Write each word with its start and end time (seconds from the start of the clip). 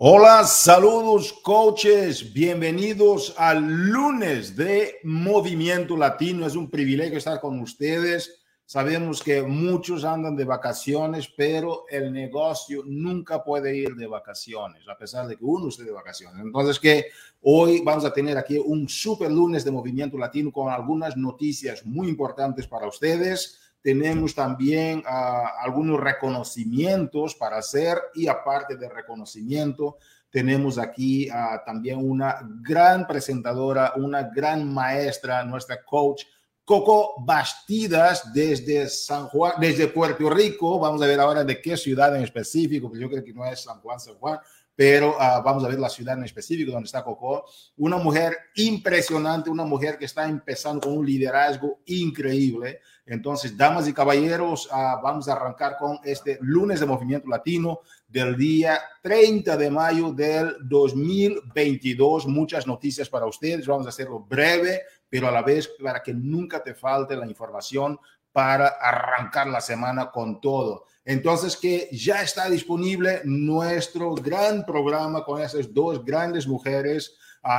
Hola, 0.00 0.44
saludos 0.44 1.32
coaches, 1.32 2.32
bienvenidos 2.32 3.34
al 3.36 3.66
lunes 3.66 4.54
de 4.54 4.94
Movimiento 5.02 5.96
Latino. 5.96 6.46
Es 6.46 6.54
un 6.54 6.70
privilegio 6.70 7.18
estar 7.18 7.40
con 7.40 7.58
ustedes. 7.58 8.40
Sabemos 8.64 9.20
que 9.20 9.42
muchos 9.42 10.04
andan 10.04 10.36
de 10.36 10.44
vacaciones, 10.44 11.28
pero 11.36 11.82
el 11.90 12.12
negocio 12.12 12.84
nunca 12.86 13.42
puede 13.42 13.76
ir 13.76 13.96
de 13.96 14.06
vacaciones, 14.06 14.88
a 14.88 14.96
pesar 14.96 15.26
de 15.26 15.36
que 15.36 15.44
uno 15.44 15.66
esté 15.66 15.82
de 15.82 15.90
vacaciones. 15.90 16.44
Entonces, 16.44 16.78
que 16.78 17.06
hoy 17.42 17.82
vamos 17.84 18.04
a 18.04 18.12
tener 18.12 18.38
aquí 18.38 18.56
un 18.56 18.88
super 18.88 19.32
lunes 19.32 19.64
de 19.64 19.72
Movimiento 19.72 20.16
Latino 20.16 20.52
con 20.52 20.72
algunas 20.72 21.16
noticias 21.16 21.84
muy 21.84 22.06
importantes 22.06 22.68
para 22.68 22.86
ustedes 22.86 23.58
tenemos 23.82 24.34
también 24.34 25.02
ah, 25.06 25.52
algunos 25.60 26.00
reconocimientos 26.00 27.34
para 27.34 27.58
hacer 27.58 27.98
y 28.14 28.26
aparte 28.26 28.76
de 28.76 28.88
reconocimiento, 28.88 29.96
tenemos 30.30 30.78
aquí 30.78 31.28
ah, 31.30 31.62
también 31.64 31.98
una 31.98 32.40
gran 32.62 33.06
presentadora, 33.06 33.94
una 33.96 34.24
gran 34.24 34.72
maestra, 34.72 35.44
nuestra 35.44 35.84
coach. 35.84 36.24
Coco 36.64 37.14
Bastidas 37.24 38.30
desde 38.34 38.90
San 38.90 39.28
Juan, 39.28 39.54
desde 39.58 39.88
Puerto 39.88 40.28
Rico. 40.28 40.78
Vamos 40.78 41.00
a 41.00 41.06
ver 41.06 41.18
ahora 41.18 41.42
de 41.42 41.62
qué 41.62 41.78
ciudad 41.78 42.14
en 42.14 42.22
específico, 42.22 42.88
porque 42.88 43.00
yo 43.00 43.08
creo 43.08 43.24
que 43.24 43.32
no 43.32 43.42
es 43.46 43.62
San 43.62 43.80
Juan, 43.80 43.98
San 43.98 44.16
Juan, 44.16 44.38
pero 44.78 45.16
ah, 45.18 45.42
vamos 45.44 45.64
a 45.64 45.68
ver 45.68 45.80
la 45.80 45.88
ciudad 45.88 46.16
en 46.16 46.22
específico 46.22 46.70
donde 46.70 46.86
está 46.86 47.02
Coco. 47.02 47.46
Una 47.78 47.96
mujer 47.96 48.36
impresionante, 48.54 49.50
una 49.50 49.64
mujer 49.64 49.98
que 49.98 50.04
está 50.04 50.28
empezando 50.28 50.82
con 50.86 50.98
un 50.98 51.04
liderazgo 51.04 51.80
increíble. 51.86 52.78
Entonces, 53.04 53.56
damas 53.56 53.88
y 53.88 53.92
caballeros, 53.92 54.68
ah, 54.70 55.00
vamos 55.02 55.28
a 55.28 55.32
arrancar 55.32 55.76
con 55.78 55.98
este 56.04 56.38
lunes 56.42 56.78
de 56.78 56.86
Movimiento 56.86 57.26
Latino 57.26 57.80
del 58.06 58.36
día 58.36 58.78
30 59.02 59.56
de 59.56 59.68
mayo 59.68 60.12
del 60.12 60.54
2022. 60.60 62.28
Muchas 62.28 62.64
noticias 62.64 63.08
para 63.08 63.26
ustedes. 63.26 63.66
Vamos 63.66 63.86
a 63.86 63.88
hacerlo 63.88 64.20
breve, 64.20 64.82
pero 65.10 65.26
a 65.26 65.32
la 65.32 65.42
vez 65.42 65.68
para 65.82 66.04
que 66.04 66.14
nunca 66.14 66.62
te 66.62 66.76
falte 66.76 67.16
la 67.16 67.26
información 67.26 67.98
para 68.30 68.68
arrancar 68.68 69.48
la 69.48 69.60
semana 69.60 70.12
con 70.12 70.40
todo. 70.40 70.84
Entonces, 71.08 71.56
que 71.56 71.88
ya 71.90 72.20
está 72.20 72.50
disponible 72.50 73.22
nuestro 73.24 74.14
gran 74.14 74.66
programa 74.66 75.24
con 75.24 75.40
esas 75.40 75.72
dos 75.72 76.04
grandes 76.04 76.46
mujeres, 76.46 77.16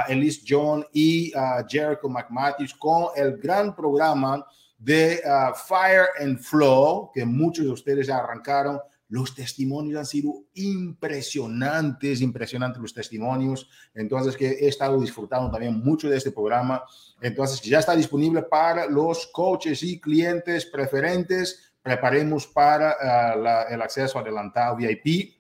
Elise 0.08 0.44
John 0.48 0.86
y 0.94 1.34
Jericho 1.68 2.08
McMatthews, 2.08 2.76
con 2.76 3.08
el 3.16 3.38
gran 3.38 3.76
programa 3.76 4.46
de 4.78 5.24
Fire 5.68 6.10
and 6.22 6.38
Flow, 6.38 7.10
que 7.12 7.26
muchos 7.26 7.66
de 7.66 7.72
ustedes 7.72 8.06
ya 8.06 8.18
arrancaron. 8.18 8.80
Los 9.08 9.34
testimonios 9.34 9.98
han 9.98 10.06
sido 10.06 10.44
impresionantes, 10.54 12.22
impresionantes 12.22 12.80
los 12.80 12.94
testimonios. 12.94 13.68
Entonces, 13.96 14.38
que 14.38 14.48
he 14.48 14.68
estado 14.68 15.02
disfrutando 15.02 15.50
también 15.50 15.80
mucho 15.84 16.08
de 16.08 16.18
este 16.18 16.32
programa. 16.32 16.84
Entonces, 17.20 17.60
ya 17.62 17.80
está 17.80 17.96
disponible 17.96 18.44
para 18.44 18.86
los 18.86 19.26
coaches 19.34 19.82
y 19.82 20.00
clientes 20.00 20.68
preferentes. 20.68 21.69
Preparemos 21.90 22.46
para 22.46 22.98
uh, 23.02 23.74
el 23.74 23.82
acceso 23.82 24.20
adelantado 24.20 24.76
VIP 24.76 25.40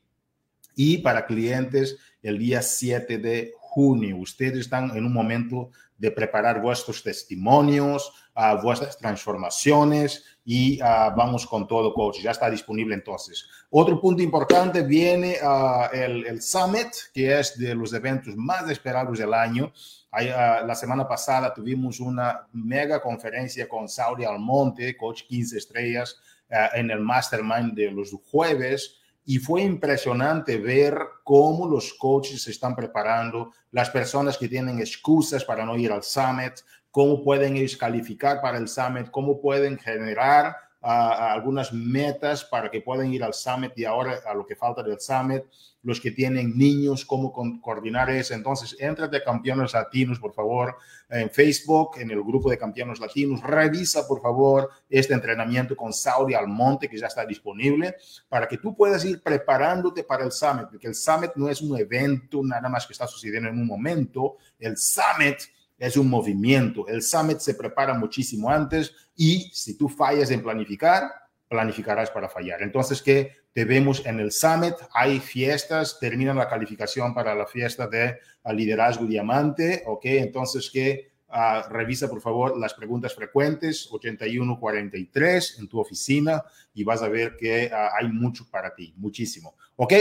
y 0.75 0.97
para 0.97 1.27
clientes 1.27 1.99
el 2.23 2.39
día 2.39 2.63
7 2.63 3.19
de 3.19 3.53
junio. 3.59 4.17
Ustedes 4.17 4.61
están 4.61 4.97
en 4.97 5.05
un 5.05 5.13
momento 5.13 5.69
de 5.95 6.09
preparar 6.09 6.59
vuestros 6.59 7.03
testimonios, 7.03 8.11
uh, 8.35 8.59
vuestras 8.63 8.97
transformaciones 8.97 10.23
y 10.43 10.81
uh, 10.81 11.15
vamos 11.15 11.45
con 11.45 11.67
todo, 11.67 11.93
coach. 11.93 12.19
Ya 12.19 12.31
está 12.31 12.49
disponible 12.49 12.95
entonces. 12.95 13.47
Otro 13.69 14.01
punto 14.01 14.23
importante 14.23 14.81
viene 14.81 15.35
uh, 15.43 15.93
el, 15.93 16.25
el, 16.25 16.41
Summit, 16.41 16.87
que 17.13 17.39
es 17.39 17.59
de 17.59 17.75
los 17.75 17.93
eventos 17.93 18.35
más 18.35 18.67
esperados 18.71 19.19
del 19.19 19.35
año. 19.35 19.71
La 20.11 20.73
semana 20.73 21.07
pasada 21.07 21.53
tuvimos 21.53 21.99
una 21.99 22.47
mega 22.53 22.99
conferencia 22.99 23.69
con 23.69 23.87
Saudi 23.87 24.25
Almonte, 24.25 24.97
coach 24.97 25.21
15 25.27 25.57
estrellas, 25.59 26.19
en 26.49 26.91
el 26.91 26.99
Mastermind 26.99 27.73
de 27.73 27.91
los 27.91 28.11
jueves 28.31 28.99
y 29.25 29.37
fue 29.37 29.61
impresionante 29.61 30.57
ver 30.57 30.97
cómo 31.23 31.67
los 31.67 31.93
coaches 31.93 32.41
se 32.41 32.51
están 32.51 32.75
preparando, 32.75 33.51
las 33.71 33.89
personas 33.91 34.37
que 34.37 34.47
tienen 34.47 34.79
excusas 34.79 35.45
para 35.45 35.65
no 35.65 35.77
ir 35.77 35.91
al 35.91 36.01
summit, 36.01 36.53
cómo 36.89 37.23
pueden 37.23 37.55
ellos 37.55 37.77
calificar 37.77 38.41
para 38.41 38.57
el 38.57 38.67
summit, 38.67 39.11
cómo 39.11 39.39
pueden 39.39 39.77
generar 39.77 40.55
algunas 40.81 41.73
metas 41.73 42.45
para 42.45 42.71
que 42.71 42.81
puedan 42.81 43.11
ir 43.13 43.23
al 43.23 43.33
summit 43.33 43.71
y 43.75 43.85
ahora 43.85 44.19
a 44.25 44.33
lo 44.33 44.45
que 44.45 44.55
falta 44.55 44.81
del 44.81 44.99
summit, 44.99 45.43
los 45.81 45.99
que 46.01 46.11
tienen 46.11 46.57
niños, 46.57 47.05
cómo 47.05 47.31
coordinar 47.61 48.09
eso. 48.09 48.33
Entonces, 48.33 48.75
entra 48.79 49.07
de 49.07 49.23
Campeones 49.23 49.73
Latinos, 49.73 50.19
por 50.19 50.33
favor, 50.33 50.75
en 51.09 51.29
Facebook, 51.29 51.91
en 51.97 52.11
el 52.11 52.21
grupo 52.21 52.49
de 52.49 52.57
Campeones 52.57 52.99
Latinos. 52.99 53.41
Revisa, 53.41 54.07
por 54.07 54.21
favor, 54.21 54.69
este 54.89 55.13
entrenamiento 55.13 55.75
con 55.75 55.93
Saudi 55.93 56.33
Almonte, 56.33 56.89
que 56.89 56.97
ya 56.97 57.07
está 57.07 57.25
disponible, 57.25 57.95
para 58.27 58.47
que 58.47 58.57
tú 58.57 58.75
puedas 58.75 59.03
ir 59.05 59.21
preparándote 59.21 60.03
para 60.03 60.25
el 60.25 60.31
summit, 60.31 60.67
porque 60.69 60.87
el 60.87 60.95
summit 60.95 61.31
no 61.35 61.49
es 61.49 61.61
un 61.61 61.77
evento 61.77 62.41
nada 62.43 62.67
más 62.67 62.85
que 62.85 62.93
está 62.93 63.07
sucediendo 63.07 63.49
en 63.49 63.57
un 63.57 63.67
momento. 63.67 64.37
El 64.59 64.77
summit 64.77 65.37
es 65.79 65.97
un 65.97 66.09
movimiento. 66.09 66.87
El 66.87 67.01
summit 67.01 67.39
se 67.39 67.55
prepara 67.55 67.93
muchísimo 67.93 68.49
antes 68.49 68.93
y 69.15 69.49
si 69.53 69.77
tú 69.77 69.87
fallas 69.87 70.29
en 70.29 70.43
planificar, 70.43 71.09
planificarás 71.47 72.11
para 72.11 72.29
fallar. 72.29 72.61
Entonces, 72.61 73.01
que 73.01 73.39
te 73.53 73.65
vemos 73.65 74.05
en 74.05 74.19
el 74.19 74.31
summit, 74.31 74.75
hay 74.93 75.19
fiestas, 75.19 75.97
termina 75.99 76.33
la 76.33 76.47
calificación 76.47 77.13
para 77.13 77.33
la 77.33 77.47
fiesta 77.47 77.87
de 77.87 78.19
liderazgo 78.53 79.05
diamante, 79.05 79.83
¿ok? 79.87 80.05
Entonces, 80.05 80.69
que 80.69 81.11
uh, 81.29 81.67
revisa 81.69 82.09
por 82.09 82.21
favor 82.21 82.57
las 82.57 82.73
preguntas 82.73 83.15
frecuentes 83.15 83.87
8143 83.91 85.59
en 85.59 85.67
tu 85.67 85.79
oficina 85.79 86.43
y 86.73 86.83
vas 86.83 87.01
a 87.01 87.09
ver 87.09 87.35
que 87.37 87.71
uh, 87.71 87.95
hay 87.99 88.07
mucho 88.11 88.45
para 88.49 88.73
ti, 88.73 88.93
muchísimo, 88.97 89.55
¿ok? 89.75 89.93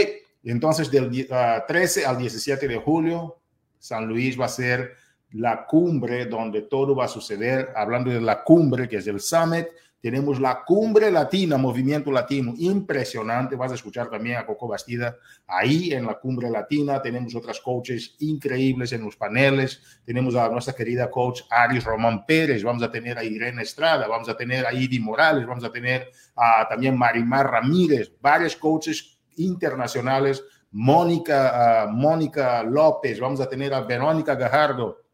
Entonces, 0.43 0.91
del 0.91 1.05
uh, 1.05 1.67
13 1.67 2.05
al 2.05 2.17
17 2.17 2.67
de 2.67 2.77
julio, 2.77 3.39
San 3.79 4.07
Luis 4.07 4.39
va 4.39 4.45
a 4.45 4.49
ser 4.49 4.93
la 5.31 5.65
cumbre 5.65 6.25
donde 6.25 6.63
todo 6.63 6.95
va 6.95 7.05
a 7.05 7.09
suceder, 7.09 7.69
hablando 7.75 8.09
de 8.09 8.21
la 8.21 8.43
cumbre 8.43 8.87
que 8.87 8.97
es 8.97 9.07
el 9.07 9.19
summit, 9.19 9.67
tenemos 10.01 10.39
la 10.39 10.63
cumbre 10.63 11.11
latina, 11.11 11.57
movimiento 11.57 12.09
latino, 12.09 12.53
impresionante, 12.57 13.57
vas 13.57 13.73
a 13.73 13.75
escuchar 13.75 14.09
también 14.09 14.37
a 14.37 14.45
Coco 14.45 14.67
Bastida 14.67 15.17
ahí 15.45 15.91
en 15.91 16.05
la 16.05 16.17
cumbre 16.17 16.49
latina, 16.49 17.01
tenemos 17.01 17.35
otras 17.35 17.59
coaches 17.59 18.15
increíbles 18.19 18.93
en 18.93 19.03
los 19.03 19.17
paneles, 19.17 19.99
tenemos 20.05 20.35
a 20.35 20.47
nuestra 20.47 20.73
querida 20.73 21.11
coach 21.11 21.41
Aris 21.49 21.83
Román 21.83 22.25
Pérez, 22.25 22.63
vamos 22.63 22.81
a 22.81 22.89
tener 22.89 23.17
a 23.17 23.25
Irene 23.25 23.61
Estrada, 23.61 24.07
vamos 24.07 24.29
a 24.29 24.37
tener 24.37 24.65
a 24.65 24.73
Idi 24.73 24.99
Morales, 24.99 25.45
vamos 25.45 25.65
a 25.65 25.71
tener 25.71 26.09
a 26.33 26.65
también 26.69 26.97
Marimar 26.97 27.51
Ramírez, 27.51 28.13
varios 28.21 28.55
coaches 28.55 29.19
internacionales, 29.35 30.41
Mónica, 30.71 31.89
Mónica 31.91 32.63
López, 32.63 33.19
vamos 33.19 33.41
a 33.41 33.49
tener 33.49 33.73
a 33.73 33.81
Verónica 33.81 34.35
Gajardo, 34.35 35.08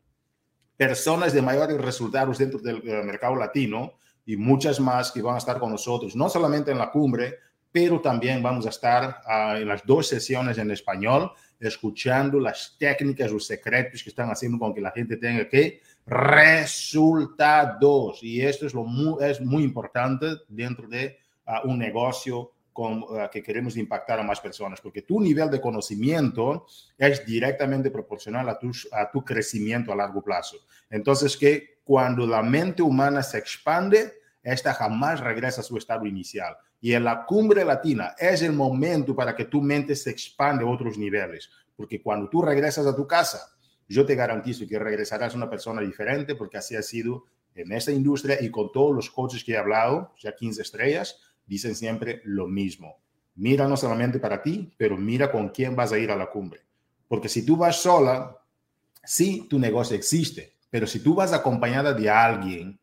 personas 0.77 1.33
de 1.33 1.41
mayores 1.41 1.77
resultados 1.77 2.37
dentro 2.37 2.59
del, 2.59 2.83
mercado 3.03 3.35
latino 3.35 3.93
y 4.25 4.37
muchas 4.37 4.79
más 4.79 5.11
que 5.11 5.21
van 5.21 5.35
a 5.35 5.39
estar 5.39 5.59
con 5.59 5.71
nosotros, 5.71 6.15
no 6.15 6.29
solamente 6.29 6.71
en 6.71 6.77
la 6.77 6.91
cumbre, 6.91 7.39
pero 7.71 7.99
también 8.01 8.41
vamos 8.41 8.65
a 8.65 8.69
estar 8.69 9.21
uh, 9.25 9.57
en 9.57 9.67
las 9.67 9.85
dos 9.85 10.07
sesiones 10.07 10.57
en 10.57 10.71
español, 10.71 11.31
escuchando 11.59 12.39
las 12.39 12.75
técnicas, 12.79 13.31
los 13.31 13.45
secretos 13.45 14.01
que 14.01 14.09
están 14.09 14.29
haciendo 14.29 14.57
con 14.57 14.73
que 14.73 14.81
la 14.81 14.91
gente 14.91 15.17
tenga 15.17 15.47
que 15.47 15.81
resultados. 16.05 16.63
Y 18.23 18.41
esto 18.41 18.65
es, 18.65 18.73
lo 18.73 18.85
muy, 18.85 19.23
es 19.23 19.41
muy 19.41 19.63
importante 19.63 20.27
dentro 20.47 20.87
de 20.87 21.17
uh, 21.47 21.67
un 21.67 21.77
negocio 21.77 22.51
uh, 22.75 23.29
que 23.31 23.41
queremos 23.41 23.77
impactar 23.77 24.19
a 24.19 24.23
más 24.23 24.39
personas, 24.39 24.81
porque 24.81 25.01
tu 25.01 25.19
nivel 25.19 25.49
de 25.49 25.61
conocimiento 25.61 26.65
es 26.97 27.25
directamente 27.25 27.91
proporcional 27.91 28.47
a 28.49 28.59
tu, 28.59 28.71
a 28.91 29.09
tu 29.09 29.23
crecimiento 29.23 29.91
a 29.91 29.95
largo 29.95 30.21
plazo. 30.21 30.57
Entonces, 30.89 31.37
que 31.37 31.79
cuando 31.83 32.25
la 32.27 32.41
mente 32.41 32.81
humana 32.81 33.23
se 33.23 33.37
expande, 33.37 34.13
esta 34.43 34.73
jamás 34.73 35.19
regresa 35.19 35.61
a 35.61 35.63
su 35.63 35.77
estado 35.77 36.05
inicial. 36.05 36.55
Y 36.79 36.93
en 36.93 37.03
la 37.03 37.25
cumbre 37.25 37.65
latina 37.65 38.15
es 38.17 38.41
el 38.41 38.53
momento 38.53 39.15
para 39.15 39.35
que 39.35 39.45
tu 39.45 39.61
mente 39.61 39.95
se 39.95 40.11
expande 40.11 40.63
a 40.63 40.67
otros 40.67 40.97
niveles, 40.97 41.49
porque 41.75 42.01
cuando 42.01 42.29
tú 42.29 42.41
regresas 42.41 42.85
a 42.85 42.95
tu 42.95 43.07
casa, 43.07 43.55
yo 43.87 44.05
te 44.05 44.15
garantizo 44.15 44.65
que 44.67 44.79
regresarás 44.79 45.35
una 45.35 45.49
persona 45.49 45.81
diferente, 45.81 46.35
porque 46.35 46.57
así 46.57 46.75
ha 46.75 46.81
sido 46.81 47.25
en 47.53 47.71
esta 47.71 47.91
industria 47.91 48.37
y 48.41 48.49
con 48.49 48.71
todos 48.71 48.95
los 48.95 49.09
coaches 49.09 49.43
que 49.43 49.53
he 49.53 49.57
hablado, 49.57 50.13
ya 50.19 50.35
15 50.35 50.61
estrellas, 50.61 51.19
dicen 51.45 51.75
siempre 51.75 52.21
lo 52.25 52.47
mismo. 52.47 52.97
Mira 53.35 53.67
no 53.67 53.75
solamente 53.75 54.19
para 54.19 54.41
ti, 54.41 54.73
pero 54.77 54.97
mira 54.97 55.31
con 55.31 55.49
quién 55.49 55.75
vas 55.75 55.91
a 55.91 55.97
ir 55.97 56.09
a 56.11 56.15
la 56.15 56.29
cumbre. 56.29 56.61
Porque 57.07 57.29
si 57.29 57.45
tú 57.45 57.57
vas 57.57 57.81
sola, 57.81 58.37
sí, 59.03 59.47
tu 59.49 59.59
negocio 59.59 59.95
existe, 59.95 60.55
pero 60.69 60.87
si 60.87 60.99
tú 61.01 61.13
vas 61.15 61.33
acompañada 61.33 61.93
de 61.93 62.09
alguien, 62.09 62.79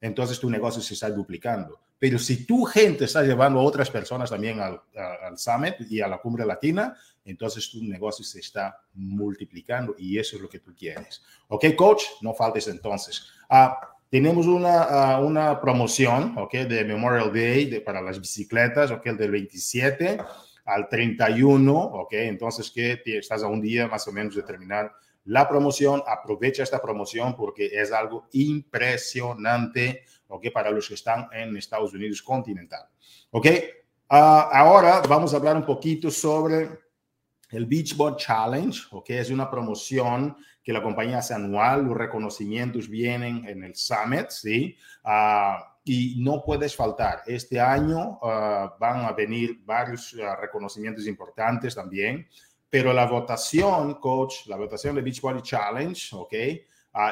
entonces 0.00 0.38
tu 0.38 0.48
negocio 0.48 0.80
se 0.80 0.94
está 0.94 1.10
duplicando. 1.10 1.80
pero 1.98 2.18
si 2.18 2.46
tu 2.46 2.64
gente 2.64 3.04
está 3.06 3.22
llevando 3.24 3.58
a 3.58 3.64
otras 3.64 3.90
personas 3.90 4.30
también 4.30 4.60
al, 4.60 4.80
al 4.94 5.36
Summit 5.36 5.74
y 5.90 6.00
a 6.00 6.06
la 6.06 6.18
Cumbre 6.18 6.46
Latina, 6.46 6.96
entonces 7.24 7.68
tu 7.70 7.82
negocio 7.82 8.24
se 8.24 8.38
está 8.38 8.80
multiplicando 8.94 9.94
y 9.98 10.16
eso 10.16 10.36
es 10.36 10.42
lo 10.42 10.48
que 10.48 10.60
tú 10.60 10.74
quieres. 10.76 11.22
Ok, 11.48 11.74
coach, 11.76 12.04
no 12.22 12.32
faltes 12.34 12.68
entonces. 12.68 13.26
Ah, 13.50 13.76
tenemos 14.10 14.46
una, 14.46 14.82
ah, 14.82 15.20
una 15.20 15.60
promoción, 15.60 16.34
ok, 16.36 16.52
de 16.52 16.84
Memorial 16.84 17.32
Day 17.32 17.66
de, 17.66 17.80
para 17.80 18.00
las 18.00 18.20
bicicletas, 18.20 18.90
ok, 18.90 19.04
del 19.10 19.30
27 19.30 20.18
al 20.64 20.88
31, 20.88 21.72
ok, 21.74 22.12
entonces 22.12 22.70
que 22.70 23.00
estás 23.04 23.42
a 23.42 23.46
un 23.46 23.60
día 23.60 23.86
más 23.86 24.06
o 24.08 24.12
menos 24.12 24.34
de 24.34 24.42
terminar 24.42 24.92
la 25.24 25.48
promoción, 25.48 26.02
aprovecha 26.06 26.62
esta 26.62 26.80
promoción 26.80 27.36
porque 27.36 27.66
es 27.66 27.92
algo 27.92 28.28
impresionante 28.32 30.04
¿ok? 30.28 30.46
Para 30.52 30.70
los 30.70 30.86
que 30.88 30.94
están 30.94 31.28
en 31.32 31.56
Estados 31.56 31.92
Unidos 31.92 32.22
continental, 32.22 32.86
¿ok? 33.30 33.46
Ah, 34.08 34.48
ahora 34.52 35.02
vamos 35.08 35.34
a 35.34 35.36
hablar 35.36 35.56
un 35.56 35.66
poquito 35.66 36.10
sobre 36.10 36.68
el 37.50 37.66
Beachbody 37.66 38.16
Challenge, 38.16 38.80
¿ok? 38.92 39.10
Es 39.10 39.30
una 39.30 39.50
promoción 39.50 40.36
que 40.68 40.74
la 40.74 40.82
compañía 40.82 41.16
hace 41.16 41.32
anual, 41.32 41.86
los 41.86 41.96
reconocimientos 41.96 42.90
vienen 42.90 43.48
en 43.48 43.64
el 43.64 43.74
Summit, 43.74 44.28
¿sí? 44.28 44.76
Ah, 45.02 45.78
y 45.82 46.16
no 46.18 46.42
puedes 46.44 46.76
faltar. 46.76 47.22
Este 47.24 47.58
año 47.58 48.18
ah, 48.22 48.76
van 48.78 49.06
a 49.06 49.12
venir 49.12 49.62
varios 49.64 50.14
reconocimientos 50.38 51.06
importantes 51.06 51.74
también, 51.74 52.28
pero 52.68 52.92
la 52.92 53.06
votación, 53.06 53.94
coach, 53.94 54.46
la 54.46 54.56
votación 54.58 54.94
de 54.94 55.00
Beachbody 55.00 55.40
Challenge, 55.40 56.14
¿ok? 56.14 56.34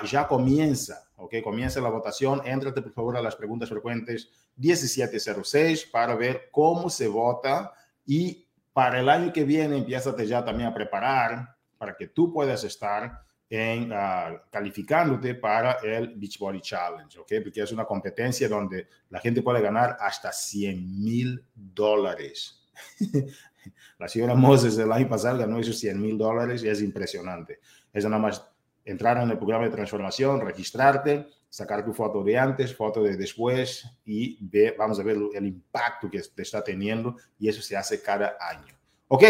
ya 0.05 0.26
comienza 0.26 1.09
¿ok? 1.17 1.37
Comienza 1.43 1.81
la 1.81 1.88
votación, 1.88 2.43
éntrate 2.44 2.82
por 2.82 2.93
favor 2.93 3.17
a 3.17 3.23
las 3.23 3.37
preguntas 3.37 3.70
frecuentes 3.70 4.29
1706 4.56 5.87
para 5.87 6.14
ver 6.14 6.50
cómo 6.50 6.91
se 6.91 7.09
vota 7.09 7.73
y 8.05 8.47
para 8.75 9.00
el 9.00 9.09
año 9.09 9.32
que 9.32 9.44
viene 9.44 9.79
empiezate 9.79 10.26
ya 10.26 10.44
también 10.44 10.69
a 10.69 10.75
preparar 10.75 11.56
para 11.79 11.97
que 11.97 12.09
tú 12.09 12.35
puedas 12.35 12.62
estar 12.64 13.25
en 13.49 13.93
uh, 13.93 14.39
calificándote 14.51 15.35
para 15.37 15.73
el 15.83 16.15
Beachbody 16.17 16.61
Challenge, 16.61 17.19
¿ok? 17.19 17.33
Porque 17.45 17.63
es 17.63 17.73
una 17.73 17.85
competencia 17.85 18.49
donde 18.49 18.89
la 19.11 19.21
gente 19.21 19.43
puede 19.43 19.61
ganar 19.61 19.97
hasta 20.01 20.33
100 20.33 21.05
mil 21.05 21.45
dólares. 21.55 22.67
la 23.99 24.09
señora 24.09 24.35
Moses 24.35 24.77
el 24.79 24.91
año 24.91 25.09
pasado 25.09 25.39
ganó 25.39 25.59
esos 25.59 25.79
100 25.79 26.01
mil 26.01 26.19
dólares 26.19 26.65
y 26.65 26.69
es 26.69 26.83
impresionante. 26.83 27.61
Es 27.93 28.05
nada 28.05 28.19
más 28.19 28.45
entrar 28.85 29.17
en 29.19 29.31
el 29.31 29.39
programa 29.39 29.65
de 29.65 29.71
transformación, 29.71 30.41
registrarte, 30.41 31.27
sacar 31.49 31.85
tu 31.85 31.93
foto 31.93 32.23
de 32.23 32.39
antes, 32.39 32.75
foto 32.75 33.03
de 33.03 33.17
después 33.17 33.89
y 34.05 34.39
vamos 34.77 34.99
a 35.01 35.03
ver 35.03 35.17
el 35.35 35.47
impacto 35.47 36.11
que 36.11 36.21
te 36.21 36.43
está 36.43 36.63
teniendo 36.63 37.17
y 37.39 37.49
eso 37.49 37.63
se 37.63 37.77
hace 37.77 38.03
cada 38.03 38.37
año. 38.41 38.75
Ok, 39.09 39.25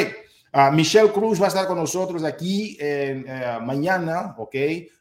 uh, 0.57 0.73
Michelle 0.73 1.13
Cruz 1.13 1.41
va 1.41 1.47
a 1.47 1.49
estar 1.49 1.67
con 1.67 1.77
nosotros 1.77 2.25
aquí 2.25 2.77
eh, 2.81 3.59
mañana, 3.63 4.35
ok, 4.39 4.55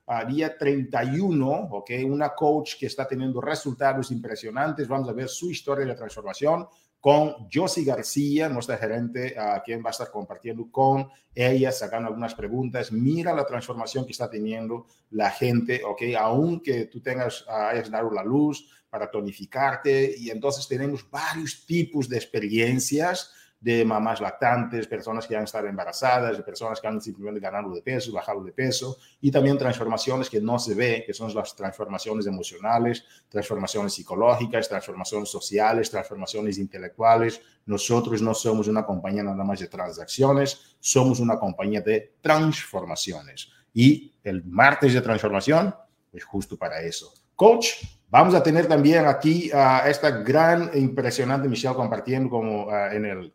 uh, 0.07 0.27
día 0.27 0.57
31, 0.57 1.69
ok, 1.71 1.91
una 2.05 2.29
coach 2.35 2.75
que 2.77 2.87
está 2.87 3.07
teniendo 3.07 3.39
resultados 3.39 4.11
impresionantes. 4.11 4.87
Vamos 4.87 5.07
a 5.09 5.13
ver 5.13 5.29
su 5.29 5.49
historia 5.49 5.85
de 5.85 5.95
transformación 5.95 6.67
con 6.99 7.47
Josie 7.53 7.85
García, 7.85 8.49
nuestra 8.49 8.77
gerente, 8.77 9.37
a 9.37 9.61
quien 9.61 9.83
va 9.83 9.89
a 9.89 9.91
estar 9.91 10.09
compartiendo 10.09 10.71
con 10.71 11.07
ella, 11.35 11.71
sacando 11.71 12.07
algunas 12.07 12.33
preguntas. 12.33 12.91
Mira 12.91 13.31
la 13.31 13.45
transformación 13.45 14.05
que 14.05 14.11
está 14.11 14.27
teniendo 14.27 14.87
la 15.11 15.29
gente, 15.29 15.83
¿ok? 15.83 16.01
Aunque 16.17 16.85
tú 16.85 17.01
tengas, 17.01 17.45
hayas 17.47 17.91
dado 17.91 18.09
la 18.09 18.23
luz 18.23 18.67
para 18.89 19.11
tonificarte, 19.11 20.15
y 20.17 20.31
entonces 20.31 20.67
tenemos 20.67 21.07
varios 21.09 21.63
tipos 21.67 22.09
de 22.09 22.17
experiencias 22.17 23.31
de 23.65 23.83
mamás 23.83 24.21
lactantes, 24.21 24.85
personas 24.85 25.25
que 25.25 25.35
han 25.35 25.45
estado 25.45 25.65
embarazadas, 25.65 26.39
personas 26.43 26.79
que 26.79 26.87
han 26.87 27.01
simplemente 27.01 27.39
ganado 27.39 27.73
de 27.73 27.81
peso, 27.81 28.11
bajado 28.11 28.43
de 28.43 28.51
peso, 28.51 28.99
y 29.19 29.31
también 29.31 29.57
transformaciones 29.57 30.29
que 30.29 30.39
no 30.39 30.59
se 30.59 30.75
ve, 30.75 31.03
que 31.03 31.15
son 31.15 31.33
las 31.33 31.55
transformaciones 31.55 32.27
emocionales, 32.27 33.03
transformaciones 33.27 33.95
psicológicas, 33.95 34.69
transformaciones 34.69 35.29
sociales, 35.29 35.89
transformaciones 35.89 36.59
intelectuales. 36.59 37.41
Nosotros 37.65 38.21
no 38.21 38.35
somos 38.35 38.67
una 38.67 38.85
compañía 38.85 39.23
nada 39.23 39.43
más 39.43 39.59
de 39.59 39.67
transacciones, 39.67 40.77
somos 40.79 41.19
una 41.19 41.39
compañía 41.39 41.81
de 41.81 42.17
transformaciones. 42.21 43.49
Y 43.73 44.13
el 44.23 44.43
martes 44.45 44.93
de 44.93 45.01
transformación 45.01 45.73
es 46.13 46.23
justo 46.23 46.55
para 46.55 46.83
eso. 46.83 47.11
Coach, 47.35 47.69
vamos 48.11 48.35
a 48.35 48.43
tener 48.43 48.67
también 48.67 49.07
aquí 49.07 49.49
a 49.51 49.89
esta 49.89 50.11
gran 50.11 50.69
e 50.71 50.77
impresionante 50.77 51.49
Michelle 51.49 51.73
compartiendo 51.73 52.29
como 52.29 52.69
ah, 52.69 52.93
en 52.93 53.05
el 53.05 53.33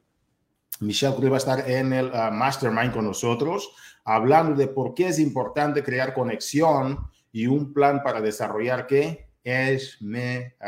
Michelle 0.81 1.15
Cruz 1.15 1.31
va 1.31 1.35
a 1.35 1.39
estar 1.39 1.71
en 1.71 1.93
el 1.93 2.07
uh, 2.07 2.33
Mastermind 2.33 2.93
con 2.93 3.05
nosotros, 3.05 3.71
hablando 4.05 4.55
de 4.55 4.67
por 4.67 4.95
qué 4.95 5.09
es 5.09 5.19
importante 5.19 5.83
crear 5.83 6.15
conexión 6.15 6.99
y 7.33 7.47
un 7.47 7.73
plan 7.73 8.03
para 8.03 8.21
desarrollar 8.21 8.87
qué 8.87 9.29
esmeraldas. 9.45 10.61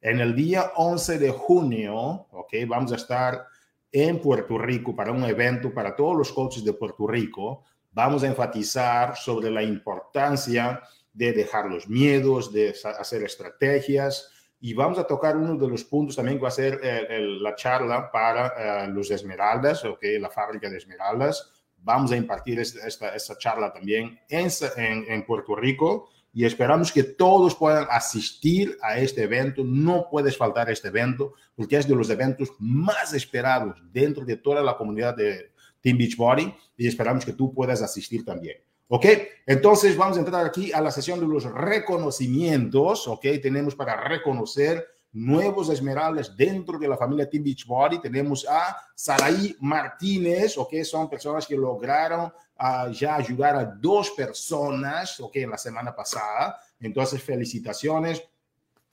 En 0.00 0.20
el 0.20 0.34
día 0.34 0.72
11 0.76 1.18
de 1.18 1.30
junio, 1.30 2.26
ok, 2.30 2.54
vamos 2.66 2.92
a 2.92 2.96
estar 2.96 3.46
en 3.92 4.20
Puerto 4.20 4.56
Rico 4.56 4.94
para 4.94 5.10
un 5.10 5.24
evento 5.24 5.74
para 5.74 5.96
todos 5.96 6.16
los 6.16 6.32
coaches 6.32 6.64
de 6.64 6.72
Puerto 6.72 7.06
Rico. 7.06 7.64
Vamos 7.92 8.22
a 8.22 8.28
enfatizar 8.28 9.16
sobre 9.16 9.50
la 9.50 9.62
importancia 9.62 10.82
de 11.12 11.32
dejar 11.32 11.66
los 11.66 11.88
miedos, 11.88 12.52
de 12.52 12.74
hacer 12.98 13.24
estrategias, 13.24 14.30
y 14.60 14.74
vamos 14.74 14.98
a 14.98 15.04
tocar 15.04 15.36
uno 15.36 15.56
de 15.56 15.68
los 15.68 15.84
puntos 15.84 16.16
también 16.16 16.36
que 16.36 16.42
va 16.42 16.48
a 16.48 16.52
ser 16.52 16.80
eh, 16.82 17.18
la 17.40 17.54
charla 17.54 18.10
para 18.10 18.84
eh, 18.84 18.88
los 18.88 19.10
Esmeraldas, 19.10 19.84
okay, 19.84 20.18
la 20.18 20.28
fábrica 20.28 20.68
de 20.68 20.76
Esmeraldas. 20.76 21.50
Vamos 21.78 22.12
a 22.12 22.16
impartir 22.16 22.60
esta, 22.60 23.14
esta, 23.14 23.38
charla 23.38 23.72
también 23.72 24.20
en, 24.28 24.50
en, 24.76 25.24
Puerto 25.24 25.56
Rico 25.56 26.10
y 26.30 26.44
esperamos 26.44 26.92
que 26.92 27.04
todos 27.04 27.54
puedan 27.54 27.86
asistir 27.90 28.76
a 28.82 28.98
este 28.98 29.22
evento. 29.22 29.64
No 29.64 30.08
puedes 30.10 30.36
faltar 30.36 30.68
a 30.68 30.72
este 30.72 30.88
evento 30.88 31.32
porque 31.56 31.76
es 31.78 31.88
de 31.88 31.96
los 31.96 32.10
eventos 32.10 32.50
más 32.58 33.14
esperados 33.14 33.80
dentro 33.90 34.26
de 34.26 34.36
toda 34.36 34.62
la 34.62 34.76
comunidad 34.76 35.16
de 35.16 35.52
Team 35.80 35.96
Beachbody 35.96 36.54
y 36.76 36.86
esperamos 36.86 37.24
que 37.24 37.32
tú 37.32 37.54
puedas 37.54 37.80
asistir 37.80 38.26
también. 38.26 38.58
¿Ok? 38.92 39.06
Entonces 39.46 39.96
vamos 39.96 40.16
a 40.16 40.20
entrar 40.20 40.44
aquí 40.44 40.72
a 40.72 40.80
la 40.80 40.90
sesión 40.90 41.20
de 41.20 41.26
los 41.26 41.44
reconocimientos. 41.44 43.06
¿Ok? 43.06 43.22
Tenemos 43.40 43.76
para 43.76 43.96
reconocer 43.96 44.84
nuevos 45.12 45.68
esmeraldas 45.70 46.36
dentro 46.36 46.76
de 46.76 46.88
la 46.88 46.96
familia 46.96 47.30
Team 47.30 47.44
Beachbody. 47.44 48.00
Tenemos 48.00 48.44
a 48.48 48.76
Saraí 48.94 49.56
Martínez, 49.60 50.58
¿ok? 50.58 50.82
Son 50.82 51.08
personas 51.08 51.46
que 51.46 51.56
lograron 51.56 52.32
uh, 52.58 52.90
ya 52.90 53.16
ayudar 53.16 53.56
a 53.56 53.64
dos 53.64 54.10
personas, 54.10 55.20
¿ok? 55.20 55.36
En 55.36 55.50
la 55.50 55.58
semana 55.58 55.94
pasada. 55.94 56.58
Entonces, 56.80 57.22
felicitaciones 57.22 58.22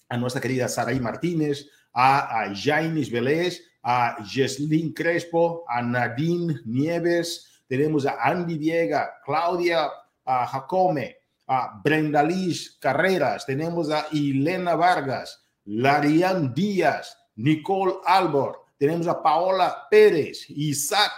a 0.10 0.18
nuestra 0.18 0.42
querida 0.42 0.68
Saraí 0.68 1.00
Martínez, 1.00 1.70
a, 1.94 2.42
a 2.44 2.56
Jainis 2.56 3.12
Vélez, 3.12 3.64
a 3.82 4.18
Jesslyn 4.24 4.94
Crespo, 4.94 5.66
a 5.68 5.82
Nadine 5.82 6.62
Nieves, 6.66 7.57
tenemos 7.68 8.06
a 8.06 8.18
Andy 8.24 8.58
Viega, 8.58 9.14
Claudia 9.24 9.90
Jacome, 10.26 11.18
a 11.48 11.80
Brenda 11.84 12.24
Liz 12.24 12.78
Carreras, 12.80 13.46
tenemos 13.46 13.90
a 13.90 14.08
Ilena 14.12 14.76
Vargas, 14.76 15.44
Larian 15.66 16.54
Díaz, 16.54 17.18
Nicole 17.36 17.96
Albor, 18.06 18.66
tenemos 18.78 19.08
a 19.08 19.22
Paola 19.22 19.88
Pérez, 19.90 20.50
Isaac 20.50 21.14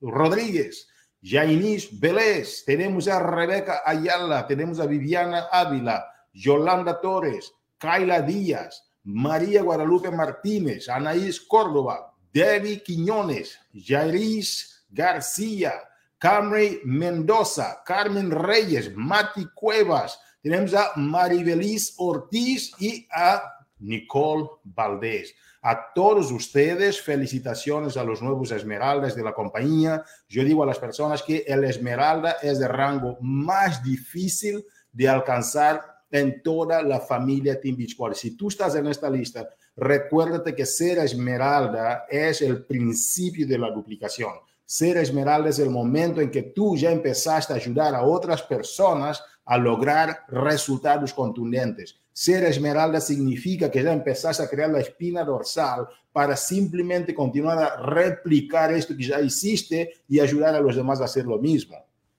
Rodríguez, 0.00 0.88
Jainis 1.22 1.98
Vélez, 1.98 2.64
tenemos 2.64 3.08
a 3.08 3.18
Rebeca 3.18 3.82
Ayala, 3.84 4.46
tenemos 4.46 4.80
a 4.80 4.86
Viviana 4.86 5.48
Ávila, 5.50 6.06
Yolanda 6.32 7.00
Torres, 7.00 7.52
Kaila 7.78 8.22
Díaz, 8.22 8.84
María 9.04 9.62
Guadalupe 9.62 10.10
Martínez, 10.10 10.88
Anaís 10.88 11.40
Córdoba, 11.40 12.14
Debbie 12.32 12.82
Quiñones, 12.82 13.58
Jairis 13.72 14.75
García, 14.96 15.74
Camry 16.18 16.80
Mendoza, 16.84 17.82
Carmen 17.84 18.30
Reyes, 18.30 18.96
Mati 18.96 19.46
Cuevas, 19.54 20.18
tenemos 20.40 20.72
a 20.72 20.92
Maribelis 20.96 21.94
Ortiz 21.98 22.72
y 22.80 23.06
a 23.12 23.42
Nicole 23.80 24.48
Valdés. 24.64 25.34
A 25.60 25.92
todos 25.94 26.32
ustedes, 26.32 27.02
felicitaciones 27.02 27.96
a 27.96 28.04
los 28.04 28.22
nuevos 28.22 28.50
esmeraldas 28.52 29.14
de 29.14 29.22
la 29.22 29.34
compañía. 29.34 30.02
Yo 30.28 30.44
digo 30.44 30.62
a 30.62 30.66
las 30.66 30.78
personas 30.78 31.22
que 31.22 31.44
el 31.46 31.64
esmeralda 31.64 32.36
es 32.40 32.58
el 32.60 32.68
rango 32.68 33.18
más 33.20 33.82
difícil 33.82 34.64
de 34.92 35.08
alcanzar 35.08 35.82
en 36.10 36.42
toda 36.42 36.80
la 36.82 37.00
familia 37.00 37.60
Team 37.60 37.76
Beachbody. 37.76 38.14
Si 38.14 38.36
tú 38.36 38.48
estás 38.48 38.76
en 38.76 38.86
esta 38.86 39.10
lista, 39.10 39.46
recuérdate 39.74 40.54
que 40.54 40.64
ser 40.64 40.98
esmeralda 40.98 42.06
es 42.08 42.40
el 42.40 42.64
principio 42.64 43.46
de 43.46 43.58
la 43.58 43.70
duplicación 43.70 44.45
Ser 44.66 44.96
esmeralda 44.96 45.50
es 45.50 45.60
el 45.60 45.70
momento 45.70 46.20
en 46.20 46.28
que 46.28 46.42
tú 46.42 46.76
ya 46.76 46.90
empezaste 46.90 47.52
a 47.52 47.56
ayudar 47.56 47.94
a 47.94 48.02
otras 48.02 48.42
personas 48.42 49.22
a 49.44 49.56
lograr 49.56 50.24
resultados 50.26 51.14
contundentes. 51.14 52.00
Ser 52.12 52.42
esmeralda 52.44 53.00
significa 53.00 53.70
que 53.70 53.84
ya 53.84 53.92
empezaste 53.92 54.42
a 54.42 54.48
crear 54.48 54.70
la 54.70 54.80
espina 54.80 55.22
dorsal 55.22 55.86
para 56.12 56.34
simplemente 56.34 57.14
continuar 57.14 57.58
a 57.58 57.76
replicar 57.76 58.72
esto 58.72 58.96
que 58.96 59.04
ya 59.04 59.20
hiciste 59.20 59.92
y 60.08 60.18
ayudar 60.18 60.56
a 60.56 60.60
los 60.60 60.74
demás 60.74 61.00
a 61.00 61.04
hacer 61.04 61.26
lo 61.26 61.38
mismo. 61.38 61.76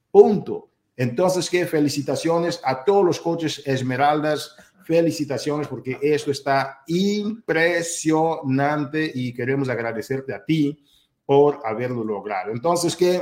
Punto. 0.09 0.69
Entonces, 0.95 1.49
que 1.49 1.65
felicitaciones 1.65 2.61
a 2.63 2.85
todos 2.85 3.03
los 3.03 3.19
coaches 3.19 3.61
esmeraldas. 3.65 4.55
Felicitaciones 4.85 5.67
porque 5.67 5.99
esto 6.01 6.31
está 6.31 6.83
impresionante 6.87 9.11
y 9.13 9.33
queremos 9.33 9.67
agradecerte 9.67 10.33
a 10.33 10.45
ti 10.45 10.81
por 11.27 11.59
haberlo 11.65 12.05
logrado. 12.05 12.51
Entonces, 12.51 12.95
que 12.95 13.21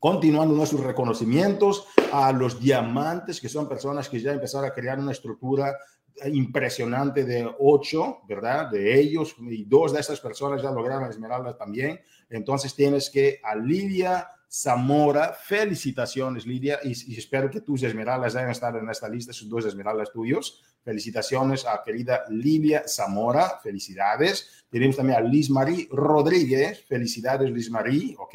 continuando 0.00 0.54
nuestros 0.54 0.82
reconocimientos 0.82 1.86
a 2.12 2.32
los 2.32 2.60
diamantes, 2.60 3.40
que 3.40 3.48
son 3.48 3.68
personas 3.68 4.08
que 4.08 4.20
ya 4.20 4.32
empezaron 4.32 4.68
a 4.68 4.74
crear 4.74 4.98
una 4.98 5.12
estructura 5.12 5.78
impresionante 6.26 7.24
de 7.24 7.48
ocho, 7.60 8.18
¿verdad? 8.28 8.68
De 8.68 8.98
ellos, 8.98 9.36
y 9.40 9.64
dos 9.64 9.92
de 9.92 10.00
estas 10.00 10.20
personas 10.20 10.60
ya 10.60 10.72
lograron 10.72 11.08
esmeraldas 11.08 11.56
también. 11.56 12.00
Entonces 12.28 12.74
tienes 12.74 13.08
que 13.08 13.40
a 13.42 13.54
Lidia 13.54 14.28
Zamora, 14.50 15.32
felicitaciones 15.32 16.46
Lidia, 16.46 16.80
y, 16.82 17.16
espero 17.16 17.48
que 17.48 17.60
tus 17.60 17.82
esmeraldas 17.84 18.34
hayan 18.36 18.50
estado 18.50 18.78
en 18.78 18.90
esta 18.90 19.08
lista, 19.08 19.32
sus 19.32 19.48
dos 19.48 19.64
esmeraldas 19.66 20.12
tuyos. 20.12 20.62
Felicitaciones 20.84 21.66
a 21.66 21.82
querida 21.82 22.24
Lidia 22.28 22.84
Zamora, 22.86 23.58
felicidades. 23.62 24.64
Tenemos 24.68 24.96
también 24.96 25.18
a 25.18 25.22
Liz 25.22 25.48
Marie 25.50 25.88
Rodríguez, 25.90 26.84
felicidades 26.86 27.50
Liz 27.50 27.70
Marie, 27.70 28.14
¿ok? 28.18 28.34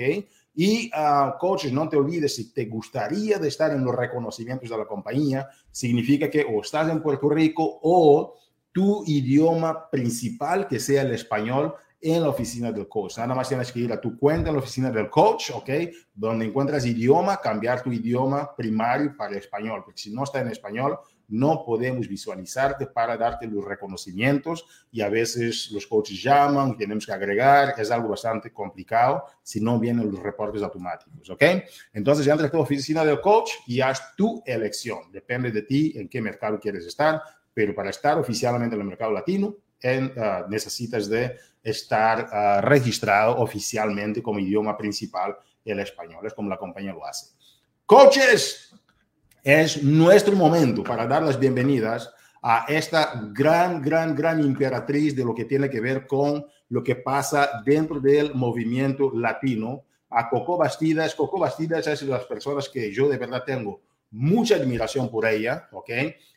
Y, 0.55 0.91
uh, 0.93 1.37
coaches, 1.37 1.71
no 1.71 1.87
te 1.87 1.95
olvides, 1.95 2.35
si 2.35 2.51
te 2.51 2.65
gustaría 2.65 3.37
de 3.37 3.47
estar 3.47 3.71
en 3.71 3.85
los 3.85 3.95
reconocimientos 3.95 4.69
de 4.69 4.77
la 4.77 4.85
compañía, 4.85 5.47
significa 5.71 6.29
que 6.29 6.43
o 6.43 6.61
estás 6.61 6.89
en 6.89 7.01
Puerto 7.01 7.29
Rico 7.29 7.79
o 7.83 8.35
tu 8.71 9.03
idioma 9.05 9.89
principal, 9.89 10.67
que 10.67 10.79
sea 10.79 11.03
el 11.03 11.13
español, 11.13 11.75
en 12.01 12.23
la 12.23 12.29
oficina 12.29 12.71
del 12.71 12.87
coach. 12.87 13.17
Nada 13.17 13.35
más 13.35 13.49
tienes 13.49 13.71
que 13.71 13.79
ir 13.79 13.91
a 13.91 13.99
tu 13.99 14.17
cuenta 14.17 14.49
en 14.49 14.55
la 14.55 14.61
oficina 14.61 14.89
del 14.89 15.09
coach, 15.09 15.51
¿ok? 15.51 15.69
Donde 16.13 16.45
encuentras 16.45 16.85
idioma, 16.85 17.37
cambiar 17.37 17.83
tu 17.83 17.91
idioma 17.91 18.55
primario 18.55 19.15
para 19.17 19.31
el 19.31 19.37
español, 19.37 19.81
porque 19.83 19.99
si 19.99 20.13
no 20.13 20.23
está 20.23 20.39
en 20.39 20.47
español, 20.47 20.97
no 21.29 21.63
podemos 21.63 22.07
visualizarte 22.07 22.87
para 22.87 23.15
darte 23.15 23.47
los 23.47 23.63
reconocimientos 23.63 24.65
y 24.91 25.01
a 25.01 25.09
veces 25.09 25.71
los 25.71 25.85
coaches 25.87 26.21
llaman, 26.21 26.75
tenemos 26.75 27.05
que 27.05 27.11
agregar, 27.11 27.75
es 27.77 27.91
algo 27.91 28.09
bastante 28.09 28.51
complicado 28.51 29.23
si 29.41 29.61
no 29.61 29.79
vienen 29.79 30.11
los 30.11 30.21
reportes 30.21 30.61
automáticos, 30.61 31.29
¿ok? 31.29 31.43
Entonces 31.93 32.27
entra 32.27 32.47
a 32.47 32.51
tu 32.51 32.59
oficina 32.59 33.05
del 33.05 33.21
coach 33.21 33.51
y 33.67 33.81
haz 33.81 34.15
tu 34.15 34.41
elección. 34.45 35.11
Depende 35.11 35.51
de 35.51 35.61
ti 35.61 35.93
en 35.95 36.09
qué 36.09 36.21
mercado 36.21 36.59
quieres 36.59 36.85
estar, 36.85 37.21
pero 37.53 37.73
para 37.75 37.89
estar 37.89 38.17
oficialmente 38.17 38.75
en 38.75 38.81
el 38.81 38.87
mercado 38.87 39.11
latino, 39.11 39.55
ah, 39.83 40.45
necesitas 40.49 41.07
de 41.09 41.37
estar 41.63 42.29
ah, 42.31 42.61
registrado 42.61 43.37
oficialmente 43.37 44.23
como 44.23 44.39
idioma 44.39 44.77
principal 44.77 45.37
el 45.63 45.79
español, 45.79 46.25
es 46.25 46.33
como 46.33 46.49
la 46.49 46.57
compañía 46.57 46.93
lo 46.93 47.05
hace. 47.05 47.27
Coaches, 47.85 48.73
es 49.57 49.81
nuestro 49.81 50.35
momento 50.35 50.83
para 50.83 51.07
dar 51.07 51.23
las 51.23 51.39
bienvenidas 51.39 52.13
a 52.43 52.65
esta 52.67 53.19
gran, 53.33 53.81
gran, 53.81 54.15
gran 54.15 54.39
imperatriz 54.41 55.15
de 55.15 55.25
lo 55.25 55.33
que 55.33 55.45
tiene 55.45 55.71
que 55.71 55.81
ver 55.81 56.05
con 56.05 56.45
lo 56.69 56.83
que 56.83 56.95
pasa 56.95 57.63
dentro 57.65 57.99
del 57.99 58.35
movimiento 58.35 59.11
latino, 59.11 59.85
a 60.11 60.29
Coco 60.29 60.55
Bastidas. 60.55 61.15
Coco 61.15 61.39
Bastidas 61.39 61.87
es 61.87 62.01
de 62.01 62.05
las 62.05 62.25
personas 62.25 62.69
que 62.69 62.93
yo 62.93 63.09
de 63.09 63.17
verdad 63.17 63.43
tengo 63.43 63.81
mucha 64.11 64.55
admiración 64.55 65.09
por 65.09 65.25
ella, 65.25 65.67
¿ok? 65.71 65.89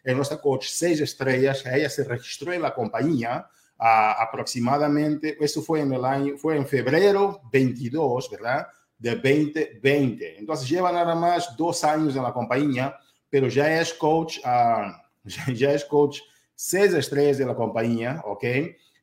Es 0.03 0.17
nuestra 0.17 0.39
coach 0.39 0.69
seis 0.69 0.99
estrellas, 1.03 1.67
ella 1.67 1.91
se 1.91 2.05
registró 2.05 2.55
en 2.55 2.63
la 2.63 2.73
compañía 2.73 3.47
aproximadamente, 3.77 5.37
eso 5.39 5.61
fue 5.61 5.81
en 5.81 5.93
el 5.93 6.05
año, 6.07 6.39
fue 6.39 6.57
en 6.57 6.67
febrero 6.67 7.43
22, 7.53 8.31
¿verdad? 8.31 8.69
De 9.03 9.17
2020. 9.17 10.39
Entonces 10.39 10.69
lleva 10.69 10.93
nada 10.93 11.17
más 11.17 11.57
dos 11.57 11.83
años 11.83 12.15
en 12.15 12.23
la 12.23 12.33
compañía, 12.33 12.97
pero 13.29 13.49
ya 13.49 13.81
es 13.81 13.93
coach, 13.95 14.39
ah, 14.45 15.03
ya 15.55 15.73
es 15.73 15.85
coach 15.85 16.21
seis 16.55 16.95
estrellas 16.95 17.39
de 17.39 17.47
la 17.47 17.57
compañía, 17.57 18.23
¿ok? 18.25 18.45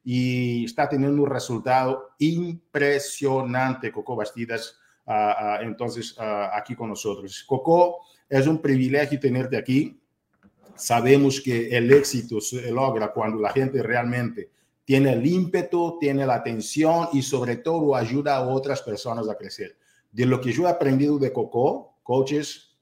Y 0.05 0.63
está 0.63 0.87
teniendo 0.87 1.21
un 1.21 1.29
resultado 1.29 2.11
impresionante, 2.19 3.91
Coco 3.91 4.15
Bastidas, 4.15 4.79
ah, 5.05 5.35
ah, 5.37 5.59
entonces 5.63 6.15
aquí 6.17 6.75
con 6.75 6.87
nosotros. 6.87 7.43
Coco, 7.45 7.97
es 8.29 8.47
un 8.47 8.61
privilegio 8.61 9.19
tenerte 9.19 9.57
aquí. 9.57 9.99
Sabemos 10.75 11.41
que 11.41 11.75
el 11.75 11.91
éxito 11.91 12.39
se 12.39 12.71
logra 12.71 13.11
cuando 13.11 13.41
la 13.41 13.51
gente 13.51 13.83
realmente 13.83 14.49
tiene 14.85 15.11
el 15.11 15.25
ímpetu, 15.25 15.97
tiene 15.99 16.25
la 16.25 16.35
atención 16.35 17.09
y 17.11 17.21
sobre 17.21 17.57
todo 17.57 17.95
ayuda 17.95 18.37
a 18.37 18.47
otras 18.47 18.81
personas 18.81 19.27
a 19.27 19.35
crecer. 19.35 19.78
De 20.11 20.25
lo 20.25 20.41
que 20.41 20.51
yo 20.51 20.67
he 20.67 20.69
aprendido 20.69 21.17
de 21.19 21.31
Coco, 21.31 21.99
coaches, 22.03 22.77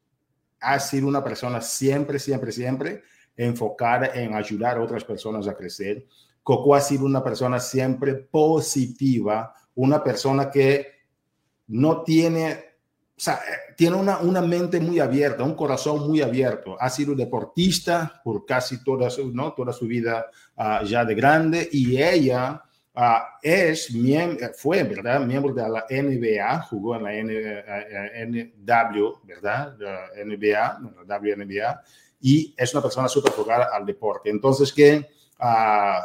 ha 0.59 0.79
sido 0.79 1.07
una 1.07 1.23
persona 1.23 1.61
siempre, 1.61 2.19
siempre, 2.19 2.51
siempre 2.51 3.03
enfocada 3.35 4.07
en 4.15 4.33
ayudar 4.33 4.77
a 4.77 4.83
otras 4.83 5.03
personas 5.03 5.47
a 5.47 5.55
crecer. 5.55 6.07
Coco 6.41 6.73
ha 6.73 6.81
sido 6.81 7.05
una 7.05 7.23
persona 7.23 7.59
siempre 7.59 8.15
positiva, 8.15 9.53
una 9.75 10.03
persona 10.03 10.49
que 10.49 10.87
no 11.67 12.01
tiene 12.03 12.67
tiene 13.75 13.95
una, 13.95 14.19
una, 14.19 14.41
mente 14.41 14.79
muy 14.79 14.99
abierta, 14.99 15.43
un 15.43 15.55
corazón 15.55 16.07
muy 16.07 16.21
abierto. 16.21 16.77
Ha 16.79 16.87
sido 16.89 17.15
deportista 17.15 18.21
por 18.23 18.45
casi 18.45 18.83
toda 18.83 19.09
su, 19.09 19.33
¿no? 19.33 19.53
toda 19.53 19.73
su 19.73 19.87
vida 19.87 20.27
uh, 20.55 20.85
ya 20.85 21.03
de 21.03 21.15
grande 21.15 21.67
y 21.71 22.01
ella 22.01 22.61
uh, 22.97 23.37
es 23.41 23.89
fue, 24.55 24.83
¿verdad? 24.83 25.21
Miembro 25.21 25.53
de 25.53 25.61
la 25.69 25.85
NBA, 25.89 26.61
jugó 26.63 26.95
en 26.95 27.03
la 27.03 27.11
NW, 28.25 29.19
¿verdad? 29.23 29.75
La 29.79 30.09
NBA, 30.25 30.79
la 31.07 31.19
WNBA, 31.19 31.81
y 32.19 32.53
es 32.57 32.73
una 32.73 32.81
persona 32.81 33.07
súper 33.07 33.31
enfocada 33.31 33.69
al 33.71 33.85
deporte. 33.85 34.29
Entonces, 34.29 34.73
que 34.73 35.07
uh, 35.39 36.01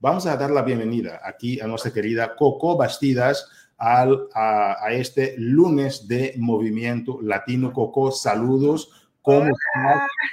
vamos 0.00 0.26
a 0.26 0.36
dar 0.36 0.50
la 0.50 0.62
bienvenida 0.62 1.20
aquí 1.22 1.60
a 1.60 1.66
nuestra 1.66 1.92
querida 1.92 2.34
Coco 2.34 2.76
Bastidas 2.76 3.48
al, 3.78 4.28
a, 4.34 4.88
este 4.92 5.34
lunes 5.38 6.06
de 6.08 6.34
Movimiento 6.36 7.20
Latino. 7.22 7.72
Coco, 7.72 8.10
saludos. 8.10 8.90
¿Cómo 9.22 9.52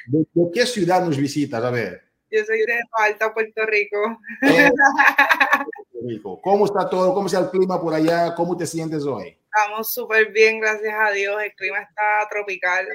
¿De, 0.07 0.25
qué 0.51 0.65
ciudad 0.65 1.05
nos 1.05 1.17
visitas? 1.17 1.63
A 1.63 1.69
ver. 1.69 2.08
Yo 2.31 2.45
soy 2.45 2.59
de 2.59 2.79
Alta, 2.91 3.33
Puerto 3.33 3.65
Rico. 3.65 3.97
Puerto 4.41 6.07
Rico. 6.07 6.41
¿Cómo 6.41 6.65
está 6.65 6.87
todo? 6.89 7.13
¿Cómo 7.13 7.25
está 7.25 7.39
el 7.39 7.49
clima 7.49 7.81
por 7.81 7.93
allá? 7.93 8.35
¿Cómo 8.35 8.55
te 8.55 8.67
sientes 8.67 9.03
hoy? 9.03 9.35
Estamos 9.45 9.91
súper 9.91 10.31
bien, 10.31 10.59
gracias 10.59 10.93
a 10.93 11.11
Dios. 11.11 11.41
El 11.41 11.53
clima 11.53 11.79
está 11.79 12.27
tropical. 12.29 12.87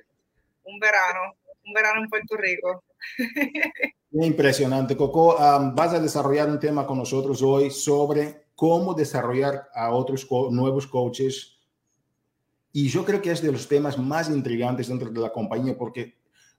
Un 0.64 0.78
verano, 0.78 1.34
un 1.66 1.72
verano 1.72 2.02
en 2.02 2.08
Puerto 2.08 2.36
Rico. 2.36 2.84
Impresionante, 4.12 4.96
Coco. 4.96 5.36
vas 5.74 5.92
a 5.92 5.98
desarrollar 5.98 6.48
un 6.48 6.60
tema 6.60 6.86
con 6.86 6.98
nosotros 6.98 7.42
hoy 7.42 7.70
sobre 7.70 8.44
cómo 8.54 8.94
desarrollar 8.94 9.68
a 9.74 9.90
otros 9.90 10.28
nuevos 10.50 10.86
coaches. 10.86 11.58
Y 12.72 12.88
yo 12.88 13.04
creo 13.04 13.20
que 13.20 13.32
es 13.32 13.42
de 13.42 13.50
los 13.50 13.66
temas 13.66 13.98
más 13.98 14.30
intrigantes 14.30 14.86
dentro 14.86 15.10
de 15.10 15.20
la 15.20 15.32
compañía 15.32 15.76
porque 15.76 16.16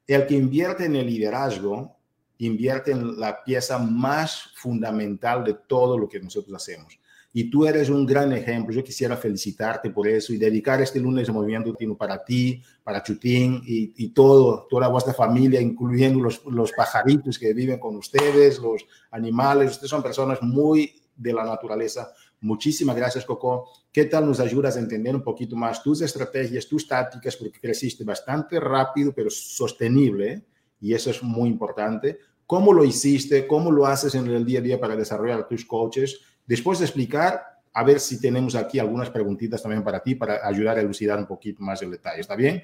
el 0.07 0.27
que 0.27 0.35
invierte 0.35 0.85
en 0.85 0.97
el 0.97 1.07
liderazgo 1.07 1.95
invierte 2.39 2.91
en 2.91 3.19
la 3.19 3.43
pieza 3.43 3.77
más 3.77 4.51
fundamental 4.55 5.43
de 5.43 5.55
todo 5.67 5.97
lo 5.97 6.07
que 6.07 6.19
nosotros 6.19 6.55
hacemos. 6.55 6.99
Y 7.37 7.49
tú 7.49 7.65
eres 7.65 7.89
un 7.89 8.05
gran 8.05 8.31
ejemplo. 8.31 8.73
Yo 8.73 8.81
quisiera 8.81 9.17
felicitarte 9.17 9.89
por 9.89 10.07
eso 10.07 10.31
y 10.31 10.37
dedicar 10.37 10.81
este 10.81 11.01
lunes 11.01 11.27
de 11.27 11.33
Movimiento 11.33 11.69
Latino 11.69 11.97
para 11.97 12.23
ti, 12.23 12.63
para 12.81 13.03
Chutín 13.03 13.61
y, 13.65 13.91
y, 13.97 14.09
todo, 14.11 14.65
toda 14.69 14.87
vuestra 14.87 15.13
familia, 15.13 15.59
incluyendo 15.59 16.21
los, 16.21 16.45
los 16.45 16.71
pajaritos 16.71 17.37
que 17.37 17.53
viven 17.53 17.77
con 17.77 17.97
ustedes, 17.97 18.57
los 18.59 18.85
animales. 19.11 19.71
Ustedes 19.71 19.89
son 19.89 20.01
personas 20.01 20.41
muy 20.41 20.93
de 21.13 21.33
la 21.33 21.43
naturaleza. 21.43 22.13
Muchísimas 22.41 22.95
gracias, 22.95 23.25
Coco. 23.25 23.69
¿Qué 23.91 24.05
tal 24.05 24.27
nos 24.27 24.39
ayudas 24.39 24.77
a 24.77 24.79
entender 24.79 25.15
un 25.15 25.23
poquito 25.23 25.55
más 25.55 25.81
tus 25.81 26.01
estrategias, 26.01 26.67
tus 26.67 26.87
tácticas, 26.87 27.35
porque 27.35 27.59
creciste 27.59 28.03
bastante 28.03 28.59
rápido, 28.59 29.13
pero 29.13 29.29
sostenible, 29.29 30.45
y 30.79 30.93
eso 30.93 31.09
es 31.09 31.21
muy 31.23 31.49
importante. 31.49 32.19
¿Cómo 32.45 32.73
lo 32.73 32.83
hiciste? 32.83 33.47
¿Cómo 33.47 33.71
lo 33.71 33.85
haces 33.85 34.15
en 34.15 34.27
el 34.27 34.45
día 34.45 34.59
a 34.59 34.63
día 34.63 34.79
para 34.79 34.95
desarrollar 34.95 35.47
tus 35.47 35.65
coaches? 35.65 36.21
Después 36.45 36.79
de 36.79 36.85
explicar, 36.85 37.43
a 37.73 37.83
ver 37.83 37.99
si 37.99 38.21
tenemos 38.21 38.55
aquí 38.55 38.79
algunas 38.79 39.09
preguntitas 39.09 39.61
también 39.61 39.83
para 39.83 40.01
ti, 40.01 40.15
para 40.15 40.45
ayudar 40.47 40.77
a 40.77 40.81
elucidar 40.81 41.17
un 41.17 41.25
poquito 41.25 41.61
más 41.63 41.81
el 41.81 41.91
detalle. 41.91 42.21
¿Está 42.21 42.35
bien? 42.35 42.63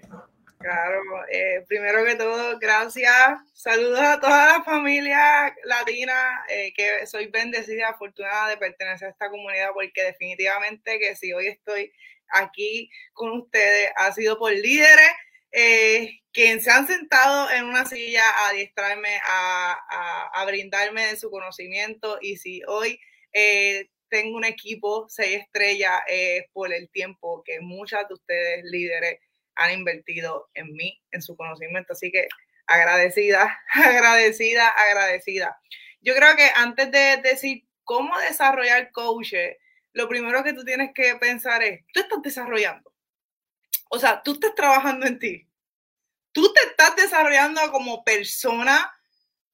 Claro, 0.59 1.01
eh, 1.31 1.65
primero 1.67 2.05
que 2.05 2.15
todo, 2.15 2.59
gracias. 2.59 3.39
Saludos 3.53 3.99
a 3.99 4.19
toda 4.19 4.57
la 4.57 4.63
familia 4.63 5.55
latina, 5.63 6.45
eh, 6.47 6.71
que 6.75 7.07
soy 7.07 7.27
bendecida, 7.27 7.89
afortunada 7.89 8.49
de 8.49 8.57
pertenecer 8.57 9.07
a 9.07 9.11
esta 9.11 9.29
comunidad, 9.29 9.71
porque 9.73 10.03
definitivamente 10.03 10.99
que 10.99 11.15
si 11.15 11.33
hoy 11.33 11.47
estoy 11.47 11.91
aquí 12.29 12.91
con 13.13 13.31
ustedes 13.31 13.89
ha 13.95 14.11
sido 14.11 14.37
por 14.37 14.51
líderes 14.51 15.11
eh, 15.51 16.20
quien 16.33 16.61
se 16.61 16.71
han 16.71 16.87
sentado 16.87 17.49
en 17.51 17.65
una 17.65 17.85
silla 17.85 18.23
a 18.29 18.49
adiestrarme, 18.49 19.19
a, 19.25 20.43
brindarme 20.45 21.07
de 21.07 21.15
su 21.17 21.29
conocimiento. 21.29 22.17
Y 22.21 22.37
si 22.37 22.61
hoy 22.67 22.99
eh, 23.33 23.89
tengo 24.09 24.37
un 24.37 24.45
equipo 24.45 25.07
seis 25.09 25.41
estrellas 25.41 26.01
es 26.07 26.45
por 26.53 26.73
el 26.73 26.89
tiempo 26.89 27.43
que 27.45 27.61
muchas 27.61 28.07
de 28.07 28.13
ustedes 28.13 28.63
líderes 28.65 29.19
han 29.55 29.71
invertido 29.73 30.49
en 30.53 30.73
mí, 30.73 31.01
en 31.11 31.21
su 31.21 31.35
conocimiento. 31.35 31.93
Así 31.93 32.11
que 32.11 32.27
agradecida, 32.67 33.59
agradecida, 33.73 34.67
agradecida. 34.69 35.59
Yo 36.01 36.15
creo 36.15 36.35
que 36.35 36.49
antes 36.55 36.91
de 36.91 37.21
decir 37.21 37.65
cómo 37.83 38.17
desarrollar 38.19 38.91
coaches, 38.91 39.57
lo 39.93 40.07
primero 40.07 40.43
que 40.43 40.53
tú 40.53 40.63
tienes 40.63 40.91
que 40.93 41.15
pensar 41.15 41.61
es, 41.63 41.81
tú 41.93 41.99
estás 41.99 42.21
desarrollando. 42.21 42.93
O 43.89 43.99
sea, 43.99 44.23
tú 44.23 44.33
estás 44.33 44.55
trabajando 44.55 45.05
en 45.05 45.19
ti. 45.19 45.50
Tú 46.31 46.53
te 46.53 46.61
estás 46.61 46.95
desarrollando 46.95 47.61
como 47.71 48.03
persona, 48.03 48.93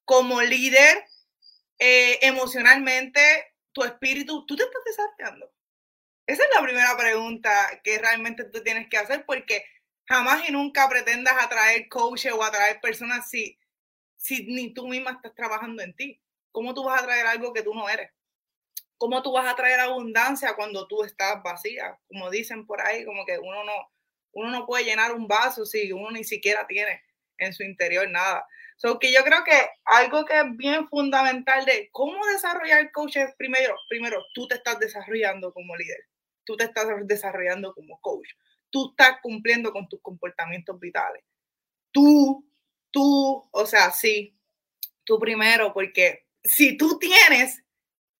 como 0.06 0.42
líder, 0.42 1.06
eh, 1.80 2.20
emocionalmente, 2.22 3.54
tu 3.72 3.84
espíritu, 3.84 4.46
tú 4.46 4.56
te 4.56 4.64
estás 4.64 4.84
desarrollando. 4.86 5.52
Esa 6.26 6.44
es 6.44 6.50
la 6.54 6.62
primera 6.62 6.98
pregunta 6.98 7.82
que 7.84 7.98
realmente 8.00 8.44
tú 8.44 8.62
tienes 8.62 8.90
que 8.90 8.98
hacer 8.98 9.26
porque 9.26 9.64
jamás 10.06 10.48
y 10.48 10.52
nunca 10.52 10.88
pretendas 10.90 11.36
atraer 11.40 11.88
coaches 11.88 12.34
o 12.34 12.44
atraer 12.44 12.82
personas 12.82 13.30
si, 13.30 13.58
si 14.18 14.46
ni 14.48 14.74
tú 14.74 14.88
misma 14.88 15.12
estás 15.12 15.34
trabajando 15.36 15.82
en 15.84 15.96
ti. 15.96 16.22
¿Cómo 16.52 16.74
tú 16.74 16.84
vas 16.84 17.02
a 17.02 17.06
traer 17.06 17.28
algo 17.28 17.54
que 17.54 17.64
tú 17.64 17.74
no 17.74 17.88
eres? 17.88 18.12
¿Cómo 18.98 19.22
tú 19.22 19.32
vas 19.32 19.46
a 19.46 19.56
traer 19.56 19.80
abundancia 19.80 20.56
cuando 20.56 20.88
tú 20.88 21.04
estás 21.04 21.42
vacía? 21.44 22.00
Como 22.08 22.30
dicen 22.30 22.66
por 22.66 22.82
ahí, 22.82 23.06
como 23.06 23.26
que 23.26 23.38
uno 23.38 23.64
no, 23.64 23.92
uno 24.38 24.52
no 24.52 24.68
puede 24.68 24.86
llenar 24.86 25.14
un 25.14 25.28
vaso 25.28 25.66
si 25.66 25.92
uno 25.92 26.12
ni 26.12 26.24
siquiera 26.24 26.68
tiene 26.68 27.02
en 27.40 27.54
su 27.54 27.64
interior 27.64 28.08
nada. 28.10 28.46
So 28.78 29.00
que 29.00 29.12
yo 29.12 29.24
creo 29.24 29.44
que 29.44 29.70
algo 29.86 30.26
que 30.26 30.38
es 30.38 30.46
bien 30.56 30.88
fundamental 30.88 31.66
de 31.66 31.90
cómo 31.92 32.24
desarrollar 32.28 32.92
coaches 32.92 33.34
primero, 33.36 33.76
primero 33.90 34.24
tú 34.36 34.48
te 34.48 34.56
estás 34.56 34.78
desarrollando 34.78 35.52
como 35.52 35.76
líder, 35.76 36.06
tú 36.44 36.56
te 36.56 36.66
estás 36.66 36.86
desarrollando 37.06 37.74
como 37.74 38.00
coach, 38.00 38.30
tú 38.70 38.92
estás 38.92 39.18
cumpliendo 39.24 39.72
con 39.72 39.90
tus 39.90 40.02
comportamientos 40.04 40.80
vitales. 40.80 41.24
Tú, 41.92 42.48
tú, 42.92 43.50
o 43.52 43.66
sea, 43.66 43.90
sí, 43.90 44.38
tú 45.04 45.18
primero, 45.18 45.74
porque 45.74 46.28
si 46.44 46.78
tú 46.78 47.00
tienes, 47.00 47.64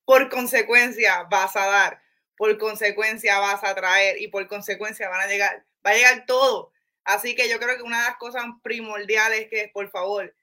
por 0.04 0.30
consecuencia 0.30 1.28
vas 1.30 1.56
a 1.56 1.68
dar, 1.68 2.02
por 2.36 2.58
consecuencia 2.58 3.38
vas 3.38 3.64
a 3.64 3.76
traer 3.76 4.20
y 4.20 4.30
por 4.30 4.48
consecuencia 4.48 5.10
van 5.10 5.22
a 5.22 5.28
llegar 5.28 5.68
va 5.88 5.94
a 5.94 5.96
llegar 5.96 6.26
todo. 6.26 6.72
Así 7.06 7.36
que 7.36 7.50
yo 7.50 7.60
creo 7.60 7.78
que 7.78 7.84
una 7.84 8.00
de 8.00 8.10
las 8.10 8.18
cosas 8.18 8.44
primordiales 8.62 9.42
es 9.42 9.50
que, 9.50 9.72
por 9.74 9.90
favor, 9.90 10.36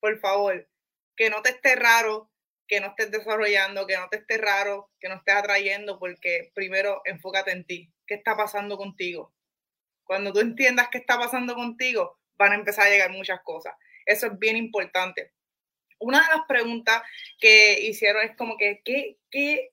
por 0.00 0.18
favor, 0.20 0.68
que 1.16 1.30
no 1.30 1.40
te 1.40 1.50
esté 1.50 1.76
raro, 1.76 2.30
que 2.68 2.80
no 2.80 2.88
estés 2.88 3.10
desarrollando, 3.10 3.86
que 3.86 3.96
no 3.96 4.08
te 4.10 4.18
esté 4.18 4.36
raro, 4.38 4.90
que 5.00 5.08
no 5.08 5.16
estés 5.16 5.34
atrayendo, 5.34 5.98
porque 5.98 6.50
primero 6.54 7.00
enfócate 7.04 7.52
en 7.52 7.64
ti. 7.64 7.92
¿Qué 8.06 8.14
está 8.14 8.36
pasando 8.36 8.76
contigo? 8.76 9.34
Cuando 10.04 10.32
tú 10.32 10.40
entiendas 10.40 10.88
qué 10.90 10.98
está 10.98 11.18
pasando 11.18 11.54
contigo, 11.54 12.18
van 12.36 12.52
a 12.52 12.56
empezar 12.56 12.86
a 12.86 12.90
llegar 12.90 13.10
muchas 13.10 13.40
cosas. 13.42 13.74
Eso 14.04 14.26
es 14.26 14.38
bien 14.38 14.56
importante. 14.56 15.32
Una 15.98 16.20
de 16.20 16.36
las 16.36 16.46
preguntas 16.46 17.02
que 17.38 17.80
hicieron 17.80 18.22
es 18.24 18.36
como 18.36 18.58
que, 18.58 18.82
¿qué, 18.84 19.18
qué, 19.30 19.70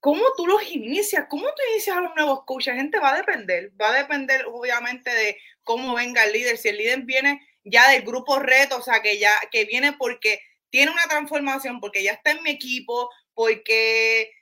¿Cómo 0.00 0.22
tú 0.36 0.46
los 0.46 0.62
inicias? 0.70 1.26
¿Cómo 1.28 1.44
tú 1.44 1.62
inicias 1.72 1.96
a 1.96 2.00
los 2.00 2.14
nuevos 2.14 2.44
coaches? 2.44 2.74
Gente, 2.74 3.00
va 3.00 3.14
a 3.14 3.16
depender. 3.16 3.72
Va 3.80 3.90
a 3.90 3.98
depender, 3.98 4.44
obviamente, 4.46 5.10
de 5.10 5.38
cómo 5.64 5.94
venga 5.94 6.24
el 6.24 6.32
líder. 6.32 6.56
Si 6.56 6.68
el 6.68 6.78
líder 6.78 7.02
viene 7.02 7.46
ya 7.64 7.90
del 7.90 8.02
grupo 8.02 8.38
reto, 8.38 8.76
o 8.78 8.82
sea, 8.82 9.02
que 9.02 9.18
ya 9.18 9.32
que 9.50 9.64
viene 9.64 9.92
porque 9.94 10.40
tiene 10.70 10.92
una 10.92 11.02
transformación, 11.08 11.80
porque 11.80 12.02
ya 12.02 12.12
está 12.12 12.30
en 12.30 12.42
mi 12.42 12.50
equipo, 12.50 13.10
porque 13.34 14.32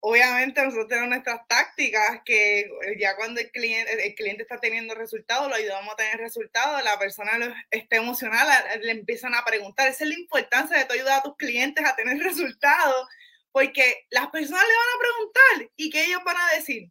obviamente 0.00 0.62
nosotros 0.62 0.88
tenemos 0.88 1.08
nuestras 1.10 1.46
tácticas 1.48 2.20
que 2.24 2.70
ya 2.98 3.16
cuando 3.16 3.40
el 3.40 3.50
cliente, 3.50 4.06
el 4.06 4.14
cliente 4.14 4.42
está 4.42 4.60
teniendo 4.60 4.94
resultados, 4.94 5.48
lo 5.48 5.54
ayudamos 5.54 5.94
a 5.94 5.96
tener 5.96 6.18
resultados, 6.18 6.84
la 6.84 6.98
persona 6.98 7.66
está 7.70 7.96
emocional, 7.96 8.46
le 8.82 8.90
empiezan 8.90 9.34
a 9.34 9.44
preguntar. 9.44 9.88
Esa 9.88 10.04
es 10.04 10.10
la 10.10 10.18
importancia 10.18 10.76
de 10.78 10.84
tú 10.84 10.94
ayudar 10.94 11.20
a 11.20 11.22
tus 11.22 11.36
clientes 11.36 11.84
a 11.84 11.96
tener 11.96 12.18
resultados 12.18 13.08
porque 13.54 14.08
las 14.10 14.30
personas 14.30 14.64
le 14.66 14.74
van 14.74 14.88
a 14.96 14.98
preguntar 14.98 15.72
y 15.76 15.88
que 15.88 16.06
ellos 16.06 16.24
van 16.24 16.36
a 16.36 16.54
decir, 16.56 16.90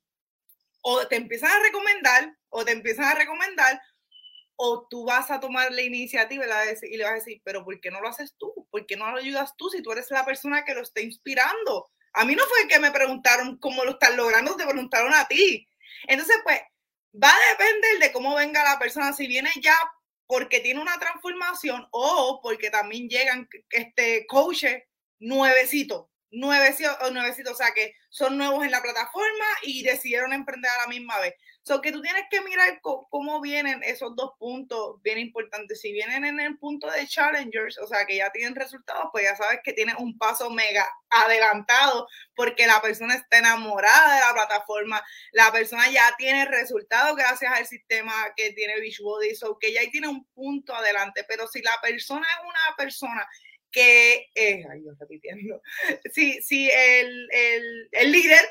o 0.81 1.05
te 1.07 1.17
empiezan 1.17 1.51
a 1.51 1.59
recomendar, 1.59 2.37
o 2.47 2.63
te 2.63 2.71
empiezan 2.71 3.03
a 3.03 3.15
recomendar, 3.15 3.81
o 4.55 4.87
tú 4.89 5.03
vas 5.03 5.29
a 5.29 5.41
tomar 5.41 5.73
la 5.73 5.81
iniciativa 5.81 6.45
y 6.45 6.47
le 6.97 7.03
vas 7.03 7.11
a 7.11 7.15
decir, 7.15 7.41
pero 7.43 7.65
¿por 7.65 7.81
qué 7.81 7.91
no 7.91 7.99
lo 7.99 8.07
haces 8.07 8.35
tú? 8.37 8.65
¿Por 8.71 8.85
qué 8.85 8.95
no 8.95 9.11
lo 9.11 9.17
ayudas 9.17 9.57
tú 9.57 9.69
si 9.69 9.81
tú 9.81 9.91
eres 9.91 10.09
la 10.09 10.23
persona 10.23 10.63
que 10.63 10.73
lo 10.73 10.83
está 10.83 11.01
inspirando? 11.01 11.91
A 12.13 12.23
mí 12.23 12.33
no 12.33 12.45
fue 12.45 12.65
que 12.69 12.79
me 12.79 12.91
preguntaron 12.91 13.57
cómo 13.57 13.83
lo 13.83 13.91
están 13.91 14.15
logrando, 14.15 14.55
te 14.55 14.65
preguntaron 14.65 15.13
a 15.13 15.27
ti. 15.27 15.67
Entonces, 16.07 16.37
pues, 16.45 16.61
va 17.21 17.29
a 17.29 17.57
depender 17.57 17.99
de 17.99 18.13
cómo 18.13 18.35
venga 18.35 18.63
la 18.63 18.79
persona, 18.79 19.11
si 19.11 19.27
viene 19.27 19.51
ya 19.59 19.75
porque 20.27 20.61
tiene 20.61 20.79
una 20.79 20.97
transformación 20.97 21.85
o 21.91 22.39
porque 22.41 22.69
también 22.69 23.09
llegan 23.09 23.49
este 23.69 24.25
coaches 24.27 24.83
nuevecitos 25.19 26.05
nuevecitos, 26.33 27.53
o 27.53 27.55
sea, 27.55 27.71
que 27.73 27.95
son 28.09 28.37
nuevos 28.37 28.63
en 28.63 28.71
la 28.71 28.81
plataforma 28.81 29.45
y 29.61 29.83
decidieron 29.83 30.33
emprender 30.33 30.69
a 30.71 30.83
la 30.83 30.87
misma 30.87 31.19
vez. 31.19 31.35
So 31.65 31.79
que 31.79 31.93
tú 31.93 32.01
tienes 32.01 32.23
que 32.29 32.41
mirar 32.41 32.81
cómo 32.81 33.39
vienen 33.39 33.83
esos 33.83 34.15
dos 34.17 34.31
puntos 34.37 35.01
bien 35.01 35.17
importantes. 35.17 35.79
Si 35.79 35.93
vienen 35.93 36.25
en 36.25 36.39
el 36.41 36.57
punto 36.57 36.91
de 36.91 37.07
challengers, 37.07 37.77
o 37.77 37.87
sea, 37.87 38.05
que 38.05 38.17
ya 38.17 38.31
tienen 38.31 38.53
resultados, 38.53 39.05
pues 39.13 39.23
ya 39.23 39.35
sabes 39.37 39.61
que 39.63 39.71
tienes 39.71 39.95
un 39.97 40.17
paso 40.17 40.49
mega 40.49 40.85
adelantado 41.09 42.07
porque 42.35 42.67
la 42.67 42.81
persona 42.81 43.15
está 43.15 43.37
enamorada 43.37 44.15
de 44.15 44.21
la 44.21 44.33
plataforma, 44.33 45.01
la 45.31 45.53
persona 45.53 45.89
ya 45.89 46.13
tiene 46.17 46.45
resultados 46.45 47.15
gracias 47.15 47.53
al 47.53 47.65
sistema 47.65 48.13
que 48.35 48.51
tiene 48.51 48.81
Beachbody, 48.81 49.33
so 49.33 49.57
que 49.57 49.71
ya 49.71 49.79
ahí 49.79 49.89
tiene 49.89 50.09
un 50.09 50.25
punto 50.33 50.75
adelante. 50.75 51.23
Pero 51.29 51.47
si 51.47 51.61
la 51.61 51.79
persona 51.81 52.27
es 52.27 52.43
una 52.43 52.75
persona 52.75 53.25
que, 53.73 54.29
eh, 54.35 54.63
ay, 54.69 54.83
yo 54.85 54.93
repitiendo, 54.97 55.61
si, 56.13 56.41
si 56.41 56.69
el, 56.69 57.27
el, 57.31 57.89
el 57.91 58.11
líder 58.11 58.41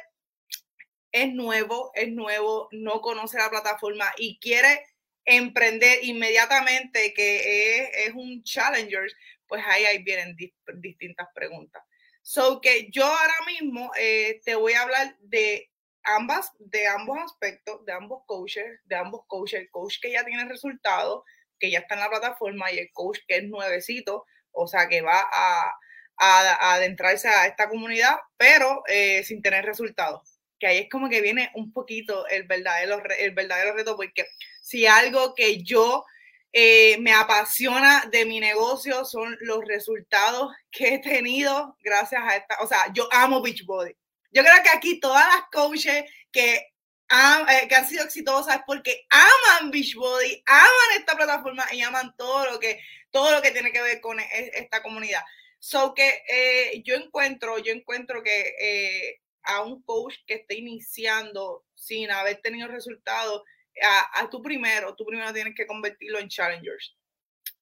es 1.13 1.33
nuevo, 1.33 1.93
es 1.95 2.09
nuevo, 2.09 2.69
no 2.73 3.01
conoce 3.01 3.39
la 3.39 3.49
plataforma 3.49 4.13
y 4.19 4.39
quiere 4.41 4.85
emprender 5.25 6.05
inmediatamente, 6.05 7.15
que 7.15 7.85
es, 7.85 8.09
es 8.09 8.15
un 8.15 8.43
challenger, 8.43 9.11
pues 9.47 9.63
ahí, 9.67 9.85
ahí 9.85 10.03
vienen 10.03 10.37
distintas 10.75 11.29
preguntas. 11.35 11.83
So 12.23 12.61
que 12.61 12.89
yo 12.91 13.05
ahora 13.05 13.35
mismo 13.47 13.91
eh, 13.99 14.41
te 14.45 14.55
voy 14.55 14.73
a 14.73 14.83
hablar 14.83 15.17
de 15.21 15.71
ambas, 16.05 16.53
de 16.59 16.87
ambos 16.87 17.19
aspectos, 17.19 17.85
de 17.85 17.93
ambos 17.93 18.23
coaches, 18.27 18.81
de 18.85 18.97
ambos 18.97 19.23
coaches, 19.27 19.61
el 19.61 19.71
coach 19.71 19.99
que 20.01 20.13
ya 20.13 20.25
tiene 20.25 20.45
resultados, 20.47 21.25
que 21.59 21.71
ya 21.71 21.81
está 21.81 21.95
en 21.95 22.01
la 22.01 22.11
plataforma 22.11 22.73
y 22.73 22.79
el 22.79 22.91
coach 22.93 23.19
que 23.27 23.37
es 23.37 23.45
nuevecito, 23.45 24.25
o 24.53 24.67
sea, 24.67 24.89
que 24.89 25.03
va 25.03 25.21
a, 25.33 25.75
adentrarse 26.75 27.27
a 27.27 27.47
esta 27.47 27.69
comunidad, 27.69 28.17
pero 28.37 28.85
eh, 28.87 29.25
sin 29.25 29.43
tener 29.43 29.65
resultados. 29.65 30.39
Que 30.61 30.69
ahí 30.69 30.79
es 30.79 30.89
como 30.89 31.09
que 31.09 31.21
viene 31.21 31.51
un 31.55 31.73
poquito 31.73 32.29
el 32.29 32.45
verdadero, 32.45 33.03
el 33.19 33.33
verdadero 33.33 33.75
reto, 33.75 33.97
porque 33.97 34.27
si 34.63 34.87
algo 34.87 35.35
que 35.35 35.65
yo 35.65 36.05
eh, 36.53 36.99
me 37.01 37.13
apasiona 37.13 38.05
de 38.13 38.27
mi 38.27 38.39
negocio 38.39 39.05
son 39.05 39.37
los 39.41 39.65
resultados 39.65 40.55
que 40.71 40.95
he 40.95 40.99
tenido 40.99 41.77
gracias 41.83 42.23
a 42.23 42.37
esta, 42.37 42.59
o 42.61 42.67
sea, 42.69 42.93
yo 42.93 43.09
amo 43.11 43.41
Beachbody. 43.41 43.97
Yo 44.31 44.43
creo 44.43 44.63
que 44.63 44.71
aquí 44.71 45.01
todas 45.01 45.27
las 45.27 45.45
coaches 45.51 46.05
que 46.31 46.72
eh, 47.13 47.69
que 47.69 47.75
han 47.75 47.87
sido 47.87 48.05
exitosas 48.05 48.63
porque 48.67 49.07
aman 49.11 49.71
Beachbody, 49.71 50.43
aman 50.47 50.99
esta 50.99 51.15
plataforma 51.15 51.67
y 51.73 51.83
aman 51.83 52.15
todo 52.17 52.53
lo 52.53 52.59
que 52.59 52.81
todo 53.11 53.31
lo 53.33 53.43
que 53.43 53.51
tiene 53.51 53.71
que 53.71 53.83
ver 53.83 54.01
con 54.01 54.19
e, 54.19 54.27
esta 54.55 54.83
comunidad. 54.83 55.21
So 55.59 55.93
que 55.95 56.23
eh, 56.29 56.83
yo 56.85 56.95
encuentro, 56.95 57.59
yo 57.59 57.73
encuentro 57.73 58.23
que 58.23 58.55
eh, 58.59 59.21
a 59.43 59.63
un 59.63 59.83
coach 59.83 60.15
que 60.27 60.35
esté 60.35 60.57
iniciando 60.57 61.65
sin 61.75 62.11
haber 62.11 62.41
tenido 62.41 62.69
resultados, 62.69 63.43
a, 63.83 64.23
a 64.23 64.31
tú 64.31 64.43
primero, 64.43 64.95
tú 64.95 65.05
primero 65.05 65.33
tienes 65.33 65.55
que 65.55 65.67
convertirlo 65.67 66.19
en 66.19 66.29
challengers. 66.29 66.97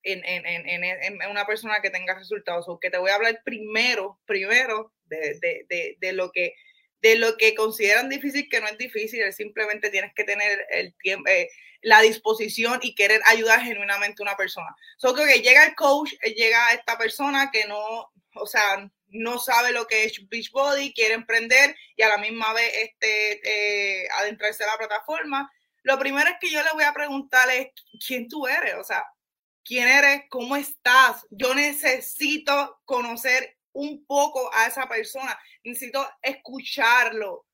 En, 0.02 0.24
en, 0.24 0.46
en, 0.46 0.84
en, 0.84 1.30
una 1.30 1.44
persona 1.44 1.80
que 1.82 1.90
tenga 1.90 2.14
resultados. 2.14 2.66
O 2.68 2.78
que 2.78 2.90
te 2.90 2.98
voy 2.98 3.10
a 3.10 3.16
hablar 3.16 3.42
primero, 3.44 4.18
primero 4.24 4.94
de, 5.04 5.38
de, 5.40 5.66
de, 5.68 5.96
de 5.98 6.12
lo 6.12 6.30
que 6.30 6.54
de 7.02 7.16
lo 7.16 7.36
que 7.36 7.54
consideran 7.54 8.08
difícil, 8.08 8.48
que 8.48 8.60
no 8.60 8.66
es 8.68 8.78
difícil, 8.78 9.32
simplemente 9.32 9.90
tienes 9.90 10.12
que 10.14 10.24
tener 10.24 10.66
el 10.70 10.94
tiempo, 10.94 11.28
eh, 11.28 11.48
la 11.82 12.00
disposición 12.02 12.78
y 12.82 12.94
querer 12.94 13.22
ayudar 13.26 13.62
genuinamente 13.62 14.22
a 14.22 14.24
una 14.24 14.36
persona. 14.36 14.74
So 14.98 15.14
que 15.14 15.40
llega 15.40 15.64
el 15.64 15.74
coach, 15.74 16.12
eh, 16.22 16.34
llega 16.34 16.72
esta 16.72 16.98
persona 16.98 17.50
que 17.50 17.66
no, 17.66 18.10
o 18.34 18.46
sea, 18.46 18.90
no 19.08 19.38
sabe 19.38 19.72
lo 19.72 19.86
que 19.86 20.04
es 20.04 20.28
Beachbody, 20.28 20.92
quiere 20.92 21.14
emprender 21.14 21.74
y 21.96 22.02
a 22.02 22.08
la 22.08 22.18
misma 22.18 22.52
vez 22.52 22.70
este, 22.74 24.02
eh, 24.02 24.08
adentrarse 24.18 24.62
a 24.64 24.68
la 24.68 24.78
plataforma, 24.78 25.50
lo 25.82 25.98
primero 25.98 26.28
es 26.28 26.36
que 26.40 26.50
yo 26.50 26.62
le 26.62 26.72
voy 26.72 26.84
a 26.84 26.92
preguntar 26.92 27.50
es 27.50 27.68
quién 28.06 28.28
tú 28.28 28.46
eres, 28.46 28.74
o 28.74 28.84
sea, 28.84 29.04
quién 29.64 29.88
eres, 29.88 30.24
cómo 30.28 30.56
estás. 30.56 31.26
Yo 31.30 31.54
necesito 31.54 32.80
conocer 32.84 33.56
un 33.72 34.04
poco 34.06 34.50
a 34.54 34.66
esa 34.66 34.88
persona, 34.88 35.38
necesito 35.64 36.06
escucharlo. 36.22 37.46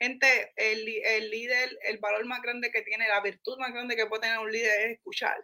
Gente, 0.00 0.52
el, 0.56 0.88
el 0.88 1.30
líder, 1.30 1.78
el 1.84 1.98
valor 1.98 2.24
más 2.26 2.42
grande 2.42 2.70
que 2.72 2.82
tiene, 2.82 3.08
la 3.08 3.20
virtud 3.20 3.58
más 3.58 3.72
grande 3.72 3.96
que 3.96 4.06
puede 4.06 4.22
tener 4.22 4.38
un 4.38 4.50
líder 4.50 4.80
es 4.90 4.96
escuchar 4.96 5.36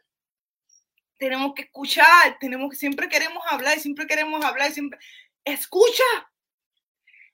tenemos 1.18 1.52
que 1.54 1.62
escuchar, 1.62 2.38
tenemos 2.40 2.78
siempre 2.78 3.08
queremos 3.08 3.42
hablar, 3.50 3.78
siempre 3.78 4.06
queremos 4.06 4.42
hablar, 4.44 4.72
siempre 4.72 4.98
escucha. 5.44 6.04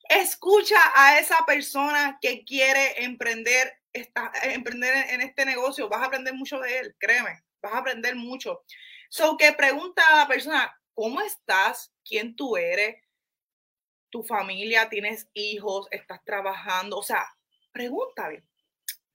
Escucha 0.09 0.77
a 0.95 1.19
esa 1.19 1.45
persona 1.47 2.19
que 2.21 2.45
quiere 2.45 3.05
emprender, 3.05 3.73
está, 3.93 4.33
emprender 4.43 5.07
en 5.11 5.23
este 5.23 5.47
negocio. 5.47 5.89
Vas 5.89 6.03
a 6.03 6.07
aprender 6.07 6.35
mucho 6.35 6.59
de 6.59 6.79
él, 6.79 6.97
créeme, 6.99 7.43
vas 7.63 7.73
a 7.73 7.79
aprender 7.79 8.15
mucho. 8.17 8.65
So 9.09 9.37
que 9.37 9.53
pregunta 9.53 10.03
a 10.09 10.17
la 10.17 10.29
persona, 10.29 10.79
¿cómo 10.95 11.21
estás? 11.21 11.93
¿Quién 12.05 12.37
tú 12.37 12.57
eres? 12.57 12.97
¿Tu 14.11 14.23
familia? 14.23 14.89
¿Tienes 14.89 15.29
hijos? 15.35 15.89
¿Estás 15.91 16.25
trabajando? 16.25 16.99
O 16.99 17.03
sea, 17.03 17.27
pregúntale. 17.73 18.45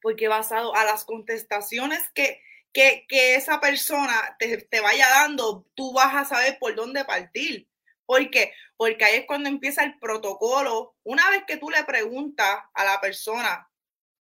Porque 0.01 0.27
basado 0.27 0.75
a 0.75 0.83
las 0.85 1.03
contestaciones 1.03 2.09
que, 2.13 2.41
que, 2.73 3.05
esa 3.35 3.59
persona 3.59 4.35
te, 4.37 4.57
te, 4.57 4.79
vaya 4.79 5.09
dando, 5.09 5.65
tú 5.75 5.93
vas 5.93 6.15
a 6.15 6.25
saber 6.25 6.57
por 6.59 6.75
dónde 6.75 7.03
partir. 7.03 7.67
¿Por 8.05 8.29
qué? 8.29 8.53
Porque 8.77 9.03
ahí 9.05 9.15
es 9.17 9.25
cuando 9.25 9.49
empieza 9.49 9.83
el 9.83 9.99
protocolo. 9.99 10.95
Una 11.03 11.29
vez 11.29 11.43
que 11.45 11.57
tú 11.57 11.69
le 11.69 11.83
preguntas 11.83 12.59
a 12.73 12.85
la 12.85 13.01
persona 13.01 13.69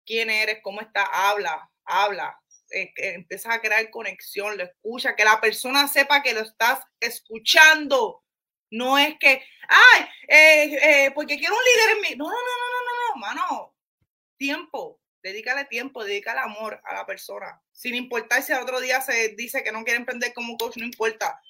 quién 0.04 0.28
eres, 0.28 0.58
cómo 0.62 0.80
está, 0.80 1.04
habla, 1.04 1.70
habla, 1.84 2.40
eh, 2.70 2.92
empieza 2.96 3.52
a 3.52 3.61
crear 3.61 3.90
conexión, 3.90 4.56
lo 4.56 4.64
escucha, 4.64 5.16
que 5.16 5.24
la 5.24 5.40
persona 5.40 5.88
sepa 5.88 6.22
que 6.22 6.35
lo 6.35 6.40
estás 6.40 6.80
escuchando. 7.00 8.22
No 8.70 8.96
es 8.98 9.18
que, 9.18 9.42
ay, 9.68 10.06
eh, 10.28 10.78
eh, 10.83 11.11
porque 11.12 11.38
quiero 11.38 11.54
un 11.54 11.61
líder 11.64 11.96
en 11.96 12.02
mí. 12.02 12.16
No, 12.16 12.26
no, 12.26 12.30
no, 12.30 12.37
no, 12.37 12.83
no, 12.85 13.14
no, 13.14 13.20
mano. 13.20 13.74
Tiempo, 14.37 15.00
dedícale 15.22 15.64
tiempo, 15.64 16.04
dedícale 16.04 16.40
amor 16.40 16.80
a 16.85 16.94
la 16.94 17.06
persona. 17.06 17.61
Sin 17.72 17.94
importar 17.94 18.42
si 18.42 18.52
al 18.52 18.62
otro 18.62 18.80
día 18.80 19.00
se 19.00 19.30
dice 19.30 19.62
que 19.64 19.72
no 19.72 19.85
quiere 19.85 19.98
emprender 19.98 20.33
como 20.33 20.56
coach, 20.56 20.76
no 20.76 20.85
importa. 20.85 21.40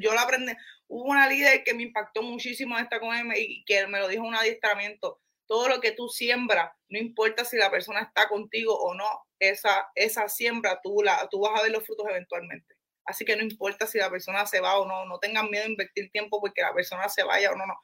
Yo 0.00 0.14
la 0.14 0.22
aprendí. 0.22 0.52
Hubo 0.88 1.10
una 1.10 1.28
líder 1.28 1.64
que 1.64 1.74
me 1.74 1.82
impactó 1.84 2.22
muchísimo 2.22 2.78
esta 2.78 3.00
con 3.00 3.14
él 3.16 3.26
y 3.36 3.64
que 3.64 3.86
me 3.86 3.98
lo 3.98 4.08
dijo 4.08 4.22
en 4.22 4.28
un 4.28 4.36
adiestramiento. 4.36 5.20
Todo 5.46 5.68
lo 5.68 5.80
que 5.80 5.92
tú 5.92 6.08
siembras, 6.08 6.72
no 6.88 6.98
importa 6.98 7.44
si 7.44 7.56
la 7.56 7.70
persona 7.70 8.00
está 8.00 8.28
contigo 8.28 8.76
o 8.76 8.94
no, 8.94 9.06
esa, 9.38 9.88
esa 9.94 10.28
siembra 10.28 10.80
tú, 10.82 11.02
la, 11.02 11.28
tú 11.30 11.40
vas 11.40 11.58
a 11.58 11.62
ver 11.62 11.72
los 11.72 11.84
frutos 11.84 12.06
eventualmente. 12.08 12.74
Así 13.04 13.24
que 13.24 13.36
no 13.36 13.42
importa 13.42 13.86
si 13.86 13.98
la 13.98 14.10
persona 14.10 14.46
se 14.46 14.60
va 14.60 14.78
o 14.78 14.86
no, 14.86 15.04
no 15.06 15.18
tengan 15.18 15.48
miedo 15.48 15.64
de 15.64 15.70
invertir 15.70 16.10
tiempo 16.10 16.40
porque 16.40 16.62
la 16.62 16.74
persona 16.74 17.08
se 17.08 17.22
vaya 17.22 17.52
o 17.52 17.56
no, 17.56 17.66
no. 17.66 17.80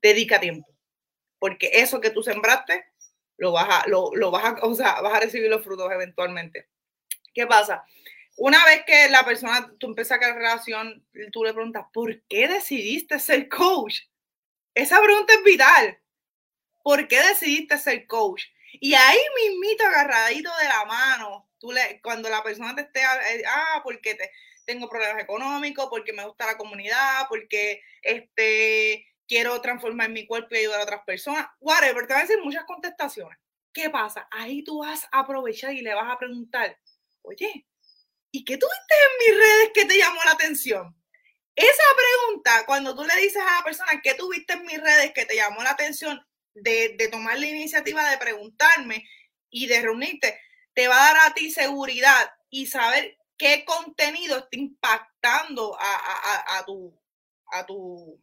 Dedica 0.00 0.38
tiempo. 0.38 0.68
Porque 1.38 1.70
eso 1.72 2.00
que 2.00 2.10
tú 2.10 2.22
sembraste 2.22 2.84
lo 3.38 3.50
vas 3.50 3.66
a, 3.68 3.88
lo, 3.88 4.10
lo 4.14 4.30
vas 4.30 4.44
a, 4.44 4.54
o 4.62 4.74
sea, 4.74 5.00
vas 5.00 5.14
a 5.14 5.20
recibir 5.20 5.50
los 5.50 5.64
frutos 5.64 5.90
eventualmente. 5.90 6.68
¿Qué 7.34 7.46
pasa? 7.46 7.84
Una 8.36 8.64
vez 8.64 8.84
que 8.86 9.08
la 9.10 9.24
persona, 9.24 9.72
tú 9.78 9.88
empiezas 9.88 10.16
a 10.16 10.18
crear 10.20 10.36
relación, 10.36 11.04
tú 11.32 11.44
le 11.44 11.52
preguntas, 11.52 11.86
¿por 11.92 12.22
qué 12.28 12.48
decidiste 12.48 13.18
ser 13.18 13.48
coach? 13.48 14.00
Esa 14.74 15.02
pregunta 15.02 15.34
es 15.34 15.44
vital. 15.44 15.98
¿Por 16.82 17.08
qué 17.08 17.20
decidiste 17.22 17.78
ser 17.78 18.06
coach? 18.06 18.42
Y 18.80 18.94
ahí 18.94 19.18
mismito 19.36 19.84
agarradito 19.84 20.50
de 20.56 20.68
la 20.68 20.84
mano, 20.86 21.48
tú 21.58 21.72
le, 21.72 22.00
cuando 22.02 22.28
la 22.28 22.42
persona 22.42 22.74
te 22.74 22.82
esté, 22.82 23.00
eh, 23.00 23.42
ah, 23.46 23.80
porque 23.84 24.14
te, 24.14 24.30
tengo 24.64 24.88
problemas 24.88 25.22
económicos, 25.22 25.88
porque 25.90 26.12
me 26.12 26.24
gusta 26.26 26.46
la 26.46 26.56
comunidad, 26.56 27.26
porque 27.28 27.82
este, 28.02 29.06
quiero 29.28 29.60
transformar 29.60 30.10
mi 30.10 30.26
cuerpo 30.26 30.54
y 30.54 30.58
ayudar 30.58 30.80
a 30.80 30.84
otras 30.84 31.04
personas, 31.04 31.46
whatever, 31.60 32.06
te 32.06 32.14
van 32.14 32.22
a 32.22 32.26
decir 32.26 32.42
muchas 32.42 32.64
contestaciones. 32.64 33.38
¿Qué 33.72 33.88
pasa? 33.90 34.28
Ahí 34.30 34.62
tú 34.62 34.80
vas 34.80 35.04
a 35.12 35.20
aprovechar 35.20 35.72
y 35.72 35.80
le 35.80 35.94
vas 35.94 36.10
a 36.10 36.18
preguntar, 36.18 36.78
oye, 37.22 37.66
¿y 38.30 38.44
qué 38.44 38.56
tuviste 38.56 38.94
en 38.94 39.34
mis 39.34 39.38
redes 39.38 39.70
que 39.74 39.84
te 39.84 39.98
llamó 39.98 40.20
la 40.24 40.32
atención? 40.32 40.94
Esa 41.54 41.82
pregunta, 41.96 42.64
cuando 42.66 42.94
tú 42.94 43.04
le 43.04 43.16
dices 43.20 43.42
a 43.42 43.58
la 43.58 43.64
persona, 43.64 44.00
¿qué 44.02 44.14
tuviste 44.14 44.54
en 44.54 44.64
mis 44.64 44.80
redes 44.80 45.12
que 45.12 45.26
te 45.26 45.36
llamó 45.36 45.62
la 45.62 45.70
atención? 45.70 46.26
De, 46.54 46.96
de 46.98 47.08
tomar 47.08 47.38
la 47.38 47.46
iniciativa 47.46 48.10
de 48.10 48.18
preguntarme 48.18 49.08
y 49.48 49.66
de 49.66 49.80
reunirte, 49.80 50.38
te 50.74 50.86
va 50.86 50.96
a 50.96 51.12
dar 51.14 51.30
a 51.30 51.34
ti 51.34 51.50
seguridad 51.50 52.30
y 52.50 52.66
saber 52.66 53.16
qué 53.38 53.64
contenido 53.64 54.38
está 54.38 54.56
impactando 54.56 55.76
a, 55.80 55.94
a, 55.94 56.58
a 56.58 56.64
tu, 56.64 56.94
a 57.46 57.66
tu 57.66 58.20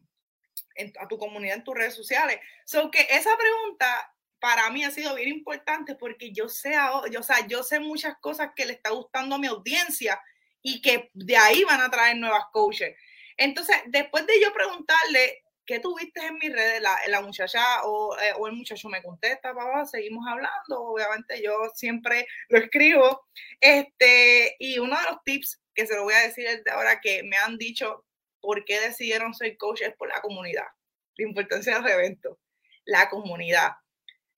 a 0.98 1.08
tu 1.08 1.18
comunidad 1.18 1.56
en 1.56 1.64
tus 1.64 1.74
redes 1.74 1.94
sociales. 1.94 2.38
So 2.64 2.90
que 2.90 3.06
esa 3.10 3.36
pregunta 3.36 4.14
para 4.38 4.70
mí 4.70 4.84
ha 4.84 4.90
sido 4.90 5.14
bien 5.14 5.28
importante 5.28 5.94
porque 5.94 6.32
yo 6.32 6.48
sé, 6.48 6.74
yo, 7.10 7.20
o 7.20 7.22
sea, 7.22 7.46
yo 7.46 7.62
sé 7.62 7.78
muchas 7.78 8.16
cosas 8.20 8.50
que 8.56 8.64
le 8.64 8.72
está 8.72 8.90
gustando 8.90 9.34
a 9.34 9.38
mi 9.38 9.46
audiencia 9.46 10.20
y 10.62 10.80
que 10.80 11.10
de 11.12 11.36
ahí 11.36 11.64
van 11.64 11.80
a 11.80 11.90
traer 11.90 12.16
nuevas 12.16 12.44
coaches. 12.52 12.96
Entonces, 13.36 13.76
después 13.86 14.26
de 14.26 14.40
yo 14.40 14.52
preguntarle, 14.52 15.44
¿qué 15.70 15.78
tuviste 15.78 16.26
en 16.26 16.34
mis 16.34 16.52
redes? 16.52 16.82
La, 16.82 16.98
la 17.06 17.20
muchacha 17.20 17.84
o, 17.84 18.18
eh, 18.18 18.32
o, 18.36 18.48
el 18.48 18.54
muchacho 18.54 18.88
me 18.88 19.00
contesta, 19.04 19.54
papá, 19.54 19.86
seguimos 19.86 20.26
hablando. 20.26 20.82
Obviamente 20.82 21.40
yo 21.40 21.70
siempre 21.76 22.26
lo 22.48 22.58
escribo. 22.58 23.28
Este, 23.60 24.56
y 24.58 24.80
uno 24.80 24.96
de 24.96 25.04
los 25.08 25.22
tips 25.24 25.60
que 25.72 25.86
se 25.86 25.94
lo 25.94 26.02
voy 26.02 26.14
a 26.14 26.26
decir 26.26 26.44
de 26.64 26.70
ahora 26.72 27.00
que 27.00 27.22
me 27.22 27.36
han 27.36 27.56
dicho 27.56 28.04
por 28.40 28.64
qué 28.64 28.80
decidieron 28.80 29.32
ser 29.32 29.56
coaches 29.58 29.94
por 29.96 30.08
la 30.08 30.20
comunidad, 30.20 30.66
la 31.14 31.28
importancia 31.28 31.76
de 31.76 31.82
los 31.82 31.90
eventos, 31.92 32.36
la 32.84 33.08
comunidad, 33.08 33.74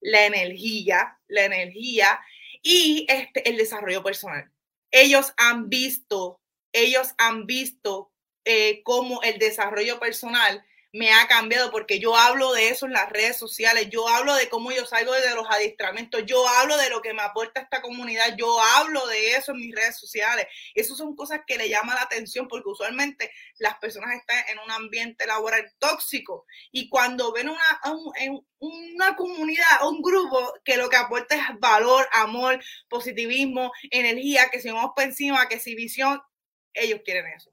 la 0.01 0.27
energía, 0.27 1.17
la 1.27 1.45
energía 1.45 2.19
y 2.61 3.07
este, 3.09 3.49
el 3.49 3.57
desarrollo 3.57 4.03
personal. 4.03 4.51
Ellos 4.91 5.33
han 5.37 5.67
visto, 5.67 6.39
ellos 6.73 7.15
han 7.17 7.47
visto 7.47 8.11
eh, 8.45 8.83
cómo 8.83 9.23
el 9.23 9.39
desarrollo 9.39 9.99
personal 9.99 10.63
me 10.93 11.11
ha 11.11 11.27
cambiado 11.27 11.71
porque 11.71 11.99
yo 11.99 12.15
hablo 12.15 12.53
de 12.53 12.69
eso 12.69 12.85
en 12.85 12.93
las 12.93 13.09
redes 13.09 13.35
sociales, 13.35 13.89
yo 13.89 14.07
hablo 14.07 14.35
de 14.35 14.47
cómo 14.47 14.71
yo 14.71 14.85
salgo 14.85 15.11
de 15.11 15.33
los 15.33 15.49
adiestramientos, 15.49 16.23
yo 16.27 16.47
hablo 16.47 16.77
de 16.77 16.91
lo 16.91 17.01
que 17.01 17.15
me 17.15 17.23
aporta 17.23 17.61
esta 17.61 17.81
comunidad, 17.81 18.35
yo 18.37 18.61
hablo 18.61 19.07
de 19.07 19.31
eso 19.35 19.53
en 19.53 19.57
mis 19.57 19.75
redes 19.75 19.97
sociales. 19.97 20.45
Esas 20.75 20.97
son 20.97 21.15
cosas 21.15 21.41
que 21.47 21.57
le 21.57 21.67
llaman 21.67 21.95
la 21.95 22.03
atención 22.03 22.47
porque 22.47 22.69
usualmente 22.69 23.31
las 23.57 23.79
personas 23.79 24.15
están 24.15 24.37
en 24.49 24.59
un 24.59 24.69
ambiente 24.69 25.25
laboral 25.25 25.73
tóxico 25.79 26.45
y 26.71 26.87
cuando 26.89 27.33
ven 27.33 27.49
una, 27.49 27.81
una 28.59 29.15
comunidad, 29.15 29.87
un 29.89 29.99
grupo 29.99 30.53
que 30.63 30.77
lo 30.77 30.89
que 30.89 30.97
aporta 30.97 31.35
es 31.35 31.59
valor, 31.59 32.07
amor, 32.11 32.63
positivismo, 32.87 33.71
energía, 33.89 34.49
que 34.51 34.61
si 34.61 34.69
vamos 34.69 34.91
por 34.95 35.05
encima, 35.05 35.49
que 35.49 35.59
si 35.59 35.73
visión, 35.73 36.21
ellos 36.75 37.01
quieren 37.03 37.25
eso 37.35 37.51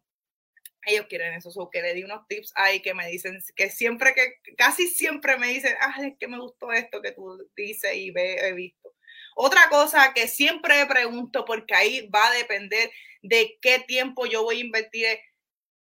ellos 0.87 1.07
quieren 1.09 1.35
eso, 1.35 1.51
o 1.55 1.71
que 1.71 1.83
le 1.83 1.95
di 1.95 2.05
unos 2.05 2.27
tips 2.29 2.53
ahí 2.55 2.81
que 2.81 2.95
me 2.95 3.07
dicen, 3.09 3.39
que 3.55 3.71
siempre 3.71 4.15
que, 4.15 4.41
casi 4.57 4.87
siempre 4.87 5.37
me 5.37 5.49
dicen, 5.49 5.75
ah, 5.81 5.95
es 6.03 6.15
que 6.19 6.29
me 6.29 6.39
gustó 6.39 6.73
esto 6.73 7.03
que 7.03 7.13
tú 7.13 7.49
dices 7.57 7.95
y 7.95 8.11
ve, 8.11 8.37
he 8.41 8.53
visto. 8.53 8.95
Otra 9.37 9.69
cosa 9.69 10.13
que 10.15 10.29
siempre 10.29 10.87
pregunto, 10.87 11.45
porque 11.45 11.75
ahí 11.75 12.09
va 12.09 12.29
a 12.29 12.33
depender 12.33 12.91
de 13.23 13.59
qué 13.61 13.79
tiempo 13.81 14.27
yo 14.27 14.43
voy 14.43 14.59
a 14.59 14.65
invertir, 14.65 15.07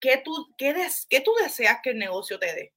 ¿qué 0.01 0.19
tú, 0.19 0.55
qué, 0.57 0.75
des, 0.75 1.07
qué 1.09 1.21
tú 1.21 1.35
deseas 1.43 1.79
que 1.83 1.91
el 1.91 1.99
negocio 1.99 2.39
te 2.39 2.55
dé? 2.55 2.75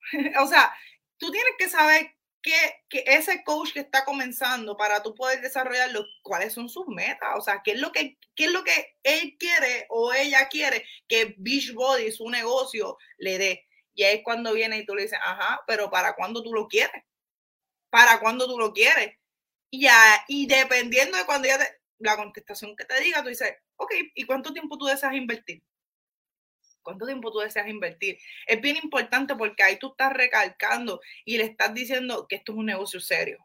o 0.40 0.46
sea, 0.46 0.74
tú 1.16 1.30
tienes 1.30 1.52
que 1.58 1.68
saber 1.68 2.14
que, 2.42 3.04
ese 3.06 3.44
coach 3.44 3.72
que 3.72 3.80
está 3.80 4.04
comenzando 4.04 4.76
para 4.76 5.02
tú 5.02 5.14
poder 5.14 5.40
desarrollarlo, 5.40 6.04
cuáles 6.22 6.52
son 6.52 6.68
sus 6.68 6.86
metas, 6.88 7.30
o 7.36 7.40
sea, 7.40 7.62
qué 7.64 7.72
es 7.72 7.80
lo 7.80 7.92
que, 7.92 8.18
qué 8.34 8.46
es 8.46 8.52
lo 8.52 8.64
que 8.64 8.96
él 9.02 9.36
quiere 9.38 9.86
o 9.88 10.12
ella 10.12 10.48
quiere 10.48 10.84
que 11.08 11.34
Beachbody, 11.38 12.10
su 12.12 12.28
negocio, 12.28 12.98
le 13.18 13.38
dé. 13.38 13.66
Y 13.94 14.04
ahí 14.04 14.16
es 14.16 14.22
cuando 14.24 14.52
viene 14.54 14.78
y 14.78 14.86
tú 14.86 14.94
le 14.94 15.02
dices, 15.02 15.18
ajá, 15.22 15.62
pero 15.66 15.90
¿para 15.90 16.14
cuándo 16.14 16.42
tú 16.42 16.52
lo 16.52 16.66
quieres? 16.66 17.04
¿Para 17.90 18.20
cuándo 18.20 18.46
tú 18.46 18.58
lo 18.58 18.72
quieres? 18.72 19.16
Y, 19.70 19.82
ya, 19.82 20.24
y 20.28 20.46
dependiendo 20.46 21.16
de 21.16 21.26
cuando 21.26 21.48
ya 21.48 21.58
te, 21.58 21.66
la 21.98 22.16
contestación 22.16 22.76
que 22.76 22.84
te 22.84 23.00
diga, 23.00 23.22
tú 23.22 23.28
dices, 23.28 23.54
ok, 23.76 23.92
¿y 24.14 24.24
cuánto 24.24 24.52
tiempo 24.52 24.76
tú 24.78 24.86
deseas 24.86 25.14
invertir? 25.14 25.62
¿Cuánto 26.82 27.06
tiempo 27.06 27.30
tú 27.30 27.38
deseas 27.38 27.68
invertir? 27.68 28.18
Es 28.46 28.60
bien 28.60 28.76
importante 28.82 29.34
porque 29.36 29.62
ahí 29.62 29.78
tú 29.78 29.90
estás 29.92 30.12
recalcando 30.12 31.00
y 31.24 31.38
le 31.38 31.44
estás 31.44 31.72
diciendo 31.74 32.26
que 32.28 32.36
esto 32.36 32.52
es 32.52 32.58
un 32.58 32.66
negocio 32.66 33.00
serio. 33.00 33.38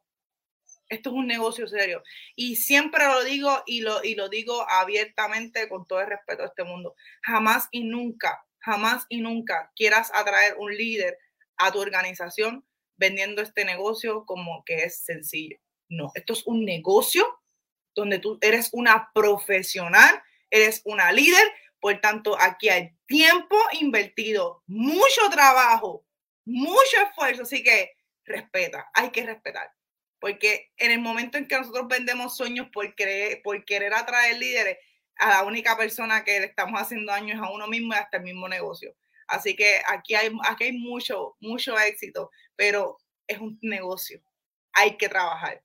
Esto 0.89 1.09
es 1.09 1.15
un 1.15 1.27
negocio 1.27 1.67
serio. 1.67 2.01
Y 2.35 2.55
siempre 2.55 3.05
lo 3.05 3.23
digo 3.23 3.63
y 3.65 3.81
lo, 3.81 4.03
y 4.03 4.15
lo 4.15 4.29
digo 4.29 4.65
abiertamente 4.69 5.67
con 5.67 5.85
todo 5.85 5.99
el 5.99 6.07
respeto 6.07 6.43
a 6.43 6.47
este 6.47 6.63
mundo. 6.63 6.95
Jamás 7.21 7.67
y 7.71 7.83
nunca, 7.83 8.45
jamás 8.59 9.05
y 9.09 9.21
nunca 9.21 9.71
quieras 9.75 10.11
atraer 10.13 10.55
un 10.57 10.75
líder 10.75 11.17
a 11.57 11.71
tu 11.71 11.79
organización 11.79 12.65
vendiendo 12.95 13.41
este 13.41 13.65
negocio 13.65 14.25
como 14.25 14.63
que 14.65 14.83
es 14.83 15.03
sencillo. 15.03 15.57
No, 15.89 16.11
esto 16.15 16.33
es 16.33 16.45
un 16.45 16.65
negocio 16.65 17.25
donde 17.95 18.19
tú 18.19 18.37
eres 18.41 18.69
una 18.73 19.09
profesional, 19.13 20.21
eres 20.49 20.81
una 20.85 21.11
líder, 21.11 21.43
por 21.79 21.99
tanto, 22.01 22.39
aquí 22.39 22.69
hay 22.69 22.91
tiempo 23.05 23.55
invertido, 23.79 24.63
mucho 24.67 25.29
trabajo, 25.31 26.05
mucho 26.45 27.01
esfuerzo, 27.07 27.43
así 27.43 27.63
que 27.63 27.91
respeta, 28.25 28.89
hay 28.93 29.11
que 29.11 29.25
respetar. 29.25 29.71
Porque 30.19 30.71
en 30.77 30.91
el 30.91 30.99
momento 30.99 31.37
en 31.37 31.47
que 31.47 31.57
nosotros 31.57 31.87
vendemos 31.87 32.35
sueños 32.35 32.67
por 32.71 32.95
querer, 32.95 33.93
atraer 33.93 34.37
líderes, 34.37 34.77
a 35.19 35.29
la 35.29 35.43
única 35.43 35.75
persona 35.77 36.23
que 36.23 36.39
le 36.39 36.45
estamos 36.47 36.79
haciendo 36.79 37.11
daño 37.11 37.33
es 37.33 37.39
a 37.39 37.51
uno 37.51 37.67
mismo 37.67 37.93
y 37.93 37.97
hasta 37.97 38.17
el 38.17 38.23
mismo 38.23 38.47
negocio. 38.47 38.95
Así 39.27 39.55
que 39.55 39.81
aquí 39.87 40.15
hay, 40.15 40.31
aquí 40.45 40.65
hay 40.65 40.73
mucho, 40.73 41.35
mucho 41.39 41.77
éxito, 41.79 42.31
pero 42.55 42.97
es 43.25 43.39
un 43.39 43.57
negocio. 43.61 44.21
Hay 44.73 44.95
que 44.97 45.09
trabajar. 45.09 45.63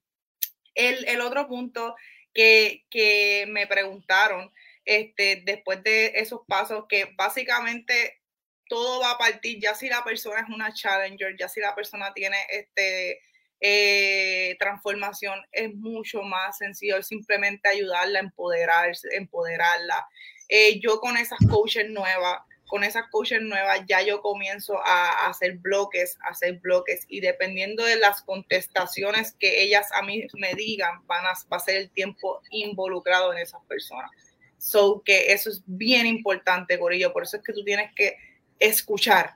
El, 0.74 1.20
otro 1.20 1.48
punto 1.48 1.94
que 2.32 3.44
me 3.48 3.66
preguntaron 3.66 4.50
este, 4.84 5.42
después 5.44 5.82
de 5.82 6.12
esos 6.16 6.40
pasos, 6.46 6.84
que 6.88 7.12
básicamente 7.16 8.20
todo 8.68 9.00
va 9.00 9.12
a 9.12 9.18
partir, 9.18 9.60
ya 9.60 9.74
si 9.74 9.88
la 9.88 10.02
persona 10.02 10.40
es 10.40 10.48
una 10.48 10.72
challenger, 10.72 11.36
ya 11.38 11.48
si 11.48 11.60
la 11.60 11.74
persona 11.74 12.12
tiene 12.14 12.38
este, 12.48 13.20
eh, 13.60 14.56
transformación, 14.58 15.40
es 15.52 15.74
mucho 15.74 16.22
más 16.22 16.58
sencillo 16.58 17.02
simplemente 17.02 17.68
ayudarla 17.68 18.18
empoderarse, 18.18 19.08
empoderarla. 19.12 20.06
Eh, 20.48 20.80
yo 20.80 21.00
con 21.00 21.16
esas 21.16 21.38
coaches 21.48 21.88
nuevas, 21.88 22.40
con 22.66 22.82
esas 22.82 23.08
coaches 23.10 23.40
nuevas 23.40 23.84
ya 23.86 24.02
yo 24.02 24.20
comienzo 24.20 24.80
a, 24.84 25.28
hacer 25.28 25.58
bloques, 25.58 26.18
hacer 26.28 26.54
bloques 26.60 27.04
y 27.06 27.20
dependiendo 27.20 27.84
de 27.84 27.96
las 27.96 28.22
contestaciones 28.22 29.36
que 29.38 29.62
ellas 29.62 29.92
a 29.92 30.02
mí 30.02 30.26
me 30.34 30.54
digan, 30.54 31.06
van 31.06 31.26
a, 31.26 31.34
va 31.52 31.58
a 31.58 31.60
ser 31.60 31.76
el 31.76 31.90
tiempo 31.90 32.40
involucrado 32.50 33.32
en 33.32 33.38
esas 33.38 33.62
personas. 33.66 34.10
So 34.62 35.02
que 35.04 35.32
eso 35.32 35.50
es 35.50 35.60
bien 35.66 36.06
importante, 36.06 36.78
Corillo. 36.78 37.12
Por 37.12 37.24
eso 37.24 37.36
es 37.36 37.42
que 37.42 37.52
tú 37.52 37.64
tienes 37.64 37.92
que 37.96 38.16
escuchar, 38.60 39.34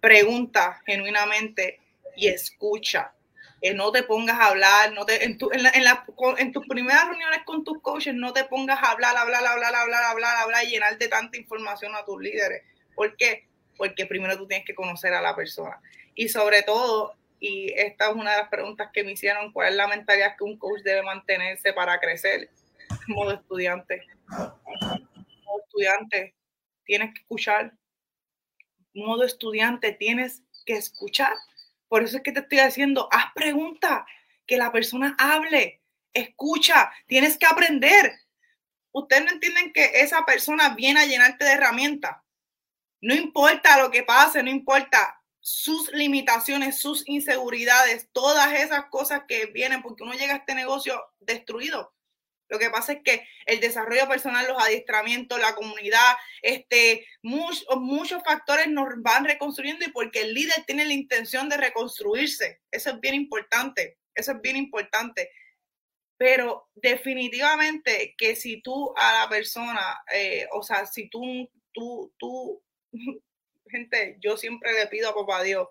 pregunta 0.00 0.80
genuinamente 0.86 1.80
y 2.14 2.28
escucha. 2.28 3.12
Eh, 3.60 3.74
no 3.74 3.90
te 3.90 4.04
pongas 4.04 4.38
a 4.38 4.46
hablar, 4.46 4.92
no 4.92 5.04
te, 5.04 5.24
en, 5.24 5.38
tu, 5.38 5.50
en, 5.50 5.64
la, 5.64 5.70
en, 5.70 5.82
en, 6.38 6.52
tus 6.52 6.64
primeras 6.68 7.08
reuniones 7.08 7.40
con 7.44 7.64
tus 7.64 7.82
coaches, 7.82 8.14
no 8.14 8.32
te 8.32 8.44
pongas 8.44 8.80
a 8.80 8.92
hablar, 8.92 9.16
hablar, 9.16 9.44
hablar, 9.44 9.74
hablar, 9.74 10.04
hablar, 10.04 10.36
hablar 10.36 10.64
y 10.64 10.70
llenar 10.70 10.96
de 10.98 11.08
tanta 11.08 11.36
información 11.36 11.96
a 11.96 12.04
tus 12.04 12.22
líderes. 12.22 12.62
¿Por 12.94 13.16
qué? 13.16 13.48
Porque 13.76 14.06
primero 14.06 14.38
tú 14.38 14.46
tienes 14.46 14.64
que 14.64 14.76
conocer 14.76 15.14
a 15.14 15.20
la 15.20 15.34
persona. 15.34 15.80
Y 16.14 16.28
sobre 16.28 16.62
todo, 16.62 17.16
y 17.40 17.72
esta 17.72 18.10
es 18.10 18.14
una 18.14 18.30
de 18.30 18.38
las 18.38 18.48
preguntas 18.50 18.90
que 18.92 19.02
me 19.02 19.10
hicieron, 19.10 19.52
¿cuál 19.52 19.70
es 19.70 19.74
la 19.74 19.88
mentalidad 19.88 20.36
que 20.36 20.44
un 20.44 20.56
coach 20.56 20.82
debe 20.82 21.02
mantenerse 21.02 21.72
para 21.72 21.98
crecer? 21.98 22.50
Modo 23.08 23.32
estudiante. 23.32 24.02
Modo 24.28 25.62
estudiante, 25.64 26.34
tienes 26.84 27.14
que 27.14 27.20
escuchar. 27.20 27.72
Modo 28.94 29.24
estudiante, 29.24 29.92
tienes 29.92 30.42
que 30.64 30.74
escuchar 30.74 31.34
por 31.88 32.02
eso 32.02 32.18
es 32.18 32.22
que 32.22 32.32
te 32.32 32.40
estoy 32.40 32.58
haciendo, 32.58 33.08
haz 33.10 33.32
preguntas, 33.34 34.04
que 34.46 34.58
la 34.58 34.70
persona 34.70 35.16
hable, 35.18 35.82
escucha, 36.12 36.92
tienes 37.06 37.38
que 37.38 37.46
aprender. 37.46 38.12
Ustedes 38.92 39.24
no 39.24 39.32
entienden 39.32 39.72
que 39.72 40.00
esa 40.00 40.24
persona 40.24 40.74
viene 40.74 41.00
a 41.00 41.06
llenarte 41.06 41.44
de 41.44 41.52
herramientas. 41.52 42.16
No 43.00 43.14
importa 43.14 43.80
lo 43.80 43.90
que 43.90 44.02
pase, 44.02 44.42
no 44.42 44.50
importa 44.50 45.22
sus 45.40 45.90
limitaciones, 45.92 46.78
sus 46.78 47.06
inseguridades, 47.08 48.08
todas 48.12 48.52
esas 48.52 48.86
cosas 48.86 49.22
que 49.28 49.46
vienen 49.46 49.82
porque 49.82 50.02
uno 50.02 50.12
llega 50.12 50.34
a 50.34 50.38
este 50.38 50.54
negocio 50.54 51.00
destruido. 51.20 51.94
Lo 52.48 52.58
que 52.58 52.70
pasa 52.70 52.94
es 52.94 53.02
que 53.02 53.26
el 53.46 53.60
desarrollo 53.60 54.08
personal, 54.08 54.46
los 54.48 54.62
adiestramientos, 54.62 55.38
la 55.38 55.54
comunidad, 55.54 56.16
este, 56.42 57.06
muchos, 57.22 57.66
muchos 57.76 58.22
factores 58.24 58.68
nos 58.68 58.88
van 58.98 59.24
reconstruyendo 59.24 59.84
y 59.84 59.92
porque 59.92 60.22
el 60.22 60.34
líder 60.34 60.64
tiene 60.66 60.86
la 60.86 60.94
intención 60.94 61.48
de 61.48 61.58
reconstruirse. 61.58 62.62
Eso 62.70 62.90
es 62.90 63.00
bien 63.00 63.14
importante. 63.14 63.98
Eso 64.14 64.32
es 64.32 64.40
bien 64.40 64.56
importante. 64.56 65.30
Pero 66.16 66.68
definitivamente 66.74 68.14
que 68.16 68.34
si 68.34 68.62
tú 68.62 68.92
a 68.96 69.22
la 69.22 69.28
persona, 69.28 70.02
eh, 70.12 70.48
o 70.52 70.62
sea, 70.62 70.86
si 70.86 71.08
tú, 71.08 71.48
tú, 71.72 72.12
tú, 72.18 72.62
gente, 73.70 74.16
yo 74.20 74.36
siempre 74.36 74.72
le 74.72 74.86
pido 74.86 75.10
a 75.10 75.14
papá 75.14 75.42
Dios, 75.42 75.68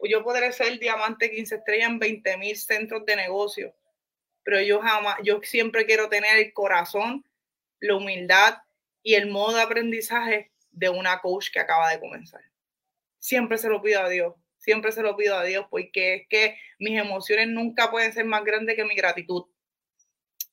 yo 0.00 0.24
podré 0.24 0.52
ser 0.52 0.78
diamante 0.78 1.30
15 1.30 1.56
estrellas 1.56 1.90
en 1.90 1.98
20 1.98 2.36
mil 2.38 2.56
centros 2.56 3.04
de 3.04 3.16
negocio 3.16 3.74
pero 4.48 4.62
yo 4.62 4.80
jamás, 4.80 5.18
yo 5.22 5.42
siempre 5.42 5.84
quiero 5.84 6.08
tener 6.08 6.38
el 6.38 6.54
corazón, 6.54 7.22
la 7.80 7.96
humildad 7.96 8.56
y 9.02 9.12
el 9.12 9.26
modo 9.26 9.56
de 9.56 9.60
aprendizaje 9.60 10.50
de 10.70 10.88
una 10.88 11.20
coach 11.20 11.50
que 11.52 11.60
acaba 11.60 11.90
de 11.90 12.00
comenzar. 12.00 12.40
Siempre 13.18 13.58
se 13.58 13.68
lo 13.68 13.82
pido 13.82 14.00
a 14.00 14.08
Dios, 14.08 14.34
siempre 14.56 14.90
se 14.90 15.02
lo 15.02 15.14
pido 15.18 15.36
a 15.36 15.44
Dios 15.44 15.66
porque 15.70 16.14
es 16.14 16.28
que 16.30 16.56
mis 16.78 16.98
emociones 16.98 17.48
nunca 17.48 17.90
pueden 17.90 18.10
ser 18.14 18.24
más 18.24 18.42
grandes 18.42 18.74
que 18.74 18.86
mi 18.86 18.94
gratitud. 18.94 19.44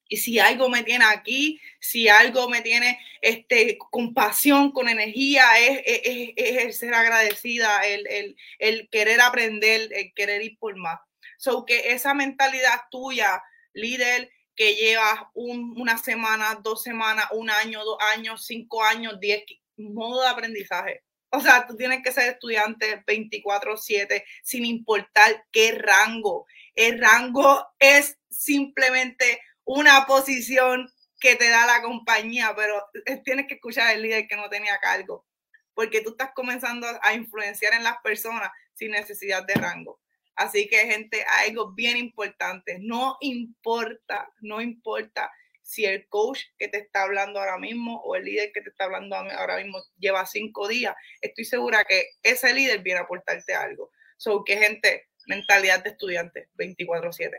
Y 0.09 0.17
si 0.17 0.39
algo 0.39 0.67
me 0.67 0.83
tiene 0.83 1.05
aquí, 1.05 1.61
si 1.79 2.09
algo 2.09 2.49
me 2.49 2.61
tiene 2.61 2.99
este, 3.21 3.77
con 3.77 4.13
pasión, 4.13 4.73
con 4.73 4.89
energía, 4.89 5.45
es, 5.57 5.81
es, 5.85 6.33
es 6.35 6.65
el 6.65 6.73
ser 6.73 6.93
agradecida, 6.95 7.87
el, 7.87 8.05
el, 8.07 8.35
el, 8.59 8.89
querer 8.89 9.21
aprender, 9.21 9.87
el 9.93 10.13
querer 10.13 10.41
ir 10.41 10.59
por 10.59 10.75
más. 10.75 10.99
So 11.37 11.63
que 11.63 11.93
esa 11.93 12.13
mentalidad 12.13 12.81
tuya 12.91 13.41
líder 13.75 14.31
que 14.55 14.73
llevas 14.73 15.19
una 15.33 15.97
semana, 15.97 16.59
dos 16.63 16.81
semanas, 16.81 17.27
un 17.31 17.49
año, 17.49 17.83
dos 17.83 17.97
años, 18.15 18.45
cinco 18.45 18.83
años, 18.83 19.19
diez, 19.19 19.43
modo 19.77 20.21
de 20.21 20.29
aprendizaje. 20.29 21.03
O 21.29 21.41
sea, 21.41 21.67
tú 21.67 21.75
tienes 21.75 22.01
que 22.01 22.13
ser 22.13 22.31
estudiante 22.31 23.03
24/7 23.05 24.23
sin 24.41 24.65
importar 24.65 25.45
qué 25.51 25.73
rango. 25.73 26.47
El 26.73 26.99
rango 26.99 27.67
es 27.77 28.17
simplemente 28.29 29.41
una 29.65 30.05
posición 30.05 30.89
que 31.19 31.35
te 31.35 31.49
da 31.49 31.65
la 31.65 31.81
compañía, 31.81 32.53
pero 32.55 32.81
tienes 33.25 33.47
que 33.47 33.55
escuchar 33.55 33.87
al 33.87 34.01
líder 34.01 34.27
que 34.27 34.37
no 34.37 34.49
tenía 34.49 34.77
cargo, 34.79 35.25
porque 35.73 36.01
tú 36.01 36.11
estás 36.11 36.31
comenzando 36.33 36.87
a 37.01 37.13
influenciar 37.13 37.73
en 37.73 37.83
las 37.83 37.97
personas 38.01 38.49
sin 38.73 38.91
necesidad 38.91 39.43
de 39.45 39.55
rango. 39.55 39.99
Así 40.35 40.67
que, 40.67 40.85
gente, 40.87 41.23
algo 41.45 41.71
bien 41.71 41.97
importante. 41.97 42.77
No 42.81 43.17
importa, 43.21 44.29
no 44.41 44.61
importa 44.61 45.31
si 45.61 45.85
el 45.85 46.07
coach 46.07 46.41
que 46.59 46.67
te 46.67 46.77
está 46.77 47.03
hablando 47.03 47.39
ahora 47.39 47.57
mismo 47.57 48.01
o 48.01 48.15
el 48.15 48.25
líder 48.25 48.51
que 48.53 48.61
te 48.61 48.69
está 48.69 48.83
hablando 48.85 49.15
ahora 49.15 49.57
mismo 49.57 49.79
lleva 49.97 50.25
cinco 50.25 50.67
días. 50.67 50.95
Estoy 51.21 51.45
segura 51.45 51.83
que 51.85 52.09
ese 52.21 52.53
líder 52.53 52.81
viene 52.81 52.99
a 52.99 53.03
aportarte 53.03 53.53
algo. 53.53 53.91
So, 54.17 54.43
que, 54.43 54.57
gente, 54.57 55.07
mentalidad 55.27 55.83
de 55.83 55.89
estudiante 55.91 56.49
24-7. 56.57 57.31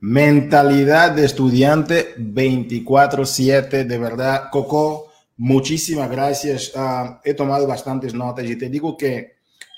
Mentalidad 0.00 1.12
de 1.12 1.24
estudiante 1.24 2.16
24-7, 2.16 3.84
de 3.84 3.98
verdad, 3.98 4.50
Coco 4.50 5.11
Muchísimas 5.36 6.10
gracias. 6.10 6.72
Uh, 6.74 7.18
he 7.24 7.34
tomado 7.34 7.66
bastantes 7.66 8.14
notas 8.14 8.44
y 8.44 8.56
te 8.56 8.68
digo 8.68 8.96
que 8.96 9.32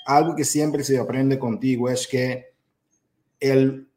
algo 0.05 0.35
que 0.35 0.45
siempre 0.45 0.83
se 0.83 0.97
aprende 0.97 1.39
contigo 1.39 1.89
es 1.89 2.07
que 2.07 2.53
el, 3.39 3.87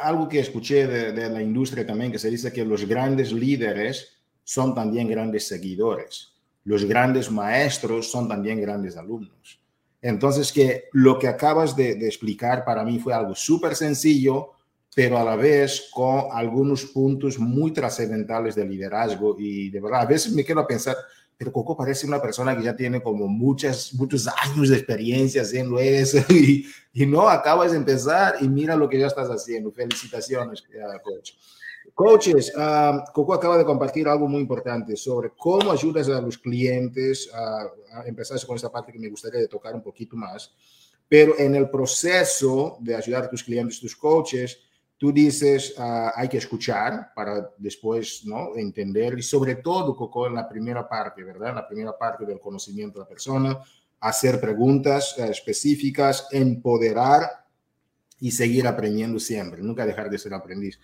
algo 0.00 0.28
que 0.28 0.40
escuché 0.40 0.86
de, 0.86 1.12
de, 1.12 1.30
la 1.30 1.42
industria 1.42 1.86
también, 1.86 2.12
que 2.12 2.18
se 2.18 2.30
dice 2.30 2.52
que 2.52 2.64
los 2.64 2.86
grandes 2.86 3.32
líderes 3.32 4.18
son 4.44 4.74
también 4.74 5.08
grandes 5.08 5.46
seguidores. 5.46 6.32
Los 6.64 6.84
grandes 6.84 7.30
maestros 7.30 8.10
son 8.10 8.28
también 8.28 8.60
grandes 8.60 8.96
alumnos. 8.96 9.60
Entonces, 10.00 10.52
que 10.52 10.84
lo 10.92 11.18
que 11.18 11.28
acabas 11.28 11.76
de, 11.76 11.94
de 11.94 12.06
explicar 12.06 12.64
para 12.64 12.84
mí 12.84 12.98
fue 12.98 13.14
algo 13.14 13.34
súper 13.34 13.76
sencillo, 13.76 14.52
pero 14.94 15.18
a 15.18 15.24
la 15.24 15.36
vez 15.36 15.88
con 15.90 16.24
algunos 16.30 16.84
puntos 16.86 17.38
muy 17.38 17.72
trascendentales 17.72 18.54
de 18.54 18.66
liderazgo 18.66 19.36
y 19.38 19.70
de 19.70 19.80
verdad, 19.80 20.02
a 20.02 20.06
veces 20.06 20.32
me 20.32 20.44
quedo 20.44 20.60
a 20.60 20.66
pensar, 20.66 20.96
pero 21.36 21.50
Coco 21.50 21.76
parece 21.76 22.06
una 22.06 22.20
persona 22.20 22.56
que 22.56 22.62
ya 22.62 22.76
tiene 22.76 23.02
como 23.02 23.26
muchas, 23.26 23.94
muchos 23.94 24.28
años 24.28 24.68
de 24.68 24.76
experiencia 24.76 25.42
haciendo 25.42 25.78
eso 25.78 26.18
y, 26.28 26.66
y 26.92 27.06
no, 27.06 27.28
acabas 27.28 27.72
de 27.72 27.78
empezar 27.78 28.36
y 28.40 28.48
mira 28.48 28.76
lo 28.76 28.88
que 28.88 28.98
ya 28.98 29.06
estás 29.06 29.28
haciendo. 29.28 29.72
Felicitaciones, 29.72 30.62
coach. 31.02 31.32
Coaches, 31.94 32.52
uh, 32.56 33.02
Coco 33.12 33.34
acaba 33.34 33.58
de 33.58 33.64
compartir 33.64 34.06
algo 34.06 34.28
muy 34.28 34.40
importante 34.40 34.96
sobre 34.96 35.30
cómo 35.36 35.72
ayudas 35.72 36.08
a 36.08 36.20
los 36.20 36.38
clientes 36.38 37.28
a, 37.34 37.66
a 37.98 38.06
empezar 38.06 38.38
con 38.46 38.56
esta 38.56 38.70
parte 38.70 38.92
que 38.92 38.98
me 38.98 39.08
gustaría 39.08 39.46
tocar 39.48 39.74
un 39.74 39.82
poquito 39.82 40.16
más, 40.16 40.54
pero 41.08 41.36
en 41.38 41.54
el 41.54 41.68
proceso 41.68 42.76
de 42.80 42.94
ayudar 42.94 43.24
a 43.24 43.30
tus 43.30 43.42
clientes, 43.42 43.80
tus 43.80 43.96
coaches, 43.96 44.58
tú 45.02 45.12
dices, 45.12 45.74
ah, 45.78 46.12
hay 46.14 46.28
que 46.28 46.36
escuchar 46.36 47.12
para 47.12 47.50
después 47.58 48.24
¿no? 48.24 48.54
entender 48.54 49.18
y 49.18 49.22
sobre 49.24 49.56
todo, 49.56 49.96
Coco, 49.96 50.28
en 50.28 50.34
la 50.36 50.48
primera 50.48 50.88
parte, 50.88 51.24
¿verdad? 51.24 51.56
La 51.56 51.66
primera 51.66 51.98
parte 51.98 52.24
del 52.24 52.38
conocimiento 52.38 53.00
de 53.00 53.04
la 53.06 53.08
persona, 53.08 53.58
hacer 53.98 54.40
preguntas 54.40 55.16
eh, 55.18 55.26
específicas, 55.28 56.28
empoderar 56.30 57.28
y 58.20 58.30
seguir 58.30 58.64
aprendiendo 58.68 59.18
siempre, 59.18 59.60
nunca 59.60 59.84
dejar 59.84 60.08
de 60.08 60.18
ser 60.18 60.34
aprendiz. 60.34 60.78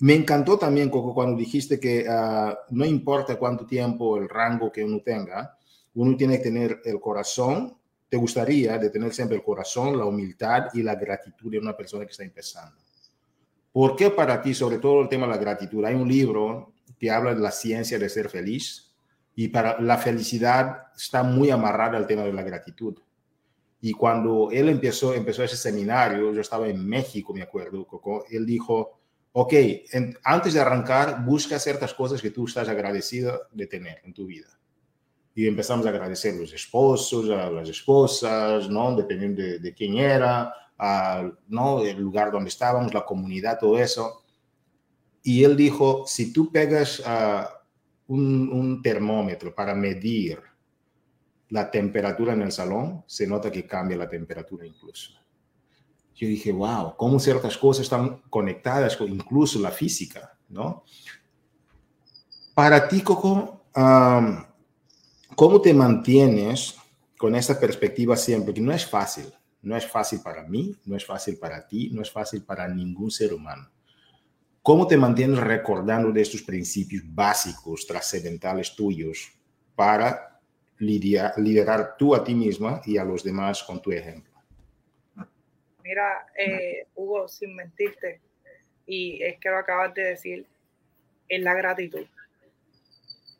Me 0.00 0.16
encantó 0.16 0.58
también, 0.58 0.90
Coco, 0.90 1.14
cuando 1.14 1.38
dijiste 1.38 1.78
que 1.78 2.06
ah, 2.08 2.58
no 2.70 2.84
importa 2.84 3.38
cuánto 3.38 3.66
tiempo, 3.66 4.16
el 4.16 4.28
rango 4.28 4.72
que 4.72 4.82
uno 4.82 5.00
tenga, 5.00 5.56
uno 5.94 6.16
tiene 6.16 6.38
que 6.38 6.42
tener 6.42 6.80
el 6.84 6.98
corazón. 6.98 7.78
Te 8.08 8.16
gustaría 8.16 8.78
de 8.78 8.90
tener 8.90 9.14
siempre 9.14 9.36
el 9.36 9.44
corazón, 9.44 9.96
la 9.96 10.06
humildad 10.06 10.70
y 10.74 10.82
la 10.82 10.96
gratitud 10.96 11.52
de 11.52 11.60
una 11.60 11.76
persona 11.76 12.04
que 12.04 12.10
está 12.10 12.24
empezando. 12.24 12.79
¿Por 13.72 13.96
qué 13.96 14.10
para 14.10 14.42
ti, 14.42 14.54
sobre 14.54 14.78
todo 14.78 15.02
el 15.02 15.08
tema 15.08 15.26
de 15.26 15.32
la 15.32 15.38
gratitud? 15.38 15.84
Hay 15.84 15.94
un 15.94 16.08
libro 16.08 16.74
que 16.98 17.10
habla 17.10 17.34
de 17.34 17.40
la 17.40 17.50
ciencia 17.50 17.98
de 17.98 18.08
ser 18.08 18.28
feliz 18.28 18.92
y 19.34 19.48
para 19.48 19.80
la 19.80 19.96
felicidad 19.96 20.88
está 20.96 21.22
muy 21.22 21.50
amarrada 21.50 21.96
al 21.96 22.06
tema 22.06 22.22
de 22.22 22.32
la 22.32 22.42
gratitud. 22.42 22.98
Y 23.80 23.92
cuando 23.92 24.50
él 24.50 24.68
empezó, 24.68 25.14
empezó 25.14 25.42
ese 25.42 25.56
seminario, 25.56 26.32
yo 26.32 26.40
estaba 26.40 26.68
en 26.68 26.86
México, 26.86 27.32
me 27.32 27.42
acuerdo, 27.42 27.86
Coco, 27.86 28.26
él 28.30 28.44
dijo, 28.44 29.00
ok, 29.32 29.54
antes 30.24 30.54
de 30.54 30.60
arrancar, 30.60 31.24
busca 31.24 31.58
ciertas 31.58 31.94
cosas 31.94 32.20
que 32.20 32.30
tú 32.30 32.44
estás 32.46 32.68
agradecido 32.68 33.48
de 33.52 33.66
tener 33.66 34.00
en 34.04 34.12
tu 34.12 34.26
vida. 34.26 34.48
Y 35.34 35.46
empezamos 35.46 35.86
a 35.86 35.90
agradecer 35.90 36.34
a 36.34 36.38
los 36.38 36.52
esposos, 36.52 37.30
a 37.30 37.50
las 37.50 37.68
esposas, 37.68 38.68
¿no? 38.68 38.94
Dependiendo 38.94 39.42
de, 39.42 39.74
quién 39.74 39.96
era, 39.96 40.52
¿no? 41.48 41.82
El 41.82 41.98
lugar 41.98 42.32
donde 42.32 42.48
estábamos, 42.48 42.94
la 42.94 43.04
comunidad, 43.04 43.58
todo 43.58 43.78
eso. 43.78 44.22
Y 45.22 45.44
él 45.44 45.56
dijo, 45.56 46.04
si 46.06 46.32
tú 46.32 46.50
pegas 46.50 47.02
un, 48.06 48.50
un 48.52 48.82
termómetro 48.82 49.54
para 49.54 49.74
medir 49.74 50.40
la 51.50 51.70
temperatura 51.70 52.32
en 52.32 52.42
el 52.42 52.52
salón, 52.52 53.04
se 53.06 53.26
nota 53.26 53.50
que 53.50 53.66
cambia 53.66 53.96
la 53.96 54.08
temperatura 54.08 54.64
incluso. 54.64 55.12
Yo 56.14 56.28
dije, 56.28 56.52
wow, 56.52 56.94
cómo 56.96 57.18
ciertas 57.18 57.56
cosas 57.56 57.84
están 57.84 58.22
conectadas 58.30 58.96
con 58.96 59.08
incluso 59.08 59.58
la 59.58 59.70
física, 59.70 60.36
¿no? 60.48 60.84
Para 62.54 62.86
ti, 62.88 63.00
Coco, 63.00 63.64
¿cómo 65.34 65.60
te 65.60 65.72
mantienes 65.72 66.76
con 67.16 67.34
esta 67.34 67.58
perspectiva 67.58 68.16
siempre? 68.16 68.52
Que 68.52 68.60
no 68.60 68.70
es 68.70 68.84
fácil, 68.84 69.32
no 69.62 69.76
es 69.76 69.86
fácil 69.86 70.20
para 70.22 70.42
mí, 70.42 70.74
no 70.84 70.96
es 70.96 71.04
fácil 71.04 71.38
para 71.38 71.66
ti, 71.66 71.90
no 71.92 72.02
es 72.02 72.10
fácil 72.10 72.44
para 72.44 72.68
ningún 72.68 73.10
ser 73.10 73.34
humano. 73.34 73.70
¿Cómo 74.62 74.86
te 74.86 74.96
mantienes 74.96 75.38
recordando 75.38 76.12
de 76.12 76.22
estos 76.22 76.42
principios 76.42 77.02
básicos, 77.06 77.86
trascendentales 77.86 78.74
tuyos 78.74 79.32
para 79.74 80.38
liderar, 80.78 81.96
tú 81.96 82.14
a 82.14 82.22
ti 82.22 82.34
misma 82.34 82.80
y 82.84 82.98
a 82.98 83.04
los 83.04 83.24
demás 83.24 83.62
con 83.62 83.80
tu 83.80 83.90
ejemplo? 83.90 84.32
Mira, 85.82 86.26
eh, 86.36 86.86
Hugo, 86.94 87.26
sin 87.26 87.54
mentirte, 87.54 88.20
y 88.86 89.22
es 89.22 89.38
que 89.38 89.48
lo 89.48 89.58
acabas 89.58 89.94
de 89.94 90.02
decir, 90.02 90.46
es 91.28 91.42
la 91.42 91.54
gratitud. 91.54 92.06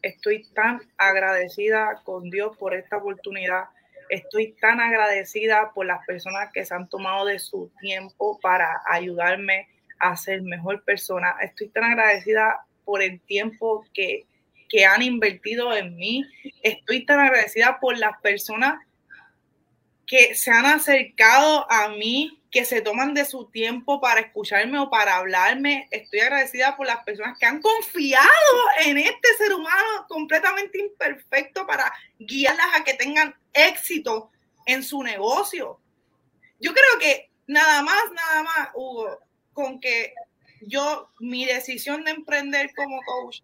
Estoy 0.00 0.44
tan 0.54 0.80
agradecida 0.96 2.00
con 2.04 2.30
Dios 2.30 2.56
por 2.56 2.74
esta 2.74 2.96
oportunidad. 2.96 3.64
Estoy 4.10 4.52
tan 4.60 4.80
agradecida 4.80 5.72
por 5.72 5.86
las 5.86 6.04
personas 6.06 6.50
que 6.52 6.64
se 6.64 6.74
han 6.74 6.88
tomado 6.88 7.26
de 7.26 7.38
su 7.38 7.70
tiempo 7.80 8.38
para 8.40 8.82
ayudarme 8.86 9.68
a 9.98 10.16
ser 10.16 10.42
mejor 10.42 10.82
persona. 10.84 11.36
Estoy 11.40 11.68
tan 11.68 11.84
agradecida 11.84 12.66
por 12.84 13.02
el 13.02 13.20
tiempo 13.20 13.84
que 13.94 14.26
que 14.70 14.86
han 14.86 15.02
invertido 15.02 15.76
en 15.76 15.96
mí. 15.96 16.24
Estoy 16.62 17.04
tan 17.04 17.18
agradecida 17.18 17.78
por 17.80 17.98
las 17.98 18.18
personas 18.22 18.80
que 20.06 20.34
se 20.34 20.50
han 20.50 20.64
acercado 20.64 21.70
a 21.70 21.88
mí, 21.88 22.40
que 22.50 22.64
se 22.64 22.80
toman 22.80 23.14
de 23.14 23.24
su 23.24 23.46
tiempo 23.50 24.00
para 24.00 24.20
escucharme 24.20 24.78
o 24.78 24.90
para 24.90 25.16
hablarme. 25.16 25.88
Estoy 25.90 26.20
agradecida 26.20 26.76
por 26.76 26.86
las 26.86 27.04
personas 27.04 27.36
que 27.38 27.46
han 27.46 27.60
confiado 27.60 28.26
en 28.86 28.98
este 28.98 29.28
ser 29.38 29.52
humano 29.52 30.06
completamente 30.08 30.78
imperfecto 30.78 31.66
para 31.66 31.92
guiarlas 32.18 32.66
a 32.74 32.84
que 32.84 32.94
tengan 32.94 33.34
éxito 33.52 34.30
en 34.66 34.82
su 34.82 35.02
negocio. 35.02 35.80
Yo 36.58 36.72
creo 36.72 36.98
que 37.00 37.30
nada 37.46 37.82
más, 37.82 38.02
nada 38.12 38.42
más, 38.42 38.68
Hugo, 38.74 39.18
con 39.52 39.80
que 39.80 40.14
yo, 40.62 41.10
mi 41.18 41.44
decisión 41.46 42.04
de 42.04 42.12
emprender 42.12 42.70
como 42.74 43.00
coach 43.02 43.40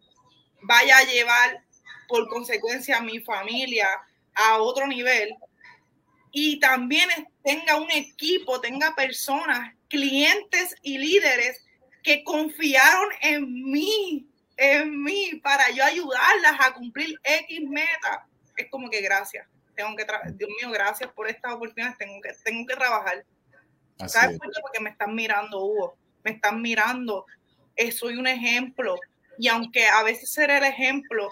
vaya 0.63 0.99
a 0.99 1.05
llevar 1.05 1.63
por 2.09 2.29
consecuencia 2.29 2.99
a 2.99 3.03
mi 3.03 3.21
familia 3.21 3.89
a 4.35 4.59
otro 4.59 4.87
nivel 4.87 5.35
y 6.31 6.61
también 6.61 7.09
tenga 7.43 7.77
un 7.77 7.91
equipo, 7.91 8.61
tenga 8.61 8.95
personas, 8.95 9.75
clientes 9.89 10.75
y 10.83 10.99
líderes 10.99 11.65
que 12.03 12.23
confiaron 12.25 13.09
en 13.23 13.71
mí, 13.71 14.29
en 14.57 15.03
mí, 15.03 15.41
para 15.43 15.71
yo 15.71 15.83
ayudarlas 15.83 16.57
a 16.61 16.75
cumplir 16.75 17.19
X 17.23 17.61
meta. 17.69 18.27
Es 18.57 18.69
como 18.71 18.91
que 18.91 19.01
gracias, 19.01 19.47
tengo 19.77 19.95
que, 19.95 20.05
Dios 20.33 20.51
mío, 20.61 20.71
gracias 20.73 21.11
por 21.13 21.29
estas 21.29 21.53
oportunidades, 21.53 21.99
tengo 21.99 22.21
que, 22.21 22.31
tengo 22.45 22.67
que 22.67 22.75
trabajar. 22.75 23.25
¿Sabes 24.07 24.39
por 24.39 24.51
qué? 24.51 24.61
Porque 24.61 24.81
me 24.81 24.91
están 24.91 25.15
mirando, 25.15 25.65
Hugo, 25.65 25.97
me 26.25 26.33
están 26.33 26.61
mirando. 26.61 27.27
Eh, 27.77 27.93
soy 27.93 28.17
un 28.17 28.27
ejemplo 28.27 28.97
y 29.39 29.49
aunque 29.49 29.87
a 29.87 30.03
veces 30.03 30.31
ser 30.31 30.51
el 30.51 30.65
ejemplo 30.65 31.31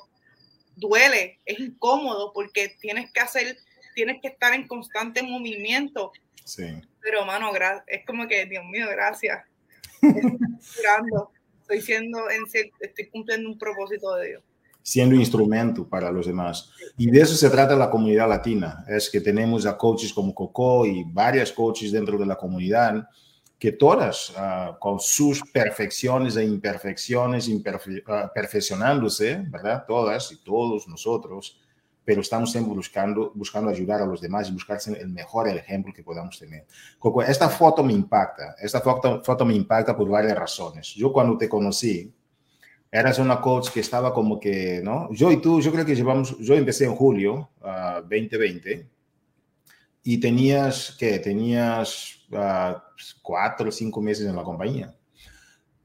duele, 0.77 1.41
es 1.45 1.59
incómodo 1.59 2.33
porque 2.33 2.77
tienes 2.81 3.11
que 3.13 3.21
hacer, 3.21 3.57
tienes 3.95 4.21
que 4.21 4.29
estar 4.29 4.53
en 4.53 4.67
constante 4.67 5.23
movimiento. 5.23 6.13
Sí. 6.45 6.83
Pero, 7.01 7.25
mano, 7.25 7.51
es 7.87 8.05
como 8.07 8.27
que, 8.29 8.47
Dios 8.47 8.65
mío, 8.65 8.87
gracias. 8.91 9.45
Estoy 11.63 11.81
siendo, 11.81 12.29
estoy 12.29 13.07
cumpliendo 13.11 13.49
un 13.49 13.59
propósito 13.59 14.15
de 14.17 14.29
Dios. 14.29 14.43
Siendo 14.87 15.17
instrumento 15.17 15.89
para 15.89 16.13
los 16.13 16.27
demás. 16.27 16.71
Y 16.99 17.11
de 17.11 17.23
eso 17.23 17.35
se 17.35 17.49
trata 17.49 17.75
la 17.75 17.91
comunidad 17.91 18.29
latina. 18.29 18.85
Es 18.87 19.09
que 19.09 19.21
tenemos 19.21 19.65
a 19.65 19.77
coaches 19.77 20.13
como 20.13 20.35
Coco 20.35 20.85
y 20.85 21.05
varias 21.05 21.51
coaches 21.51 21.91
dentro 21.91 22.19
de 22.19 22.27
la 22.27 22.37
comunidad 22.37 23.09
que 23.59 23.73
todas, 23.73 24.31
ah, 24.37 24.77
con 24.79 25.01
sus 25.01 25.41
perfecciones 25.51 26.37
e 26.37 26.45
imperfecciones, 26.45 27.49
ah, 28.09 28.31
perfeccionándose, 28.35 29.43
¿verdad? 29.49 29.87
Todas 29.89 30.33
y 30.33 30.45
todos 30.45 30.87
nosotros, 30.87 31.59
pero 32.05 32.21
estamos 32.21 32.53
siempre 32.53 32.75
buscando, 32.75 33.33
buscando 33.35 33.71
ayudar 33.71 34.03
a 34.03 34.07
los 34.07 34.21
demás 34.21 34.51
y 34.51 34.53
buscar 34.53 34.79
el 34.99 35.09
mejor 35.09 35.49
ejemplo 35.49 35.95
que 35.95 36.03
podamos 36.03 36.39
tener. 36.39 36.67
Coco, 36.99 37.23
esta 37.23 37.49
foto 37.49 37.83
me 37.83 37.95
impacta, 37.95 38.55
esta 38.61 38.83
foto, 38.83 39.23
foto 39.25 39.47
me 39.47 39.55
impacta 39.55 39.97
por 39.97 40.11
varias 40.11 40.37
razones. 40.37 40.89
Yo 40.95 41.11
cuando 41.11 41.39
te 41.39 41.49
conocí, 41.49 42.13
eras 42.95 43.19
una 43.19 43.41
coach 43.41 43.71
que 43.71 43.81
estaba 43.81 44.15
como 44.15 44.39
que, 44.39 44.81
¿no? 44.81 45.13
Yo 45.13 45.33
y 45.33 45.41
tú, 45.41 45.61
yo 45.61 45.73
creo 45.73 45.85
que 45.85 45.97
llevamos, 45.97 46.39
yo 46.39 46.55
empecé 46.55 46.85
en 46.85 46.95
julio 46.95 47.51
2020 47.61 48.87
ah, 48.87 48.95
y 50.05 50.21
tenías, 50.21 50.95
¿qué? 50.97 51.19
Tenías 51.19 52.25
cuatro 53.21 53.69
o 53.69 53.73
cinco 53.73 54.01
meses 54.01 54.29
en 54.29 54.37
la 54.37 54.45
compañía. 54.45 54.95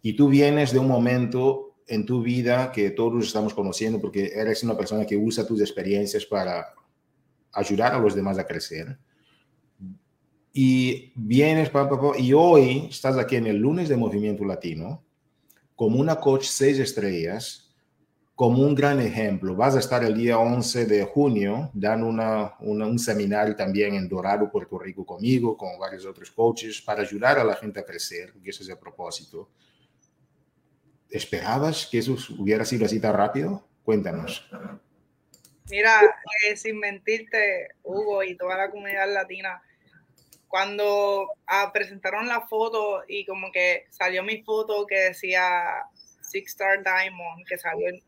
Y 0.04 0.14
tú 0.14 0.30
vienes 0.30 0.72
de 0.72 0.78
un 0.78 0.88
momento 0.88 1.78
en 1.88 2.06
tu 2.06 2.22
vida 2.22 2.72
que 2.72 2.92
todos 2.92 3.26
estamos 3.26 3.56
conociendo 3.56 4.00
porque 4.00 4.32
eres 4.36 4.62
una 4.64 4.78
persona 4.78 5.04
que 5.04 5.18
usa 5.18 5.48
tus 5.48 5.62
experiencias 5.62 6.28
para 6.28 6.68
ayudar 7.54 7.96
a 7.96 8.00
los 8.00 8.14
demás 8.14 8.38
a 8.38 8.46
crecer. 8.46 9.00
Y 10.54 11.12
vienes, 11.16 11.72
y 12.20 12.34
hoy 12.34 12.88
estás 12.92 13.18
aquí 13.18 13.38
en 13.38 13.48
el 13.48 13.58
lunes 13.58 13.90
de 13.90 13.98
Movimiento 13.98 14.46
Latino 14.46 15.09
como 15.80 15.98
una 15.98 16.18
coach 16.18 16.44
seis 16.44 16.78
estrellas 16.78 17.74
como 18.36 18.64
un 18.64 18.76
gran 18.76 19.00
ejemplo. 19.00 19.56
Vas 19.56 19.78
a 19.78 19.80
estar 19.80 20.04
el 20.04 20.14
día 20.14 20.38
11 20.38 20.86
de 20.86 21.06
junio 21.06 21.72
dando 21.74 22.08
una, 22.08 22.54
un 22.60 23.00
seminario 23.00 23.56
también 23.56 23.96
en 23.96 24.10
Dorado, 24.10 24.52
Puerto 24.52 24.78
Rico 24.78 25.06
conmigo, 25.06 25.56
con 25.56 25.80
varios 25.80 26.06
otros 26.06 26.32
coaches, 26.32 26.82
para 26.82 27.04
ayudar 27.04 27.40
a 27.40 27.46
la 27.46 27.56
gente 27.56 27.80
a 27.80 27.86
crecer, 27.86 28.34
que 28.44 28.50
ese 28.50 28.64
es 28.64 28.68
el 28.68 28.78
propósito. 28.78 29.52
¿Esperabas 31.10 31.88
que 31.90 32.00
eso 32.00 32.18
hubiera 32.38 32.66
sido 32.66 32.86
así 32.86 33.00
tan 33.00 33.14
rápido? 33.14 33.66
Cuéntanos. 33.82 34.52
Mira, 35.72 36.02
eh, 36.46 36.58
sin 36.58 36.78
mentirte, 36.78 37.70
Hugo 37.84 38.22
y 38.24 38.36
toda 38.36 38.58
la 38.58 38.70
comunidad 38.70 39.14
latina, 39.14 39.62
cuando 40.50 41.32
ah, 41.46 41.72
presentaron 41.72 42.28
la 42.28 42.42
foto 42.48 43.04
y 43.08 43.26
como 43.26 43.52
que 43.52 43.86
salió 43.92 44.24
mi 44.24 44.42
foto 44.42 44.86
que 44.86 44.96
decía 44.96 45.86
Six 46.22 46.52
Star 46.52 46.84
Diamond, 46.84 47.46
que 47.48 47.58
salió 47.58 47.88
en, 47.88 48.04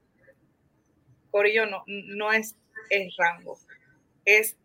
Corillo 1.29 1.65
no, 1.67 1.83
no 1.87 2.33
es 2.33 2.55
el 2.89 3.13
rango, 3.17 3.57
es 4.25 4.57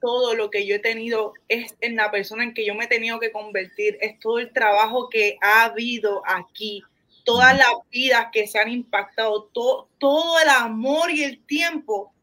todo 0.00 0.34
lo 0.34 0.50
que 0.50 0.66
yo 0.66 0.76
he 0.76 0.78
tenido, 0.78 1.34
es 1.48 1.76
en 1.80 1.96
la 1.96 2.10
persona 2.10 2.44
en 2.44 2.54
que 2.54 2.64
yo 2.64 2.74
me 2.74 2.84
he 2.84 2.88
tenido 2.88 3.18
que 3.18 3.32
convertir, 3.32 3.98
es 4.00 4.18
todo 4.20 4.38
el 4.38 4.52
trabajo 4.52 5.08
que 5.10 5.36
ha 5.42 5.64
habido 5.64 6.22
aquí, 6.26 6.82
todas 7.24 7.56
las 7.56 7.74
vidas 7.90 8.28
que 8.32 8.46
se 8.46 8.58
han 8.58 8.70
impactado, 8.70 9.44
todo, 9.52 9.88
todo 9.98 10.38
el 10.40 10.48
amor 10.48 11.10
y 11.10 11.24
el 11.24 11.44
tiempo 11.44 12.14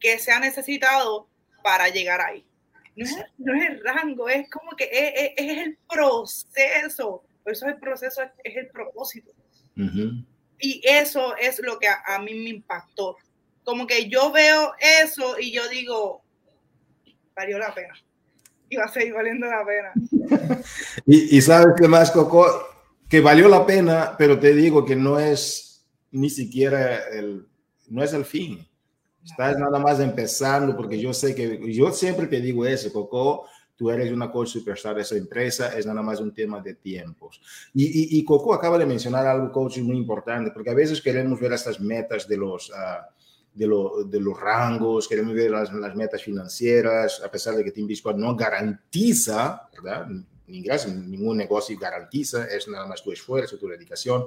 que 0.00 0.18
se 0.18 0.32
ha 0.32 0.38
necesitado 0.38 1.28
para 1.62 1.88
llegar 1.88 2.20
ahí. 2.20 2.44
No 2.96 3.04
es, 3.04 3.16
no 3.38 3.54
es 3.54 3.70
el 3.70 3.84
rango, 3.84 4.28
es 4.28 4.48
como 4.50 4.70
que 4.76 4.84
es, 4.84 5.32
es, 5.36 5.58
el 5.58 5.78
proceso. 5.88 7.24
Por 7.42 7.52
eso 7.52 7.66
el 7.66 7.78
proceso 7.78 8.22
es, 8.22 8.56
el 8.56 8.68
propósito. 8.68 9.32
Y 10.60 10.80
eso 10.84 11.36
es 11.36 11.60
lo 11.60 11.78
que 11.78 11.88
a, 11.88 12.02
a, 12.06 12.18
mí 12.20 12.34
me 12.34 12.50
impactó. 12.50 13.16
Como 13.64 13.86
que 13.86 14.08
yo 14.08 14.30
veo 14.30 14.72
eso 15.02 15.38
y 15.38 15.52
yo 15.52 15.68
digo, 15.68 16.22
valió 17.34 17.58
la 17.58 17.74
pena. 17.74 17.94
Y 18.68 18.76
va 18.76 18.84
a 18.84 18.88
seguir 18.88 19.14
valiendo 19.14 19.46
la 19.46 19.64
pena. 19.64 19.92
y, 21.06 21.36
y 21.36 21.40
sabes 21.42 21.74
qué 21.76 21.88
más, 21.88 22.10
Coco, 22.12 22.46
que 23.08 23.20
valió 23.20 23.48
la 23.48 23.66
pena, 23.66 24.14
pero 24.16 24.38
te 24.38 24.54
digo 24.54 24.84
que 24.84 24.96
no 24.96 25.18
es 25.18 25.84
ni 26.10 26.30
siquiera 26.30 27.08
el, 27.08 27.46
no 27.88 28.02
es 28.02 28.12
el 28.12 28.24
fin. 28.24 28.66
Estás 29.24 29.58
nada 29.58 29.78
más 29.78 30.00
empezando, 30.00 30.76
porque 30.76 30.98
yo 30.98 31.14
sé 31.14 31.34
que, 31.34 31.72
yo 31.72 31.90
siempre 31.92 32.26
te 32.26 32.40
digo 32.40 32.66
eso, 32.66 32.92
Coco, 32.92 33.46
tú 33.76 33.90
eres 33.90 34.12
una 34.12 34.30
coach 34.30 34.48
superstar 34.48 34.94
de 34.94 35.02
esa 35.02 35.16
empresa, 35.16 35.76
es 35.76 35.86
nada 35.86 36.02
más 36.02 36.20
un 36.20 36.32
tema 36.32 36.60
de 36.60 36.74
tiempos. 36.74 37.40
Y, 37.72 38.18
y, 38.18 38.24
Coco 38.24 38.54
acaba 38.54 38.78
de 38.78 38.86
mencionar 38.86 39.26
algo, 39.26 39.50
coach, 39.50 39.78
muy 39.78 39.96
importante, 39.96 40.50
porque 40.50 40.70
a 40.70 40.74
veces 40.74 41.00
queremos 41.00 41.40
ver 41.40 41.52
estas 41.52 41.80
metas 41.80 42.28
de 42.28 42.36
los, 42.36 42.70
uh, 42.70 43.02
de, 43.54 43.66
lo, 43.66 44.04
de, 44.04 44.20
los 44.20 44.38
rangos, 44.38 45.08
queremos 45.08 45.34
ver 45.34 45.50
las, 45.50 45.72
las, 45.72 45.96
metas 45.96 46.22
financieras, 46.22 47.22
a 47.24 47.30
pesar 47.30 47.54
de 47.56 47.64
que 47.64 47.72
Team 47.72 47.86
Biscuit 47.86 48.16
no 48.16 48.36
garantiza, 48.36 49.68
¿verdad? 49.72 50.06
ningún 50.46 51.38
negocio 51.38 51.76
garantiza, 51.78 52.46
es 52.46 52.68
nada 52.68 52.86
más 52.86 53.02
tu 53.02 53.10
esfuerzo, 53.10 53.58
tu 53.58 53.66
dedicación, 53.66 54.26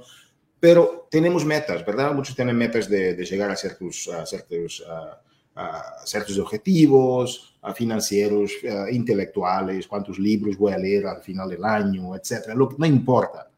pero 0.59 1.07
tenemos 1.09 1.45
metas, 1.45 1.85
¿verdad? 1.85 2.13
Muchos 2.13 2.35
tienen 2.35 2.57
metas 2.57 2.89
de, 2.89 3.13
de 3.15 3.25
llegar 3.25 3.51
a 3.51 3.55
ciertos, 3.55 4.07
a 4.07 4.25
ciertos, 4.25 4.83
a, 4.87 5.21
a 5.55 6.05
ciertos 6.05 6.37
objetivos 6.39 7.57
financieros, 7.75 8.53
intelectuales, 8.91 9.87
cuántos 9.87 10.19
libros 10.19 10.57
voy 10.57 10.73
a 10.73 10.77
leer 10.77 11.07
al 11.07 11.21
final 11.21 11.49
del 11.49 11.63
año, 11.63 12.15
etcétera. 12.15 12.55
No 12.55 12.85
importa. 12.85 13.49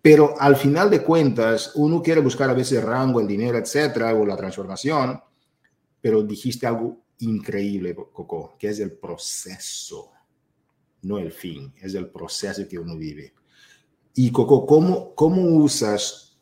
Pero 0.00 0.34
al 0.38 0.56
final 0.56 0.90
de 0.90 1.02
cuentas, 1.02 1.72
uno 1.74 2.02
quiere 2.02 2.20
buscar 2.20 2.50
a 2.50 2.54
veces 2.54 2.78
el 2.78 2.86
rango, 2.86 3.20
el 3.20 3.26
dinero, 3.26 3.58
etcétera, 3.58 4.14
o 4.14 4.26
la 4.26 4.36
transformación, 4.36 5.20
pero 6.00 6.22
dijiste 6.22 6.66
algo 6.66 7.02
increíble, 7.18 7.94
Coco, 7.94 8.56
que 8.58 8.68
es 8.68 8.80
el 8.80 8.92
proceso, 8.92 10.10
no 11.02 11.18
el 11.18 11.30
fin, 11.30 11.72
es 11.80 11.94
el 11.94 12.08
proceso 12.08 12.66
que 12.68 12.78
uno 12.78 12.96
vive. 12.96 13.32
Y 14.14 14.30
Coco, 14.30 14.66
¿cómo, 14.66 15.14
cómo 15.14 15.42
usas 15.42 16.38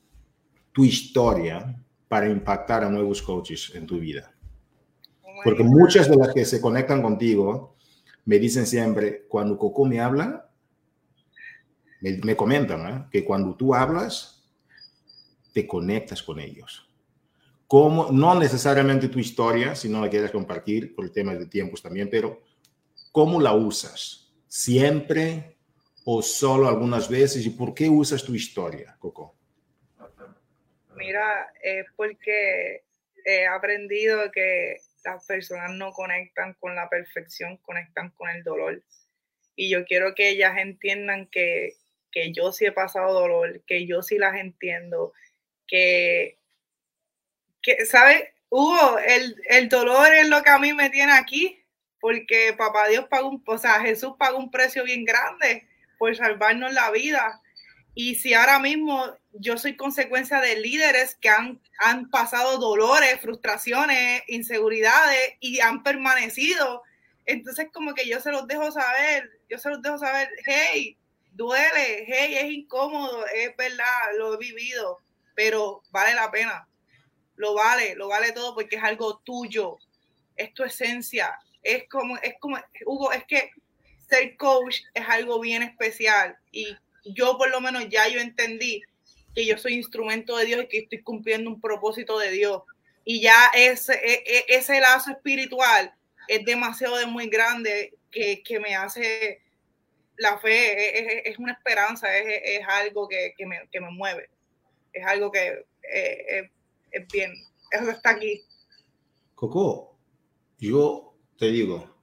tu 0.72 0.84
historia 0.84 1.80
para 2.08 2.28
impactar 2.28 2.84
a 2.84 2.90
nuevos 2.90 3.22
coaches 3.22 3.72
en 3.74 3.86
tu 3.86 3.98
vida? 3.98 4.34
Porque 5.44 5.62
muchas 5.62 6.08
de 6.10 6.16
las 6.16 6.34
que 6.34 6.44
se 6.44 6.60
conectan 6.60 7.02
contigo 7.02 7.76
me 8.24 8.38
dicen 8.38 8.66
siempre, 8.66 9.26
cuando 9.28 9.56
Coco 9.56 9.84
me 9.84 10.00
habla, 10.00 10.50
me, 12.00 12.36
comentan 12.36 12.88
¿eh? 12.88 13.06
que 13.10 13.24
cuando 13.24 13.54
tú 13.54 13.74
hablas, 13.74 14.42
te 15.52 15.66
conectas 15.66 16.22
con 16.22 16.40
ellos. 16.40 16.88
Como, 17.66 18.10
no 18.10 18.38
necesariamente 18.38 19.08
tu 19.08 19.18
historia, 19.18 19.74
si 19.74 19.88
no 19.88 20.00
la 20.00 20.10
quieres 20.10 20.30
compartir 20.30 20.94
por 20.94 21.04
el 21.04 21.12
tema 21.12 21.34
de 21.34 21.46
tiempos 21.46 21.82
también, 21.82 22.08
pero 22.10 22.42
¿cómo 23.12 23.40
la 23.40 23.54
usas? 23.54 24.32
¿Siempre 24.48 25.49
o 26.04 26.22
solo 26.22 26.68
algunas 26.68 27.08
veces? 27.08 27.44
¿Y 27.46 27.50
por 27.50 27.74
qué 27.74 27.88
usas 27.88 28.24
tu 28.24 28.34
historia, 28.34 28.96
Coco? 28.98 29.36
Mira, 30.96 31.52
es 31.62 31.86
porque 31.96 32.84
he 33.24 33.46
aprendido 33.46 34.30
que 34.30 34.76
las 35.04 35.24
personas 35.24 35.70
no 35.72 35.92
conectan 35.92 36.54
con 36.54 36.74
la 36.74 36.88
perfección, 36.88 37.56
conectan 37.58 38.10
con 38.10 38.28
el 38.28 38.42
dolor. 38.42 38.82
Y 39.56 39.70
yo 39.70 39.84
quiero 39.84 40.14
que 40.14 40.30
ellas 40.30 40.58
entiendan 40.58 41.26
que, 41.26 41.74
que 42.10 42.32
yo 42.32 42.52
sí 42.52 42.66
he 42.66 42.72
pasado 42.72 43.12
dolor, 43.12 43.62
que 43.66 43.86
yo 43.86 44.02
sí 44.02 44.18
las 44.18 44.36
entiendo, 44.36 45.12
que, 45.66 46.38
que 47.62 47.86
¿sabes? 47.86 48.24
Hugo, 48.48 48.98
el, 48.98 49.40
el 49.48 49.68
dolor 49.68 50.12
es 50.12 50.28
lo 50.28 50.42
que 50.42 50.50
a 50.50 50.58
mí 50.58 50.72
me 50.72 50.90
tiene 50.90 51.12
aquí, 51.12 51.64
porque 52.00 52.54
papá 52.56 52.88
Dios 52.88 53.06
pagó 53.08 53.28
un, 53.28 53.42
o 53.46 53.58
sea, 53.58 53.80
Jesús 53.80 54.14
pagó 54.18 54.38
un 54.38 54.50
precio 54.50 54.84
bien 54.84 55.04
grande 55.04 55.69
por 56.00 56.16
salvarnos 56.16 56.72
la 56.72 56.90
vida. 56.90 57.42
Y 57.94 58.14
si 58.14 58.32
ahora 58.32 58.58
mismo 58.58 59.14
yo 59.34 59.58
soy 59.58 59.76
consecuencia 59.76 60.40
de 60.40 60.58
líderes 60.58 61.14
que 61.20 61.28
han, 61.28 61.60
han 61.78 62.08
pasado 62.08 62.56
dolores, 62.56 63.20
frustraciones, 63.20 64.22
inseguridades 64.26 65.34
y 65.40 65.60
han 65.60 65.82
permanecido, 65.82 66.82
entonces 67.26 67.68
como 67.70 67.92
que 67.92 68.08
yo 68.08 68.18
se 68.18 68.32
los 68.32 68.46
dejo 68.46 68.72
saber, 68.72 69.30
yo 69.50 69.58
se 69.58 69.68
los 69.68 69.82
dejo 69.82 69.98
saber, 69.98 70.30
hey, 70.46 70.96
duele, 71.32 72.06
hey, 72.06 72.34
es 72.38 72.50
incómodo, 72.50 73.26
es 73.26 73.54
verdad, 73.58 74.16
lo 74.16 74.32
he 74.32 74.38
vivido, 74.38 75.00
pero 75.34 75.82
vale 75.90 76.14
la 76.14 76.30
pena, 76.30 76.66
lo 77.36 77.52
vale, 77.52 77.94
lo 77.94 78.08
vale 78.08 78.32
todo 78.32 78.54
porque 78.54 78.76
es 78.76 78.82
algo 78.82 79.18
tuyo, 79.18 79.76
es 80.34 80.54
tu 80.54 80.64
esencia, 80.64 81.38
es 81.62 81.86
como, 81.90 82.16
es 82.16 82.36
como, 82.40 82.56
Hugo, 82.86 83.12
es 83.12 83.24
que 83.26 83.50
ser 84.10 84.36
coach 84.36 84.80
es 84.94 85.08
algo 85.08 85.40
bien 85.40 85.62
especial 85.62 86.36
y 86.52 86.76
yo 87.04 87.38
por 87.38 87.50
lo 87.50 87.60
menos 87.60 87.88
ya 87.88 88.08
yo 88.08 88.20
entendí 88.20 88.82
que 89.34 89.46
yo 89.46 89.56
soy 89.58 89.74
instrumento 89.74 90.36
de 90.36 90.44
Dios 90.44 90.64
y 90.64 90.68
que 90.68 90.78
estoy 90.78 91.02
cumpliendo 91.02 91.50
un 91.50 91.60
propósito 91.60 92.18
de 92.18 92.30
Dios. 92.30 92.62
Y 93.04 93.20
ya 93.20 93.50
ese, 93.54 93.94
e, 93.94 94.24
e, 94.26 94.44
ese 94.48 94.80
lazo 94.80 95.12
espiritual 95.12 95.94
es 96.28 96.44
demasiado 96.44 96.96
de 96.96 97.06
muy 97.06 97.28
grande 97.28 97.94
que, 98.10 98.42
que 98.42 98.60
me 98.60 98.74
hace 98.74 99.40
la 100.16 100.38
fe, 100.38 100.98
es, 100.98 101.32
es 101.32 101.38
una 101.38 101.52
esperanza, 101.52 102.14
es, 102.16 102.42
es 102.44 102.68
algo 102.68 103.08
que, 103.08 103.34
que, 103.36 103.46
me, 103.46 103.68
que, 103.72 103.80
me, 103.80 103.90
mueve, 103.90 104.28
es 104.92 105.06
algo 105.06 105.30
que 105.30 105.64
eh, 105.92 106.50
es 106.90 107.08
bien, 107.08 107.32
eso 107.70 107.90
está 107.90 108.10
aquí. 108.10 108.42
Coco, 109.34 109.96
yo 110.58 111.14
te 111.38 111.50
digo, 111.50 111.96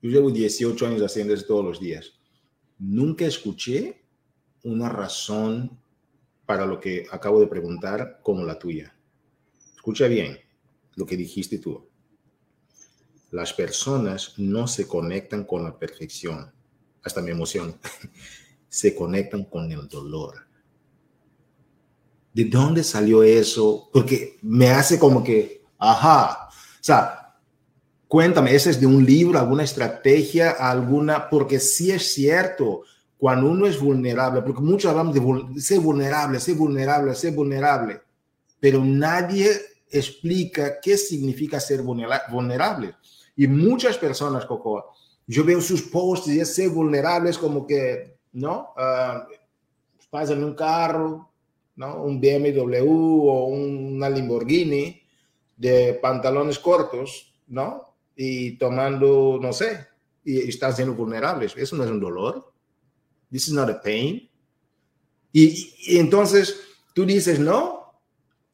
yo 0.00 0.10
llevo 0.10 0.30
18 0.30 0.86
años 0.86 1.02
haciendo 1.02 1.34
eso 1.34 1.46
todos 1.46 1.64
los 1.64 1.80
días 1.80 2.18
Nunca 2.78 3.26
escuché 3.26 4.04
una 4.62 4.88
razón 4.88 5.80
para 6.46 6.64
lo 6.64 6.78
que 6.78 7.06
acabo 7.10 7.40
de 7.40 7.48
preguntar 7.48 8.20
como 8.22 8.44
la 8.44 8.58
tuya. 8.58 8.94
Escucha 9.74 10.06
bien 10.06 10.38
lo 10.94 11.04
que 11.04 11.16
dijiste 11.16 11.58
tú. 11.58 11.88
Las 13.32 13.52
personas 13.52 14.34
no 14.38 14.68
se 14.68 14.86
conectan 14.86 15.44
con 15.44 15.64
la 15.64 15.76
perfección, 15.76 16.52
hasta 17.02 17.20
mi 17.20 17.32
emoción, 17.32 17.76
se 18.68 18.94
conectan 18.94 19.44
con 19.44 19.70
el 19.72 19.88
dolor. 19.88 20.46
¿De 22.32 22.44
dónde 22.44 22.84
salió 22.84 23.24
eso? 23.24 23.90
Porque 23.92 24.38
me 24.42 24.70
hace 24.70 24.98
como 24.98 25.24
que, 25.24 25.64
ajá, 25.78 26.48
o 26.48 26.82
sea, 26.84 27.27
Cuéntame, 28.08 28.54
¿ese 28.54 28.70
es 28.70 28.80
de 28.80 28.86
un 28.86 29.04
libro, 29.04 29.38
alguna 29.38 29.64
estrategia, 29.64 30.52
alguna? 30.52 31.28
Porque 31.28 31.60
sí 31.60 31.90
es 31.90 32.14
cierto, 32.14 32.82
cuando 33.18 33.50
uno 33.50 33.66
es 33.66 33.78
vulnerable, 33.78 34.40
porque 34.40 34.62
muchos 34.62 34.90
hablamos 34.90 35.14
de 35.14 35.60
ser 35.60 35.80
vulnerable, 35.80 36.40
ser 36.40 36.54
vulnerable, 36.54 37.14
ser 37.14 37.34
vulnerable, 37.34 38.00
pero 38.58 38.82
nadie 38.82 39.50
explica 39.90 40.80
qué 40.80 40.96
significa 40.96 41.60
ser 41.60 41.82
vulnerable. 41.82 42.94
Y 43.36 43.46
muchas 43.46 43.98
personas, 43.98 44.46
Coco, 44.46 44.92
yo 45.26 45.44
veo 45.44 45.60
sus 45.60 45.82
posts 45.82 46.28
y 46.28 46.40
es 46.40 46.54
ser 46.54 46.70
vulnerable 46.70 47.28
es 47.28 47.36
como 47.36 47.66
que, 47.66 48.16
¿no? 48.32 48.72
Uh, 48.74 50.16
un 50.32 50.54
carro, 50.54 51.28
¿no? 51.76 52.02
Un 52.02 52.18
BMW 52.18 53.28
o 53.30 53.44
una 53.46 54.08
Lamborghini 54.08 55.02
de 55.56 55.98
pantalones 56.00 56.58
cortos, 56.58 57.34
¿no? 57.46 57.87
Y 58.20 58.58
tomando, 58.58 59.38
no 59.40 59.52
sé, 59.52 59.86
y 60.24 60.48
están 60.48 60.74
siendo 60.74 60.92
vulnerables. 60.92 61.56
Eso 61.56 61.76
no 61.76 61.84
es 61.84 61.90
un 61.90 62.00
dolor. 62.00 62.52
This 63.30 63.46
is 63.46 63.54
not 63.54 63.70
a 63.70 63.80
pain. 63.80 64.28
Y, 65.32 65.72
y, 65.86 65.98
entonces 65.98 66.60
tú 66.92 67.06
dices, 67.06 67.38
no, 67.38 68.02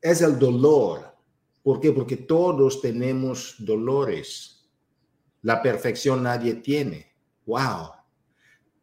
es 0.03 0.21
el 0.21 0.39
dolor. 0.39 1.17
¿Por 1.63 1.81
qué? 1.81 1.93
Porque 1.93 2.19
todos 2.19 2.83
tenemos 2.83 3.55
dolores. 3.59 4.69
La 5.41 5.63
perfección 5.63 6.23
nadie 6.23 6.57
tiene. 6.57 7.15
Wow. 7.47 7.93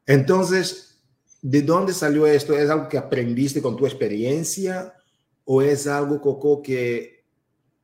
Entonces, 0.07 0.99
¿de 1.43 1.61
dónde 1.61 1.93
salió 1.93 2.25
esto? 2.25 2.57
¿Es 2.57 2.71
algo 2.71 2.89
que 2.89 2.97
aprendiste 2.97 3.61
con 3.61 3.77
tu 3.77 3.85
experiencia 3.85 4.95
o 5.45 5.61
es 5.61 5.85
algo, 5.85 6.19
Coco, 6.19 6.63
que 6.63 7.23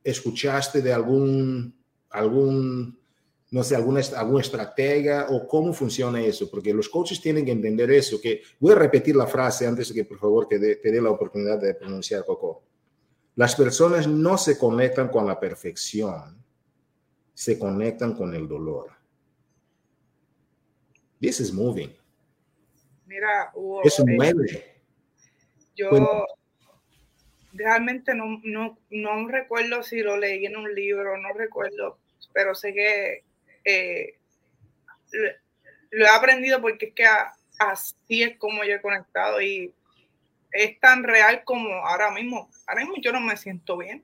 escuchaste 0.04 0.82
de 0.82 0.94
algún 0.94 1.77
algún 2.10 2.98
no 3.50 3.64
sé, 3.64 3.76
alguna, 3.76 4.02
alguna 4.18 4.42
estrategia 4.42 5.28
o 5.30 5.48
cómo 5.48 5.72
funciona 5.74 6.22
eso, 6.22 6.50
porque 6.52 6.74
los 6.74 6.90
coaches 6.90 7.22
tienen 7.22 7.46
que 7.46 7.52
entender 7.52 7.90
eso, 7.92 8.20
que 8.22 8.42
voy 8.60 8.74
a 8.74 8.76
repetir 8.76 9.16
la 9.16 9.26
frase 9.26 9.66
antes 9.66 9.90
de 9.90 9.96
que 9.96 10.06
por 10.06 10.20
favor 10.20 10.48
te 10.48 10.60
dé, 10.60 11.02
la 11.02 11.12
oportunidad 11.12 11.60
de 11.60 11.74
pronunciar 11.74 12.26
Coco. 12.26 12.64
Las 13.36 13.56
personas 13.56 14.08
no 14.08 14.38
se 14.38 14.58
conectan 14.58 15.08
con 15.10 15.26
la 15.26 15.40
perfección, 15.40 16.44
se 17.34 17.58
conectan 17.58 18.16
con 18.16 18.34
el 18.34 18.48
dolor. 18.48 18.92
This 21.22 21.40
is 21.40 21.54
moving. 21.54 21.96
Mira, 23.06 23.52
Hugo, 23.56 23.82
eso 23.84 24.04
eh, 24.08 24.16
mueve. 24.16 24.82
Yo 25.76 25.90
realmente 27.58 28.14
no, 28.14 28.40
no, 28.44 28.78
no 28.90 29.28
recuerdo 29.28 29.84
si 29.84 30.02
lo 30.02 30.18
leí 30.18 30.46
en 30.46 30.58
un 30.58 30.74
libro, 30.74 31.18
no 31.18 31.34
recuerdo, 31.34 32.00
pero 32.34 32.56
sé 32.56 32.74
que 32.74 33.24
eh, 33.66 34.18
lo, 35.92 36.06
he 36.06 36.10
aprendido 36.10 36.62
porque 36.62 36.88
es 36.88 36.94
que 36.94 37.06
así 37.60 38.24
es 38.24 38.38
como 38.38 38.64
yo 38.64 38.76
he 38.76 38.82
conectado 38.82 39.42
y 39.42 39.74
es 40.52 40.80
tan 40.80 41.04
real 41.04 41.44
como 41.44 41.70
ahora 41.86 42.12
mismo. 42.12 42.50
Ahora 42.68 42.82
mismo 42.82 42.96
yo 43.02 43.12
no 43.12 43.20
me 43.20 43.38
siento 43.38 43.78
bien. 43.78 44.04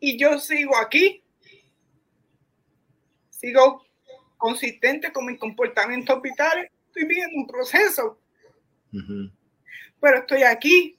Y 0.00 0.18
yo 0.18 0.38
sigo 0.38 0.76
aquí. 0.76 1.22
Sigo 3.30 3.86
consistente 4.36 5.12
con 5.12 5.26
mis 5.26 5.38
comportamientos 5.38 6.20
vitales. 6.20 6.70
Estoy 6.88 7.04
viviendo 7.06 7.36
un 7.36 7.46
proceso. 7.46 8.21
Pero 10.00 10.18
estoy 10.18 10.42
aquí 10.42 10.98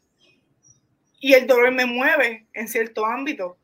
y 1.19 1.33
el 1.33 1.47
dolor 1.47 1.71
me 1.71 1.85
mueve 1.85 2.47
en 2.53 2.67
cierto 2.67 3.05
ámbito. 3.05 3.57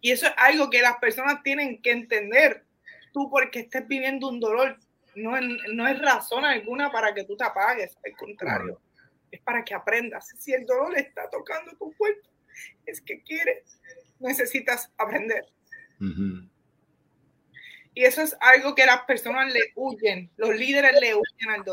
Y 0.00 0.10
eso 0.10 0.26
es 0.26 0.32
algo 0.36 0.70
que 0.70 0.82
las 0.82 0.96
personas 0.96 1.42
tienen 1.42 1.80
que 1.80 1.92
entender. 1.92 2.64
Tú 3.12 3.30
porque 3.30 3.60
estés 3.60 3.86
viviendo 3.86 4.28
un 4.28 4.40
dolor, 4.40 4.78
no 5.14 5.36
es, 5.36 5.44
no 5.72 5.88
es 5.88 5.98
razón 6.00 6.44
alguna 6.44 6.90
para 6.90 7.14
que 7.14 7.24
tú 7.24 7.36
te 7.36 7.44
apagues, 7.44 7.96
al 8.04 8.12
contrario, 8.16 8.80
es 9.30 9.40
para 9.40 9.64
que 9.64 9.74
aprendas. 9.74 10.28
Si 10.38 10.52
el 10.52 10.64
dolor 10.64 10.96
está 10.96 11.28
tocando 11.28 11.72
tu 11.72 11.92
cuerpo, 11.96 12.28
es 12.86 13.00
que 13.00 13.22
quieres, 13.22 13.78
necesitas 14.18 14.90
aprender. 14.96 15.46
Y 17.94 18.04
eso 18.04 18.22
es 18.22 18.36
algo 18.40 18.74
que 18.74 18.86
las 18.86 19.02
personas 19.02 19.52
le 19.52 19.72
huyen, 19.74 20.30
los 20.36 20.54
líderes 20.54 21.00
le 21.00 21.14
huyen 21.14 21.50
al 21.50 21.64
dolor. 21.64 21.68